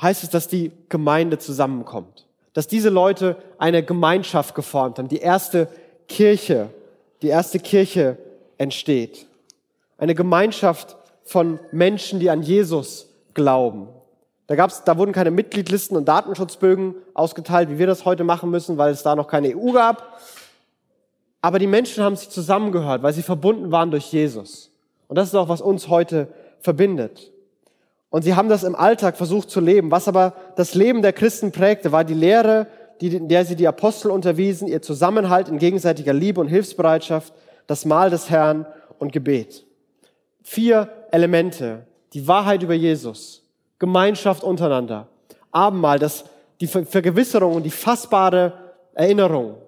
heißt 0.00 0.24
es, 0.24 0.30
dass 0.30 0.48
die 0.48 0.72
Gemeinde 0.88 1.38
zusammenkommt. 1.38 2.26
Dass 2.52 2.66
diese 2.66 2.88
Leute 2.88 3.36
eine 3.58 3.82
Gemeinschaft 3.82 4.54
geformt 4.54 4.98
haben. 4.98 5.08
Die 5.08 5.18
erste 5.18 5.68
Kirche, 6.08 6.70
die 7.22 7.28
erste 7.28 7.58
Kirche 7.58 8.16
entsteht. 8.58 9.26
Eine 9.98 10.14
Gemeinschaft 10.14 10.96
von 11.24 11.58
Menschen, 11.72 12.20
die 12.20 12.30
an 12.30 12.42
Jesus 12.42 13.08
glauben. 13.34 13.88
Da 14.46 14.54
gab's, 14.54 14.84
da 14.84 14.96
wurden 14.96 15.12
keine 15.12 15.30
Mitgliedlisten 15.30 15.96
und 15.96 16.06
Datenschutzbögen 16.06 16.94
ausgeteilt, 17.14 17.68
wie 17.68 17.78
wir 17.78 17.86
das 17.86 18.04
heute 18.04 18.22
machen 18.22 18.50
müssen, 18.50 18.78
weil 18.78 18.92
es 18.92 19.02
da 19.02 19.16
noch 19.16 19.26
keine 19.26 19.56
EU 19.56 19.72
gab. 19.72 20.20
Aber 21.46 21.60
die 21.60 21.68
Menschen 21.68 22.02
haben 22.02 22.16
sich 22.16 22.28
zusammengehört, 22.28 23.04
weil 23.04 23.12
sie 23.12 23.22
verbunden 23.22 23.70
waren 23.70 23.92
durch 23.92 24.12
Jesus. 24.12 24.72
Und 25.06 25.14
das 25.14 25.28
ist 25.28 25.36
auch, 25.36 25.48
was 25.48 25.60
uns 25.60 25.86
heute 25.86 26.26
verbindet. 26.58 27.30
Und 28.10 28.22
sie 28.22 28.34
haben 28.34 28.48
das 28.48 28.64
im 28.64 28.74
Alltag 28.74 29.16
versucht 29.16 29.48
zu 29.48 29.60
leben. 29.60 29.92
Was 29.92 30.08
aber 30.08 30.32
das 30.56 30.74
Leben 30.74 31.02
der 31.02 31.12
Christen 31.12 31.52
prägte, 31.52 31.92
war 31.92 32.02
die 32.02 32.14
Lehre, 32.14 32.66
die, 33.00 33.14
in 33.14 33.28
der 33.28 33.44
sie 33.44 33.54
die 33.54 33.68
Apostel 33.68 34.10
unterwiesen, 34.10 34.66
ihr 34.66 34.82
Zusammenhalt 34.82 35.48
in 35.48 35.60
gegenseitiger 35.60 36.12
Liebe 36.12 36.40
und 36.40 36.48
Hilfsbereitschaft, 36.48 37.32
das 37.68 37.84
Mahl 37.84 38.10
des 38.10 38.28
Herrn 38.28 38.66
und 38.98 39.12
Gebet. 39.12 39.64
Vier 40.42 40.88
Elemente. 41.12 41.86
Die 42.12 42.26
Wahrheit 42.26 42.64
über 42.64 42.74
Jesus, 42.74 43.44
Gemeinschaft 43.78 44.42
untereinander, 44.42 45.06
Abendmahl, 45.52 46.00
das, 46.00 46.24
die 46.60 46.66
Vergewisserung 46.66 47.54
und 47.54 47.62
die 47.62 47.70
fassbare 47.70 48.52
Erinnerung, 48.94 49.58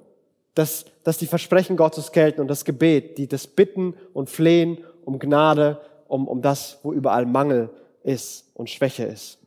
dass, 0.58 0.86
dass 1.04 1.18
die 1.18 1.28
Versprechen 1.28 1.76
Gottes 1.76 2.10
gelten 2.10 2.40
und 2.40 2.48
das 2.48 2.64
Gebet, 2.64 3.16
die 3.16 3.28
das 3.28 3.46
Bitten 3.46 3.94
und 4.12 4.28
Flehen 4.28 4.78
um 5.04 5.20
Gnade, 5.20 5.80
um, 6.08 6.26
um 6.26 6.42
das, 6.42 6.80
wo 6.82 6.92
überall 6.92 7.26
Mangel 7.26 7.70
ist 8.02 8.50
und 8.54 8.68
Schwäche 8.68 9.04
ist. 9.04 9.38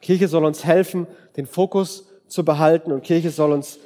Kirche 0.00 0.26
soll 0.26 0.44
uns 0.44 0.64
helfen, 0.64 1.06
den 1.36 1.46
Fokus 1.46 2.08
zu 2.26 2.44
behalten 2.44 2.90
und 2.90 3.04
Kirche 3.04 3.30
soll 3.30 3.52
uns 3.52 3.78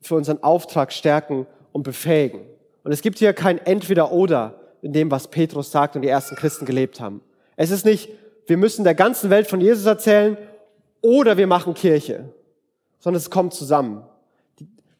für 0.00 0.14
unseren 0.14 0.40
Auftrag 0.44 0.92
stärken 0.92 1.48
und 1.72 1.82
befähigen. 1.82 2.42
Und 2.84 2.92
es 2.92 3.02
gibt 3.02 3.18
hier 3.18 3.32
kein 3.32 3.58
Entweder-Oder 3.58 4.60
in 4.82 4.92
dem, 4.92 5.10
was 5.10 5.26
Petrus 5.26 5.72
sagt 5.72 5.96
und 5.96 6.02
die 6.02 6.08
ersten 6.08 6.36
Christen 6.36 6.66
gelebt 6.66 7.00
haben. 7.00 7.20
Es 7.56 7.72
ist 7.72 7.84
nicht, 7.84 8.10
wir 8.46 8.58
müssen 8.58 8.84
der 8.84 8.94
ganzen 8.94 9.28
Welt 9.28 9.48
von 9.48 9.60
Jesus 9.60 9.86
erzählen 9.86 10.38
oder 11.00 11.36
wir 11.36 11.48
machen 11.48 11.74
Kirche, 11.74 12.32
sondern 13.00 13.18
es 13.18 13.28
kommt 13.28 13.54
zusammen. 13.54 14.04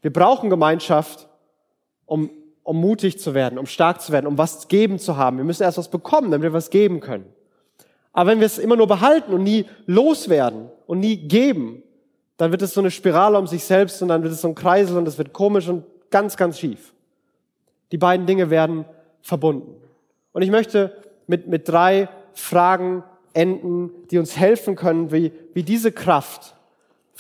Wir 0.03 0.13
brauchen 0.13 0.51
Gemeinschaft, 0.51 1.29
um, 2.07 2.31
um 2.63 2.81
mutig 2.81 3.19
zu 3.19 3.35
werden, 3.35 3.59
um 3.59 3.67
stark 3.67 4.01
zu 4.01 4.13
werden, 4.13 4.27
um 4.27 4.39
was 4.39 4.69
geben 4.69 4.99
zu 4.99 5.17
haben. 5.17 5.37
Wir 5.37 5.45
müssen 5.45 5.63
erst 5.63 5.79
was 5.79 5.91
bekommen, 5.91 6.31
damit 6.31 6.43
wir 6.45 6.53
was 6.53 6.71
geben 6.71 7.01
können. 7.01 7.27
Aber 8.13 8.31
wenn 8.31 8.41
wir 8.41 8.47
es 8.47 8.59
immer 8.59 8.77
nur 8.77 8.87
behalten 8.87 9.33
und 9.33 9.43
nie 9.43 9.67
loswerden 9.87 10.71
und 10.87 11.01
nie 11.01 11.17
geben, 11.17 11.83
dann 12.37 12.51
wird 12.51 12.63
es 12.63 12.75
so 12.75 12.81
eine 12.81 12.91
Spirale 12.91 13.39
um 13.39 13.47
sich 13.47 13.65
selbst 13.65 14.01
und 14.03 14.09
dann 14.09 14.23
wird 14.23 14.33
es 14.33 14.41
so 14.41 14.49
ein 14.49 14.55
Kreisel 14.55 14.97
und 14.97 15.07
es 15.07 15.19
wird 15.19 15.33
komisch 15.33 15.69
und 15.69 15.85
ganz, 16.11 16.37
ganz 16.37 16.59
schief. 16.59 16.93
Die 17.93 17.99
beiden 17.99 18.27
Dinge 18.27 18.51
werden 18.51 18.85
verbunden. 19.21 19.75
Und 20.33 20.43
ich 20.43 20.51
möchte 20.51 20.97
mit, 21.27 21.49
mit 21.49 21.69
drei 21.69 22.09
Fragen 22.33 23.05
enden, 23.33 23.91
die 24.11 24.19
uns 24.19 24.37
helfen 24.37 24.75
können, 24.75 25.13
wie, 25.13 25.33
wie 25.55 25.63
diese 25.63 25.93
Kraft, 25.93 26.57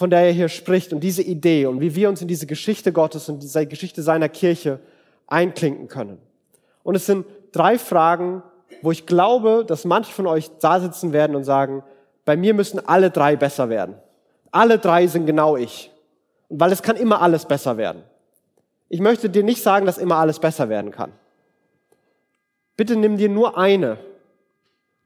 von 0.01 0.09
der 0.09 0.21
er 0.21 0.33
hier 0.33 0.49
spricht 0.49 0.95
und 0.95 1.01
diese 1.01 1.21
Idee 1.21 1.67
und 1.67 1.83
wie 1.83 1.95
wir 1.95 2.09
uns 2.09 2.23
in 2.23 2.27
diese 2.27 2.47
Geschichte 2.47 2.91
Gottes 2.91 3.29
und 3.29 3.43
diese 3.43 3.67
Geschichte 3.67 4.03
seiner 4.03 4.31
Kirche 4.31 4.81
einklinken 5.27 5.89
können. 5.89 6.17
Und 6.83 6.95
es 6.95 7.05
sind 7.05 7.27
drei 7.53 7.77
Fragen, 7.77 8.43
wo 8.81 8.93
ich 8.93 9.05
glaube, 9.05 9.63
dass 9.69 9.85
manche 9.85 10.11
von 10.11 10.27
euch 10.27 10.51
da 10.59 10.81
sitzen 10.81 11.13
werden 11.13 11.37
und 11.37 11.45
sagen, 11.45 11.83
bei 12.25 12.35
mir 12.35 12.55
müssen 12.55 12.81
alle 12.89 13.11
drei 13.11 13.37
besser 13.37 13.69
werden. 13.69 13.95
Alle 14.51 14.79
drei 14.79 15.07
sind 15.07 15.27
genau 15.27 15.59
ich. 15.59 15.93
Weil 16.49 16.73
es 16.73 16.81
kann 16.81 16.97
immer 16.97 17.21
alles 17.21 17.45
besser 17.45 17.77
werden. 17.77 18.03
Ich 18.89 19.01
möchte 19.01 19.29
dir 19.29 19.43
nicht 19.43 19.63
sagen, 19.63 19.85
dass 19.85 19.99
immer 19.99 20.17
alles 20.17 20.39
besser 20.39 20.71
werden 20.71 20.93
kann. 20.93 21.13
Bitte 22.75 22.97
nimm 22.97 23.19
dir 23.19 23.29
nur 23.29 23.59
eine, 23.59 23.99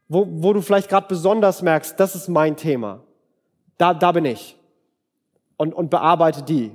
wo, 0.06 0.24
wo 0.30 0.52
du 0.52 0.60
vielleicht 0.60 0.88
gerade 0.88 1.08
besonders 1.08 1.62
merkst, 1.62 1.98
das 1.98 2.14
ist 2.14 2.28
mein 2.28 2.56
Thema. 2.56 3.00
Da, 3.76 3.92
da 3.92 4.12
bin 4.12 4.26
ich. 4.26 4.56
Und, 5.56 5.72
und 5.72 5.90
bearbeite 5.90 6.42
die. 6.42 6.72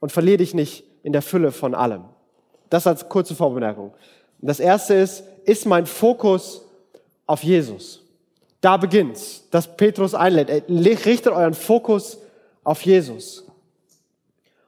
Und 0.00 0.12
verliere 0.12 0.38
dich 0.38 0.54
nicht 0.54 0.84
in 1.02 1.12
der 1.12 1.22
Fülle 1.22 1.52
von 1.52 1.74
allem. 1.74 2.04
Das 2.70 2.86
als 2.86 3.08
kurze 3.08 3.34
Vorbemerkung. 3.34 3.92
Das 4.40 4.60
erste 4.60 4.94
ist, 4.94 5.24
ist 5.44 5.66
mein 5.66 5.86
Fokus 5.86 6.62
auf 7.26 7.42
Jesus. 7.44 8.02
Da 8.60 8.76
beginnt's, 8.76 9.44
dass 9.50 9.76
Petrus 9.76 10.14
einlädt. 10.14 10.64
Richtet 10.68 11.32
euren 11.32 11.54
Fokus 11.54 12.18
auf 12.64 12.82
Jesus. 12.82 13.44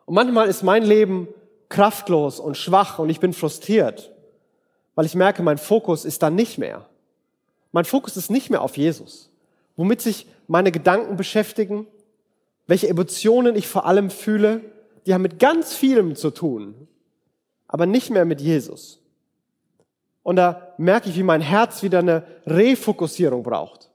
Und 0.05 0.15
manchmal 0.15 0.49
ist 0.49 0.63
mein 0.63 0.85
Leben 0.85 1.29
kraftlos 1.69 2.41
und 2.41 2.57
schwach 2.57 2.99
und 2.99 3.09
ich 3.09 3.21
bin 3.21 3.33
frustriert, 3.33 4.13
weil 4.95 5.07
ich 5.07 5.15
merke, 5.15 5.43
mein 5.43 5.59
Fokus 5.59 6.05
ist 6.05 6.23
dann 6.23 6.35
nicht 6.35 6.59
mehr. 6.59 6.87
Mein 7.73 7.85
Fokus 7.85 8.17
ist 8.17 8.31
nicht 8.31 8.51
mehr 8.51 8.63
auf 8.63 8.77
Jesus. 8.77 9.31
Womit 9.77 10.01
sich 10.01 10.27
meine 10.47 10.71
Gedanken 10.71 11.17
beschäftigen, 11.17 11.87
welche 12.67 12.89
Emotionen 12.89 13.57
ich 13.57 13.69
vor 13.69 13.87
allem 13.87 14.11
fühle, 14.11 14.61
die 15.07 15.15
haben 15.15 15.23
mit 15.23 15.39
ganz 15.39 15.75
vielem 15.75 16.17
zu 16.17 16.31
tun, 16.31 16.89
aber 17.69 17.87
nicht 17.87 18.11
mehr 18.11 18.25
mit 18.25 18.41
Jesus. 18.41 19.01
Und 20.23 20.37
da 20.37 20.75
merke 20.79 21.11
ich, 21.11 21.17
wie 21.17 21.23
mein 21.23 21.43
Herz 21.43 21.83
wieder 21.83 21.99
eine 21.99 22.25
Refokussierung 22.47 23.43
braucht. 23.43 23.91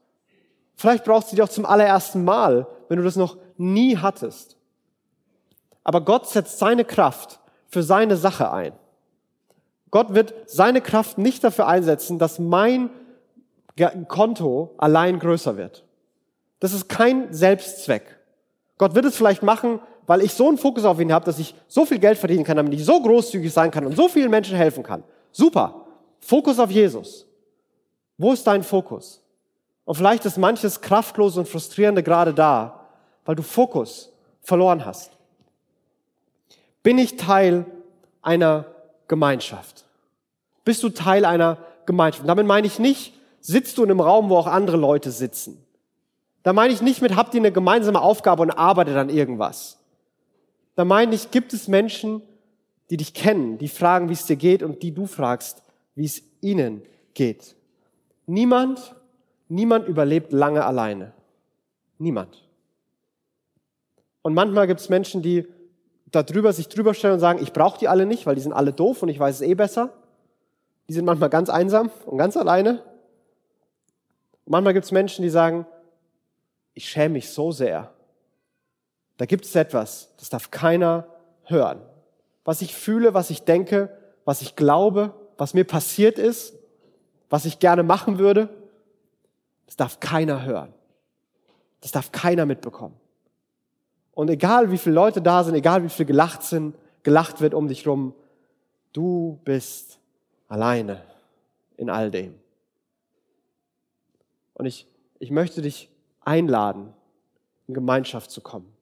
Vielleicht 0.76 1.04
brauchst 1.04 1.32
du 1.32 1.36
die 1.36 1.42
auch 1.42 1.48
zum 1.48 1.66
allerersten 1.66 2.24
Mal, 2.24 2.66
wenn 2.88 2.98
du 2.98 3.04
das 3.04 3.16
noch 3.16 3.36
nie 3.56 3.96
hattest. 3.96 4.56
Aber 5.82 6.02
Gott 6.02 6.28
setzt 6.28 6.58
seine 6.58 6.84
Kraft 6.84 7.40
für 7.68 7.82
seine 7.82 8.16
Sache 8.16 8.52
ein. 8.52 8.72
Gott 9.90 10.14
wird 10.14 10.34
seine 10.46 10.80
Kraft 10.80 11.18
nicht 11.18 11.42
dafür 11.42 11.66
einsetzen, 11.66 12.18
dass 12.18 12.38
mein 12.38 12.90
Konto 14.06 14.74
allein 14.78 15.18
größer 15.18 15.56
wird. 15.56 15.84
Das 16.60 16.72
ist 16.72 16.88
kein 16.88 17.32
Selbstzweck. 17.32 18.19
Gott 18.80 18.94
wird 18.94 19.04
es 19.04 19.14
vielleicht 19.14 19.42
machen, 19.42 19.78
weil 20.06 20.22
ich 20.22 20.32
so 20.32 20.48
einen 20.48 20.56
Fokus 20.56 20.86
auf 20.86 20.98
ihn 21.00 21.12
habe, 21.12 21.26
dass 21.26 21.38
ich 21.38 21.54
so 21.68 21.84
viel 21.84 21.98
Geld 21.98 22.16
verdienen 22.16 22.44
kann, 22.44 22.56
damit 22.56 22.72
ich 22.72 22.82
so 22.82 22.98
großzügig 22.98 23.52
sein 23.52 23.70
kann 23.70 23.84
und 23.84 23.94
so 23.94 24.08
vielen 24.08 24.30
Menschen 24.30 24.56
helfen 24.56 24.82
kann. 24.82 25.04
Super. 25.32 25.84
Fokus 26.18 26.58
auf 26.58 26.70
Jesus. 26.70 27.26
Wo 28.16 28.32
ist 28.32 28.46
dein 28.46 28.62
Fokus? 28.62 29.20
Und 29.84 29.96
vielleicht 29.96 30.24
ist 30.24 30.38
manches 30.38 30.80
kraftlose 30.80 31.40
und 31.40 31.46
frustrierende 31.46 32.02
gerade 32.02 32.32
da, 32.32 32.86
weil 33.26 33.34
du 33.34 33.42
Fokus 33.42 34.10
verloren 34.40 34.86
hast. 34.86 35.10
Bin 36.82 36.96
ich 36.96 37.18
Teil 37.18 37.66
einer 38.22 38.64
Gemeinschaft? 39.08 39.84
Bist 40.64 40.82
du 40.82 40.88
Teil 40.88 41.26
einer 41.26 41.58
Gemeinschaft? 41.84 42.26
damit 42.26 42.46
meine 42.46 42.66
ich 42.66 42.78
nicht, 42.78 43.12
sitzt 43.42 43.76
du 43.76 43.84
in 43.84 43.90
einem 43.90 44.00
Raum, 44.00 44.30
wo 44.30 44.38
auch 44.38 44.46
andere 44.46 44.78
Leute 44.78 45.10
sitzen. 45.10 45.62
Da 46.42 46.52
meine 46.52 46.72
ich 46.72 46.80
nicht 46.80 47.02
mit, 47.02 47.16
habt 47.16 47.34
ihr 47.34 47.40
eine 47.40 47.52
gemeinsame 47.52 48.00
Aufgabe 48.00 48.42
und 48.42 48.50
arbeitet 48.50 48.96
an 48.96 49.10
irgendwas. 49.10 49.78
Da 50.74 50.84
meine 50.84 51.14
ich, 51.14 51.30
gibt 51.30 51.52
es 51.52 51.68
Menschen, 51.68 52.22
die 52.88 52.96
dich 52.96 53.14
kennen, 53.14 53.58
die 53.58 53.68
fragen, 53.68 54.08
wie 54.08 54.14
es 54.14 54.26
dir 54.26 54.36
geht 54.36 54.62
und 54.62 54.82
die 54.82 54.92
du 54.92 55.06
fragst, 55.06 55.62
wie 55.94 56.06
es 56.06 56.22
ihnen 56.40 56.82
geht. 57.14 57.54
Niemand, 58.26 58.94
niemand 59.48 59.86
überlebt 59.86 60.32
lange 60.32 60.64
alleine. 60.64 61.12
Niemand. 61.98 62.48
Und 64.22 64.34
manchmal 64.34 64.66
gibt 64.66 64.80
es 64.80 64.88
Menschen, 64.88 65.22
die 65.22 65.46
da 66.10 66.22
drüber 66.22 66.52
sich 66.52 66.68
drüber 66.68 66.94
stellen 66.94 67.14
und 67.14 67.20
sagen, 67.20 67.40
ich 67.42 67.52
brauche 67.52 67.78
die 67.78 67.88
alle 67.88 68.06
nicht, 68.06 68.26
weil 68.26 68.34
die 68.34 68.40
sind 68.40 68.52
alle 68.52 68.72
doof 68.72 69.02
und 69.02 69.08
ich 69.08 69.18
weiß 69.18 69.36
es 69.36 69.42
eh 69.42 69.54
besser. 69.54 69.92
Die 70.88 70.92
sind 70.92 71.04
manchmal 71.04 71.30
ganz 71.30 71.48
einsam 71.48 71.90
und 72.06 72.18
ganz 72.18 72.36
alleine. 72.36 72.82
Und 74.44 74.52
manchmal 74.52 74.72
gibt 74.72 74.86
es 74.86 74.92
Menschen, 74.92 75.22
die 75.22 75.30
sagen, 75.30 75.66
ich 76.80 76.88
schäme 76.88 77.12
mich 77.12 77.28
so 77.28 77.52
sehr. 77.52 77.92
Da 79.18 79.26
gibt 79.26 79.44
es 79.44 79.54
etwas, 79.54 80.14
das 80.16 80.30
darf 80.30 80.50
keiner 80.50 81.06
hören. 81.44 81.82
Was 82.42 82.62
ich 82.62 82.74
fühle, 82.74 83.12
was 83.12 83.28
ich 83.28 83.42
denke, 83.42 83.94
was 84.24 84.40
ich 84.40 84.56
glaube, 84.56 85.12
was 85.36 85.52
mir 85.52 85.64
passiert 85.64 86.18
ist, 86.18 86.54
was 87.28 87.44
ich 87.44 87.58
gerne 87.58 87.82
machen 87.82 88.18
würde, 88.18 88.48
das 89.66 89.76
darf 89.76 90.00
keiner 90.00 90.42
hören. 90.46 90.72
Das 91.82 91.92
darf 91.92 92.12
keiner 92.12 92.46
mitbekommen. 92.46 92.96
Und 94.12 94.30
egal 94.30 94.72
wie 94.72 94.78
viele 94.78 94.94
Leute 94.94 95.20
da 95.20 95.44
sind, 95.44 95.56
egal 95.56 95.84
wie 95.84 95.90
viel 95.90 96.06
gelacht 96.06 96.42
sind, 96.44 96.74
gelacht 97.02 97.42
wird 97.42 97.52
um 97.52 97.68
dich 97.68 97.86
rum, 97.86 98.14
du 98.94 99.38
bist 99.44 99.98
alleine 100.48 101.02
in 101.76 101.90
all 101.90 102.10
dem. 102.10 102.36
Und 104.54 104.64
ich, 104.64 104.86
ich 105.18 105.30
möchte 105.30 105.60
dich 105.60 105.89
einladen, 106.20 106.92
in 107.66 107.74
Gemeinschaft 107.74 108.30
zu 108.30 108.40
kommen. 108.40 108.72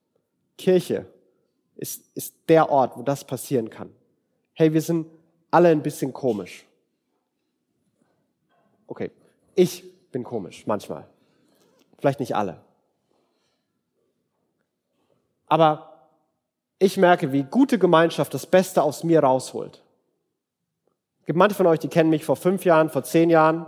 Kirche 0.57 1.05
ist, 1.75 2.03
ist 2.15 2.35
der 2.49 2.69
Ort, 2.69 2.97
wo 2.97 3.03
das 3.03 3.23
passieren 3.23 3.69
kann. 3.69 3.93
Hey, 4.53 4.73
wir 4.73 4.81
sind 4.81 5.07
alle 5.51 5.69
ein 5.69 5.81
bisschen 5.81 6.13
komisch. 6.13 6.65
Okay, 8.87 9.11
ich 9.55 9.83
bin 10.11 10.23
komisch 10.23 10.67
manchmal. 10.67 11.07
Vielleicht 11.97 12.19
nicht 12.19 12.35
alle. 12.35 12.59
Aber 15.47 16.07
ich 16.77 16.97
merke, 16.97 17.31
wie 17.31 17.43
gute 17.43 17.77
Gemeinschaft 17.77 18.33
das 18.33 18.45
Beste 18.45 18.83
aus 18.83 19.03
mir 19.03 19.21
rausholt. 19.21 19.81
Es 21.21 21.25
gibt 21.25 21.37
manche 21.37 21.55
von 21.55 21.67
euch, 21.67 21.79
die 21.79 21.89
kennen 21.89 22.09
mich 22.09 22.25
vor 22.25 22.35
fünf 22.35 22.65
Jahren, 22.65 22.89
vor 22.89 23.03
zehn 23.03 23.29
Jahren. 23.29 23.65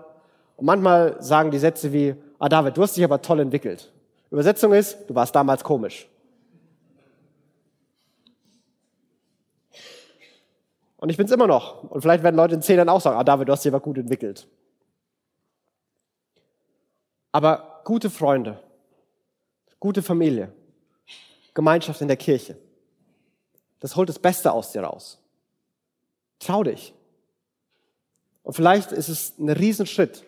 Und 0.55 0.65
manchmal 0.65 1.21
sagen 1.21 1.51
die 1.51 1.59
Sätze 1.59 1.91
wie, 1.93 2.15
ah 2.41 2.49
David, 2.49 2.75
du 2.75 2.81
hast 2.81 2.97
dich 2.97 3.03
aber 3.03 3.21
toll 3.21 3.39
entwickelt. 3.39 3.91
Übersetzung 4.31 4.73
ist, 4.73 4.97
du 5.07 5.13
warst 5.13 5.35
damals 5.35 5.63
komisch. 5.63 6.07
Und 10.97 11.09
ich 11.09 11.17
bin's 11.17 11.31
immer 11.31 11.45
noch. 11.45 11.83
Und 11.83 12.01
vielleicht 12.01 12.23
werden 12.23 12.35
Leute 12.35 12.55
in 12.55 12.63
zehn 12.63 12.77
Jahren 12.77 12.89
auch 12.89 12.99
sagen, 12.99 13.17
ah 13.17 13.23
David, 13.23 13.47
du 13.47 13.51
hast 13.51 13.63
dich 13.63 13.71
aber 13.71 13.79
gut 13.79 13.99
entwickelt. 13.99 14.47
Aber 17.31 17.81
gute 17.83 18.09
Freunde, 18.09 18.59
gute 19.79 20.01
Familie, 20.01 20.51
Gemeinschaft 21.53 22.01
in 22.01 22.07
der 22.07 22.17
Kirche. 22.17 22.57
Das 23.79 23.95
holt 23.95 24.09
das 24.09 24.17
Beste 24.17 24.51
aus 24.51 24.71
dir 24.71 24.81
raus. 24.81 25.21
Trau 26.39 26.63
dich. 26.63 26.93
Und 28.41 28.53
vielleicht 28.53 28.91
ist 28.91 29.09
es 29.09 29.37
ein 29.37 29.49
Riesenschritt, 29.49 30.23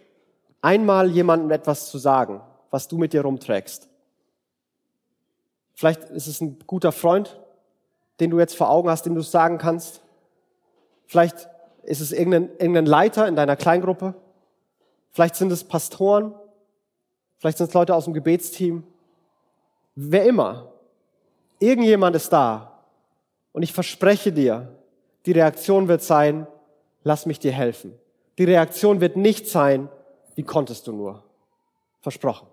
einmal 0.63 1.11
jemandem 1.11 1.51
etwas 1.51 1.91
zu 1.91 1.99
sagen, 1.99 2.41
was 2.71 2.87
du 2.87 2.97
mit 2.97 3.13
dir 3.13 3.21
rumträgst. 3.21 3.89
Vielleicht 5.75 6.05
ist 6.05 6.27
es 6.27 6.41
ein 6.41 6.57
guter 6.65 6.91
Freund, 6.91 7.39
den 8.19 8.31
du 8.31 8.39
jetzt 8.39 8.55
vor 8.55 8.69
Augen 8.69 8.89
hast, 8.89 9.05
dem 9.05 9.13
du 9.13 9.21
es 9.21 9.31
sagen 9.31 9.57
kannst. 9.57 10.01
Vielleicht 11.05 11.49
ist 11.83 11.99
es 11.99 12.11
irgendein, 12.11 12.49
irgendein 12.57 12.85
Leiter 12.85 13.27
in 13.27 13.35
deiner 13.35 13.55
Kleingruppe. 13.55 14.15
Vielleicht 15.11 15.35
sind 15.35 15.51
es 15.51 15.63
Pastoren. 15.63 16.33
Vielleicht 17.37 17.57
sind 17.57 17.67
es 17.67 17.73
Leute 17.73 17.93
aus 17.93 18.05
dem 18.05 18.13
Gebetsteam. 18.13 18.83
Wer 19.95 20.25
immer. 20.25 20.71
Irgendjemand 21.59 22.15
ist 22.15 22.31
da. 22.31 22.79
Und 23.51 23.63
ich 23.63 23.73
verspreche 23.73 24.31
dir, 24.31 24.69
die 25.25 25.33
Reaktion 25.33 25.87
wird 25.87 26.01
sein, 26.01 26.47
lass 27.03 27.25
mich 27.25 27.39
dir 27.39 27.51
helfen. 27.51 27.93
Die 28.37 28.45
Reaktion 28.45 29.01
wird 29.01 29.17
nicht 29.17 29.47
sein, 29.47 29.89
wie 30.35 30.43
konntest 30.43 30.87
du 30.87 30.91
nur? 30.91 31.23
Versprochen. 32.01 32.47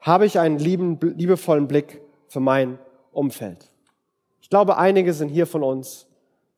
Habe 0.00 0.26
ich 0.26 0.38
einen 0.38 0.58
lieben, 0.58 0.98
liebevollen 1.00 1.68
Blick 1.68 2.02
für 2.28 2.40
mein 2.40 2.78
Umfeld? 3.12 3.70
Ich 4.40 4.50
glaube, 4.50 4.76
einige 4.76 5.14
sind 5.14 5.28
hier 5.28 5.46
von 5.46 5.62
uns. 5.62 6.06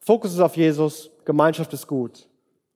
Fokus 0.01 0.33
ist 0.33 0.41
auf 0.41 0.57
Jesus, 0.57 1.11
Gemeinschaft 1.25 1.73
ist 1.75 1.87
gut. 1.87 2.27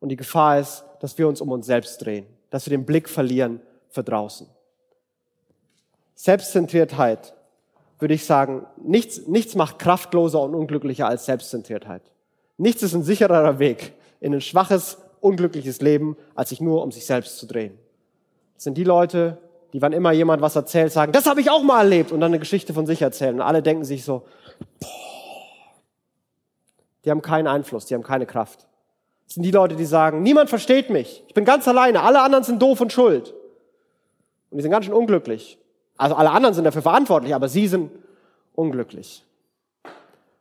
Und 0.01 0.11
die 0.11 0.16
Gefahr 0.16 0.61
ist, 0.61 0.85
dass 1.01 1.16
wir 1.16 1.27
uns 1.27 1.41
um 1.41 1.51
uns 1.51 1.66
selbst 1.66 1.99
drehen, 2.05 2.27
dass 2.51 2.66
wir 2.66 2.77
den 2.77 2.85
Blick 2.85 3.09
verlieren 3.09 3.61
für 3.89 4.05
draußen. 4.05 4.47
Selbstzentriertheit, 6.14 7.35
würde 7.99 8.14
ich 8.14 8.27
sagen, 8.27 8.66
nichts, 8.77 9.27
nichts 9.27 9.55
macht 9.55 9.79
kraftloser 9.79 10.43
und 10.43 10.55
unglücklicher 10.55 11.09
als 11.09 11.27
Selbstzentriertheit. 11.27 12.03
Nichts 12.59 12.83
ist 12.83 12.95
ein 12.95 13.03
sicherer 13.03 13.59
Weg 13.59 13.95
in 14.21 14.35
ein 14.35 14.41
schwaches, 14.41 14.99
unglückliches 15.21 15.81
Leben, 15.81 16.16
als 16.35 16.51
sich 16.51 16.61
nur 16.61 16.83
um 16.83 16.93
sich 16.93 17.07
selbst 17.07 17.39
zu 17.39 17.47
drehen. 17.47 17.79
Das 18.55 18.64
sind 18.64 18.75
die 18.75 18.85
Leute, 18.85 19.39
die, 19.73 19.83
wann 19.83 19.93
immer 19.93 20.12
jemand 20.12 20.43
was 20.43 20.57
erzählt, 20.57 20.93
sagen, 20.93 21.12
das 21.12 21.27
habe 21.27 21.41
ich 21.41 21.51
auch 21.51 21.62
mal 21.62 21.81
erlebt 21.81 22.12
und 22.12 22.21
dann 22.21 22.31
eine 22.31 22.39
Geschichte 22.39 22.73
von 22.73 22.87
sich 22.87 23.03
erzählen. 23.03 23.35
Und 23.35 23.43
alle 23.43 23.62
denken 23.62 23.85
sich 23.85 24.05
so, 24.05 24.25
boah, 24.81 24.89
die 27.05 27.11
haben 27.11 27.23
keinen 27.23 27.47
Einfluss, 27.47 27.87
die 27.87 27.95
haben 27.95 28.03
keine 28.03 28.27
Kraft. 28.27 28.66
Das 29.27 29.35
sind 29.35 29.43
die 29.43 29.51
Leute, 29.51 29.77
die 29.77 29.85
sagen, 29.85 30.23
niemand 30.23 30.49
versteht 30.49 30.91
mich, 30.91 31.23
ich 31.27 31.35
bin 31.35 31.45
ganz 31.45 31.69
alleine, 31.69 32.03
alle 32.03 32.21
anderen 32.23 32.45
sind 32.45 32.61
doof 32.61 32.81
und 32.81 32.93
schuld. 32.93 33.35
Und 34.51 34.57
die 34.59 34.62
sind 34.62 34.71
ganz 34.71 34.87
schön 34.87 34.95
unglücklich. 34.95 35.59
Also 35.97 36.14
alle 36.14 36.31
anderen 36.31 36.55
sind 36.55 36.64
dafür 36.64 36.83
verantwortlich, 36.83 37.35
aber 37.35 37.49
sie 37.49 37.69
sind 37.69 37.91
unglücklich. 38.55 39.25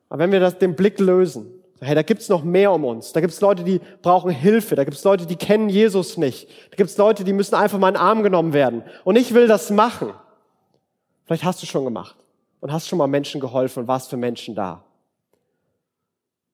Aber 0.09 0.19
wenn 0.19 0.31
wir 0.31 0.39
das, 0.39 0.57
den 0.57 0.75
Blick 0.75 0.99
lösen 0.99 1.56
Hey, 1.79 1.93
da 1.93 2.01
gibt's 2.01 2.27
noch 2.27 2.43
mehr 2.43 2.71
um 2.71 2.85
uns. 2.85 3.13
Da 3.13 3.21
gibt's 3.21 3.39
Leute, 3.39 3.63
die 3.63 3.79
brauchen 4.01 4.31
Hilfe. 4.31 4.75
Da 4.75 4.83
gibt's 4.83 5.03
Leute, 5.03 5.25
die 5.25 5.35
kennen 5.35 5.69
Jesus 5.69 6.17
nicht. 6.17 6.49
Da 6.71 6.75
gibt's 6.75 6.97
Leute, 6.97 7.23
die 7.23 7.33
müssen 7.33 7.55
einfach 7.55 7.77
mal 7.77 7.89
in 7.89 7.93
den 7.93 8.01
Arm 8.01 8.23
genommen 8.23 8.53
werden. 8.53 8.83
Und 9.03 9.15
ich 9.15 9.33
will 9.33 9.47
das 9.47 9.69
machen. 9.69 10.13
Vielleicht 11.25 11.43
hast 11.43 11.61
du 11.61 11.67
schon 11.67 11.83
gemacht 11.83 12.15
und 12.61 12.71
hast 12.71 12.87
schon 12.87 12.97
mal 12.97 13.07
Menschen 13.07 13.39
geholfen 13.39 13.81
und 13.81 13.87
warst 13.87 14.09
für 14.09 14.17
Menschen 14.17 14.55
da. 14.55 14.83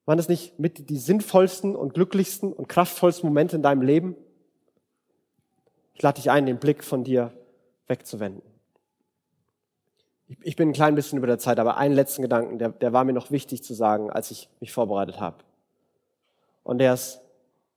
Waren 0.04 0.18
das 0.18 0.28
nicht 0.28 0.58
mit 0.58 0.90
die 0.90 0.98
sinnvollsten 0.98 1.74
und 1.74 1.94
glücklichsten 1.94 2.52
und 2.52 2.68
kraftvollsten 2.68 3.28
Momente 3.28 3.56
in 3.56 3.62
deinem 3.62 3.82
Leben? 3.82 4.16
Ich 5.94 6.02
lade 6.02 6.20
dich 6.20 6.30
ein, 6.30 6.44
den 6.44 6.58
Blick 6.58 6.84
von 6.84 7.04
dir 7.04 7.32
wegzuwenden. 7.86 8.53
Ich 10.28 10.56
bin 10.56 10.70
ein 10.70 10.72
klein 10.72 10.94
bisschen 10.94 11.18
über 11.18 11.26
der 11.26 11.38
Zeit, 11.38 11.58
aber 11.58 11.76
einen 11.76 11.94
letzten 11.94 12.22
Gedanken, 12.22 12.58
der, 12.58 12.70
der 12.70 12.92
war 12.92 13.04
mir 13.04 13.12
noch 13.12 13.30
wichtig 13.30 13.62
zu 13.62 13.74
sagen, 13.74 14.10
als 14.10 14.30
ich 14.30 14.48
mich 14.60 14.72
vorbereitet 14.72 15.20
habe. 15.20 15.36
Und 16.62 16.78
der 16.78 16.94
ist, 16.94 17.20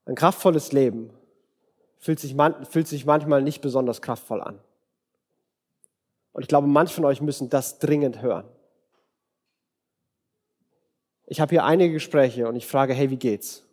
ein 0.06 0.14
kraftvolles 0.14 0.72
Leben 0.72 1.10
fühlt 1.98 2.18
sich, 2.18 2.34
man, 2.34 2.64
fühlt 2.64 2.88
sich 2.88 3.04
manchmal 3.04 3.42
nicht 3.42 3.60
besonders 3.60 4.00
kraftvoll 4.00 4.40
an. 4.40 4.58
Und 6.32 6.42
ich 6.42 6.48
glaube, 6.48 6.66
manche 6.66 6.94
von 6.94 7.04
euch 7.04 7.20
müssen 7.20 7.50
das 7.50 7.78
dringend 7.78 8.22
hören. 8.22 8.48
Ich 11.26 11.40
habe 11.42 11.50
hier 11.50 11.64
einige 11.64 11.92
Gespräche 11.92 12.48
und 12.48 12.56
ich 12.56 12.66
frage, 12.66 12.94
hey, 12.94 13.10
wie 13.10 13.18
geht's? 13.18 13.64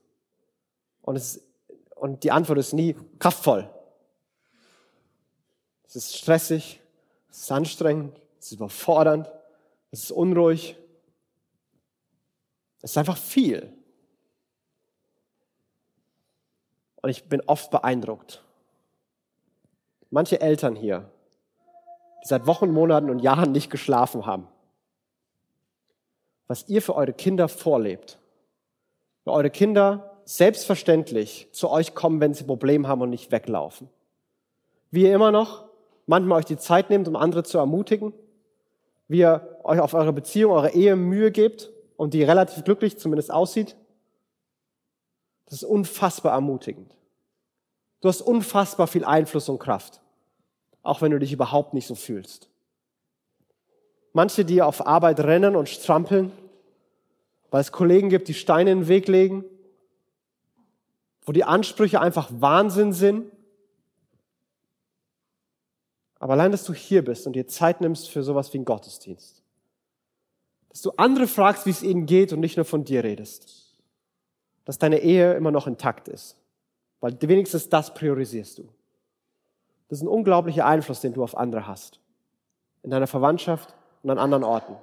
Und, 1.02 1.16
es, 1.16 1.42
und 1.96 2.24
die 2.24 2.32
Antwort 2.32 2.60
ist 2.60 2.74
nie 2.74 2.96
kraftvoll. 3.20 3.70
Es 5.88 5.96
ist 5.96 6.18
stressig, 6.18 6.82
es 7.30 7.44
ist 7.44 7.52
anstrengend, 7.52 8.20
es 8.46 8.52
ist 8.52 8.58
überfordernd, 8.58 9.32
es 9.90 10.04
ist 10.04 10.12
unruhig. 10.12 10.78
Es 12.84 12.92
ist 12.92 12.98
einfach 13.00 13.18
viel. 13.18 13.74
Und 17.02 17.10
ich 17.10 17.24
bin 17.24 17.42
oft 17.48 17.72
beeindruckt. 17.72 18.44
Manche 20.12 20.42
Eltern 20.42 20.76
hier, 20.76 21.10
die 22.24 22.28
seit 22.28 22.46
Wochen, 22.46 22.70
Monaten 22.70 23.10
und 23.10 23.18
Jahren 23.18 23.52
nicht 23.52 23.72
geschlafen 23.72 24.28
haben, 24.28 24.48
was 26.46 26.70
ihr 26.70 26.84
für 26.84 26.94
eure 26.94 27.14
Kinder 27.14 27.48
vorlebt. 27.48 28.20
Weil 29.24 29.34
eure 29.34 29.50
Kinder 29.50 30.22
selbstverständlich 30.26 31.50
zu 31.52 31.72
euch 31.72 31.96
kommen, 31.96 32.22
wenn 32.22 32.36
sie 32.36 32.44
Probleme 32.44 32.88
haben 32.88 33.02
und 33.02 33.10
nicht 33.10 33.32
weglaufen. 33.32 33.90
Wie 34.92 35.02
ihr 35.02 35.16
immer 35.16 35.32
noch 35.32 35.66
manchmal 36.06 36.40
euch 36.40 36.46
die 36.46 36.58
Zeit 36.58 36.92
nehmt, 36.92 37.08
um 37.08 37.16
andere 37.16 37.44
zu 37.44 37.58
ermutigen, 37.58 38.14
wie 39.08 39.20
ihr 39.20 39.60
euch 39.64 39.80
auf 39.80 39.94
eure 39.94 40.14
Beziehung, 40.14 40.52
eure 40.52 40.74
Ehe 40.74 40.96
Mühe 40.96 41.32
gebt 41.32 41.72
und 41.98 42.14
die 42.14 42.24
relativ 42.24 42.64
glücklich 42.64 42.98
zumindest 42.98 43.32
aussieht. 43.32 43.76
Das 45.46 45.62
ist 45.62 45.64
unfassbar 45.64 46.34
ermutigend. 46.34 46.96
Du 48.02 48.10
hast 48.10 48.22
unfassbar 48.22 48.88
viel 48.88 49.06
Einfluss 49.06 49.50
und 49.50 49.60
Kraft, 49.60 50.02
auch 50.84 51.02
wenn 51.02 51.12
du 51.12 51.20
dich 51.20 51.34
überhaupt 51.34 51.74
nicht 51.74 51.88
so 51.88 51.96
fühlst. 51.96 52.50
Manche, 54.14 54.46
die 54.46 54.62
auf 54.62 54.86
Arbeit 54.86 55.20
rennen 55.20 55.56
und 55.56 55.70
strampeln, 55.70 56.32
weil 57.52 57.62
es 57.62 57.72
Kollegen 57.72 58.10
gibt, 58.10 58.28
die 58.28 58.34
Steine 58.34 58.72
in 58.72 58.82
den 58.82 58.88
Weg 58.88 59.08
legen, 59.08 59.46
wo 61.24 61.32
die 61.32 61.44
Ansprüche 61.44 62.00
einfach 62.00 62.30
Wahnsinn 62.32 62.94
sind, 62.94 63.32
aber 66.20 66.34
allein, 66.34 66.52
dass 66.52 66.64
du 66.64 66.74
hier 66.74 67.04
bist 67.04 67.28
und 67.28 67.34
dir 67.34 67.48
Zeit 67.48 67.82
nimmst 67.82 68.10
für 68.10 68.24
sowas 68.24 68.54
wie 68.54 68.58
einen 68.58 68.66
Gottesdienst. 68.66 69.42
Dass 70.70 70.82
du 70.82 70.92
andere 70.98 71.28
fragst, 71.28 71.66
wie 71.66 71.72
es 71.72 71.84
ihnen 71.84 72.06
geht 72.06 72.34
und 72.34 72.40
nicht 72.40 72.58
nur 72.58 72.66
von 72.66 72.84
dir 72.84 73.04
redest. 73.04 73.76
Dass 74.66 74.78
deine 74.78 75.00
Ehe 75.00 75.34
immer 75.34 75.52
noch 75.52 75.68
intakt 75.68 76.08
ist. 76.08 76.38
Weil 77.00 77.18
wenigstens 77.22 77.70
das 77.70 77.94
priorisierst 77.94 78.58
du. 78.58 78.70
Das 79.90 80.00
ist 80.00 80.04
ein 80.04 80.08
unglaublicher 80.08 80.66
Einfluss, 80.66 81.02
den 81.02 81.14
du 81.14 81.24
auf 81.24 81.38
andere 81.38 81.68
hast. 81.68 82.00
In 82.82 82.90
deiner 82.90 83.08
Verwandtschaft 83.08 83.74
und 84.04 84.10
an 84.10 84.18
anderen 84.18 84.44
Orten. 84.44 84.76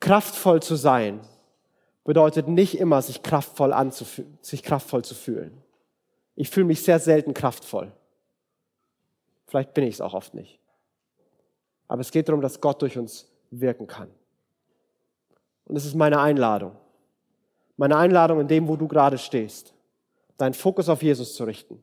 Kraftvoll 0.00 0.62
zu 0.62 0.76
sein 0.76 1.20
bedeutet 2.04 2.48
nicht 2.48 2.78
immer, 2.78 3.02
sich 3.02 3.22
kraftvoll, 3.22 3.72
anzufühlen, 3.72 4.38
sich 4.40 4.62
kraftvoll 4.62 5.04
zu 5.04 5.14
fühlen. 5.14 5.62
Ich 6.34 6.50
fühle 6.50 6.66
mich 6.66 6.82
sehr 6.82 6.98
selten 6.98 7.34
kraftvoll. 7.34 7.92
Vielleicht 9.50 9.74
bin 9.74 9.82
ich 9.82 9.94
es 9.94 10.00
auch 10.00 10.14
oft 10.14 10.32
nicht. 10.32 10.60
Aber 11.88 12.00
es 12.00 12.12
geht 12.12 12.28
darum, 12.28 12.40
dass 12.40 12.60
Gott 12.60 12.80
durch 12.82 12.96
uns 12.96 13.28
wirken 13.50 13.88
kann. 13.88 14.08
Und 15.64 15.74
es 15.74 15.84
ist 15.84 15.96
meine 15.96 16.20
Einladung. 16.20 16.76
Meine 17.76 17.96
Einladung 17.96 18.40
in 18.40 18.46
dem, 18.46 18.68
wo 18.68 18.76
du 18.76 18.86
gerade 18.86 19.18
stehst, 19.18 19.74
deinen 20.36 20.54
Fokus 20.54 20.88
auf 20.88 21.02
Jesus 21.02 21.34
zu 21.34 21.42
richten 21.42 21.82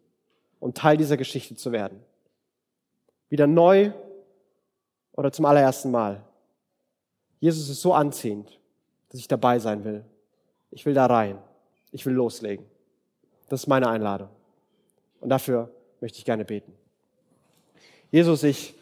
und 0.62 0.78
Teil 0.78 0.96
dieser 0.96 1.18
Geschichte 1.18 1.56
zu 1.56 1.74
werden. 1.74 2.00
Wieder 3.28 3.48
neu 3.48 3.92
oder 5.12 5.30
zum 5.34 5.44
allerersten 5.44 5.92
Mal. 5.92 6.24
Jesus 7.42 7.68
ist 7.68 7.82
so 7.82 7.94
anziehend, 7.94 8.58
dass 9.10 9.20
ich 9.20 9.28
dabei 9.28 9.60
sein 9.60 9.84
will. 9.84 10.06
Ich 10.72 10.86
will 10.86 10.94
da 10.94 11.06
rein. 11.06 11.38
Ich 11.92 12.06
will 12.06 12.14
loslegen. 12.14 12.66
Das 13.50 13.64
ist 13.64 13.68
meine 13.68 13.90
Einladung. 13.90 14.30
Und 15.20 15.28
dafür 15.28 15.70
möchte 16.00 16.20
ich 16.20 16.26
gerne 16.26 16.46
beten. 16.46 16.74
Jesus, 18.12 18.44
ich 18.44 18.74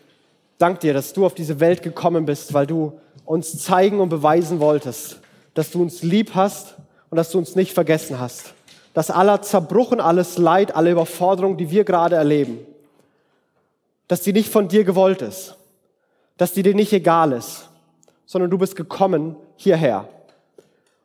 danke 0.58 0.80
dir, 0.80 0.94
dass 0.94 1.14
du 1.14 1.26
auf 1.26 1.34
diese 1.34 1.60
Welt 1.60 1.82
gekommen 1.82 2.26
bist, 2.26 2.54
weil 2.54 2.68
du 2.68 3.00
uns 3.26 3.62
zeigen 3.64 4.00
und 4.00 4.10
beweisen 4.10 4.60
wolltest, 4.60 5.20
dass 5.54 5.72
du 5.72 5.82
uns 5.82 6.04
lieb 6.04 6.36
hast 6.36 6.76
und 7.10 7.18
dass 7.18 7.32
du 7.32 7.38
uns 7.38 7.56
nicht 7.56 7.74
vergessen 7.74 8.20
hast. 8.20 8.54
Dass 8.94 9.10
aller 9.10 9.42
Zerbruch 9.42 9.92
und 9.92 10.00
alles 10.00 10.38
Leid, 10.38 10.76
alle 10.76 10.92
Überforderung, 10.92 11.58
die 11.58 11.70
wir 11.70 11.84
gerade 11.84 12.16
erleben, 12.16 12.60
dass 14.08 14.22
die 14.22 14.34
nicht 14.34 14.50
von 14.50 14.68
dir 14.68 14.84
gewollt 14.84 15.22
ist, 15.22 15.56
dass 16.38 16.54
die 16.54 16.64
dir 16.64 16.76
nicht 16.76 16.94
egal 16.94 17.32
ist, 17.32 17.70
sondern 18.26 18.52
du 18.52 18.58
bist 18.58 18.76
gekommen 18.76 19.36
hierher. 19.56 20.08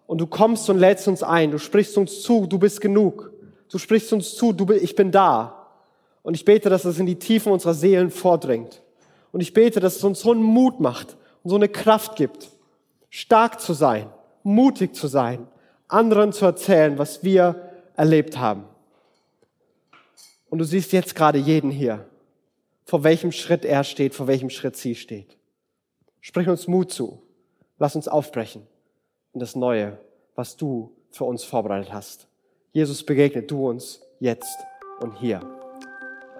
Und 0.07 0.19
du 0.19 0.27
kommst 0.27 0.69
und 0.69 0.79
lädst 0.79 1.09
uns 1.09 1.23
ein, 1.23 1.53
du 1.53 1.59
sprichst 1.59 1.97
uns 1.97 2.23
zu, 2.23 2.47
du 2.47 2.59
bist 2.59 2.81
genug. 2.81 3.33
Du 3.71 3.79
sprichst 3.79 4.13
uns 4.13 4.35
zu, 4.35 4.53
du, 4.53 4.73
ich 4.73 4.97
bin 4.97 5.13
da. 5.13 5.60
Und 6.23 6.35
ich 6.35 6.45
bete, 6.45 6.69
dass 6.69 6.85
es 6.85 6.99
in 6.99 7.07
die 7.07 7.19
Tiefen 7.19 7.53
unserer 7.53 7.75
Seelen 7.75 8.11
vordringt. 8.11 8.83
Und 9.33 9.41
ich 9.41 9.55
bete, 9.55 9.81
dass 9.81 9.97
es 9.97 10.05
uns 10.05 10.21
so 10.21 10.33
einen 10.33 10.43
Mut 10.43 10.81
macht 10.81 11.17
und 11.43 11.51
so 11.51 11.57
eine 11.57 11.69
Kraft 11.69 12.17
gibt, 12.17 12.51
stark 13.09 13.61
zu 13.61 13.73
sein, 13.73 14.11
mutig 14.43 14.95
zu 14.95 15.07
sein, 15.07 15.47
anderen 15.89 16.33
zu 16.33 16.45
erzählen, 16.45 16.99
was 16.99 17.23
wir 17.25 17.71
erlebt 17.97 18.39
haben. 18.39 18.65
Und 20.49 20.59
du 20.59 20.65
siehst 20.65 20.93
jetzt 20.93 21.15
gerade 21.15 21.39
jeden 21.39 21.71
hier, 21.71 22.07
vor 22.85 23.05
welchem 23.05 23.33
Schritt 23.33 23.65
er 23.65 23.85
steht, 23.85 24.15
vor 24.15 24.27
welchem 24.27 24.51
Schritt 24.51 24.77
sie 24.77 24.95
steht. 24.97 25.37
Sprich 26.21 26.49
uns 26.49 26.67
Mut 26.67 26.93
zu. 26.93 27.23
Lass 27.79 27.97
uns 27.97 28.09
aufbrechen 28.09 28.67
in 29.33 29.41
das 29.41 29.55
Neue, 29.55 29.99
was 30.35 30.57
du 30.57 30.93
für 31.11 31.25
uns 31.25 31.45
vorbereitet 31.45 31.93
hast. 31.93 32.27
Jesus, 32.73 33.05
begegne 33.05 33.43
du 33.43 33.69
uns 33.69 34.01
jetzt 34.19 34.59
und 35.01 35.19
hier. 35.19 35.60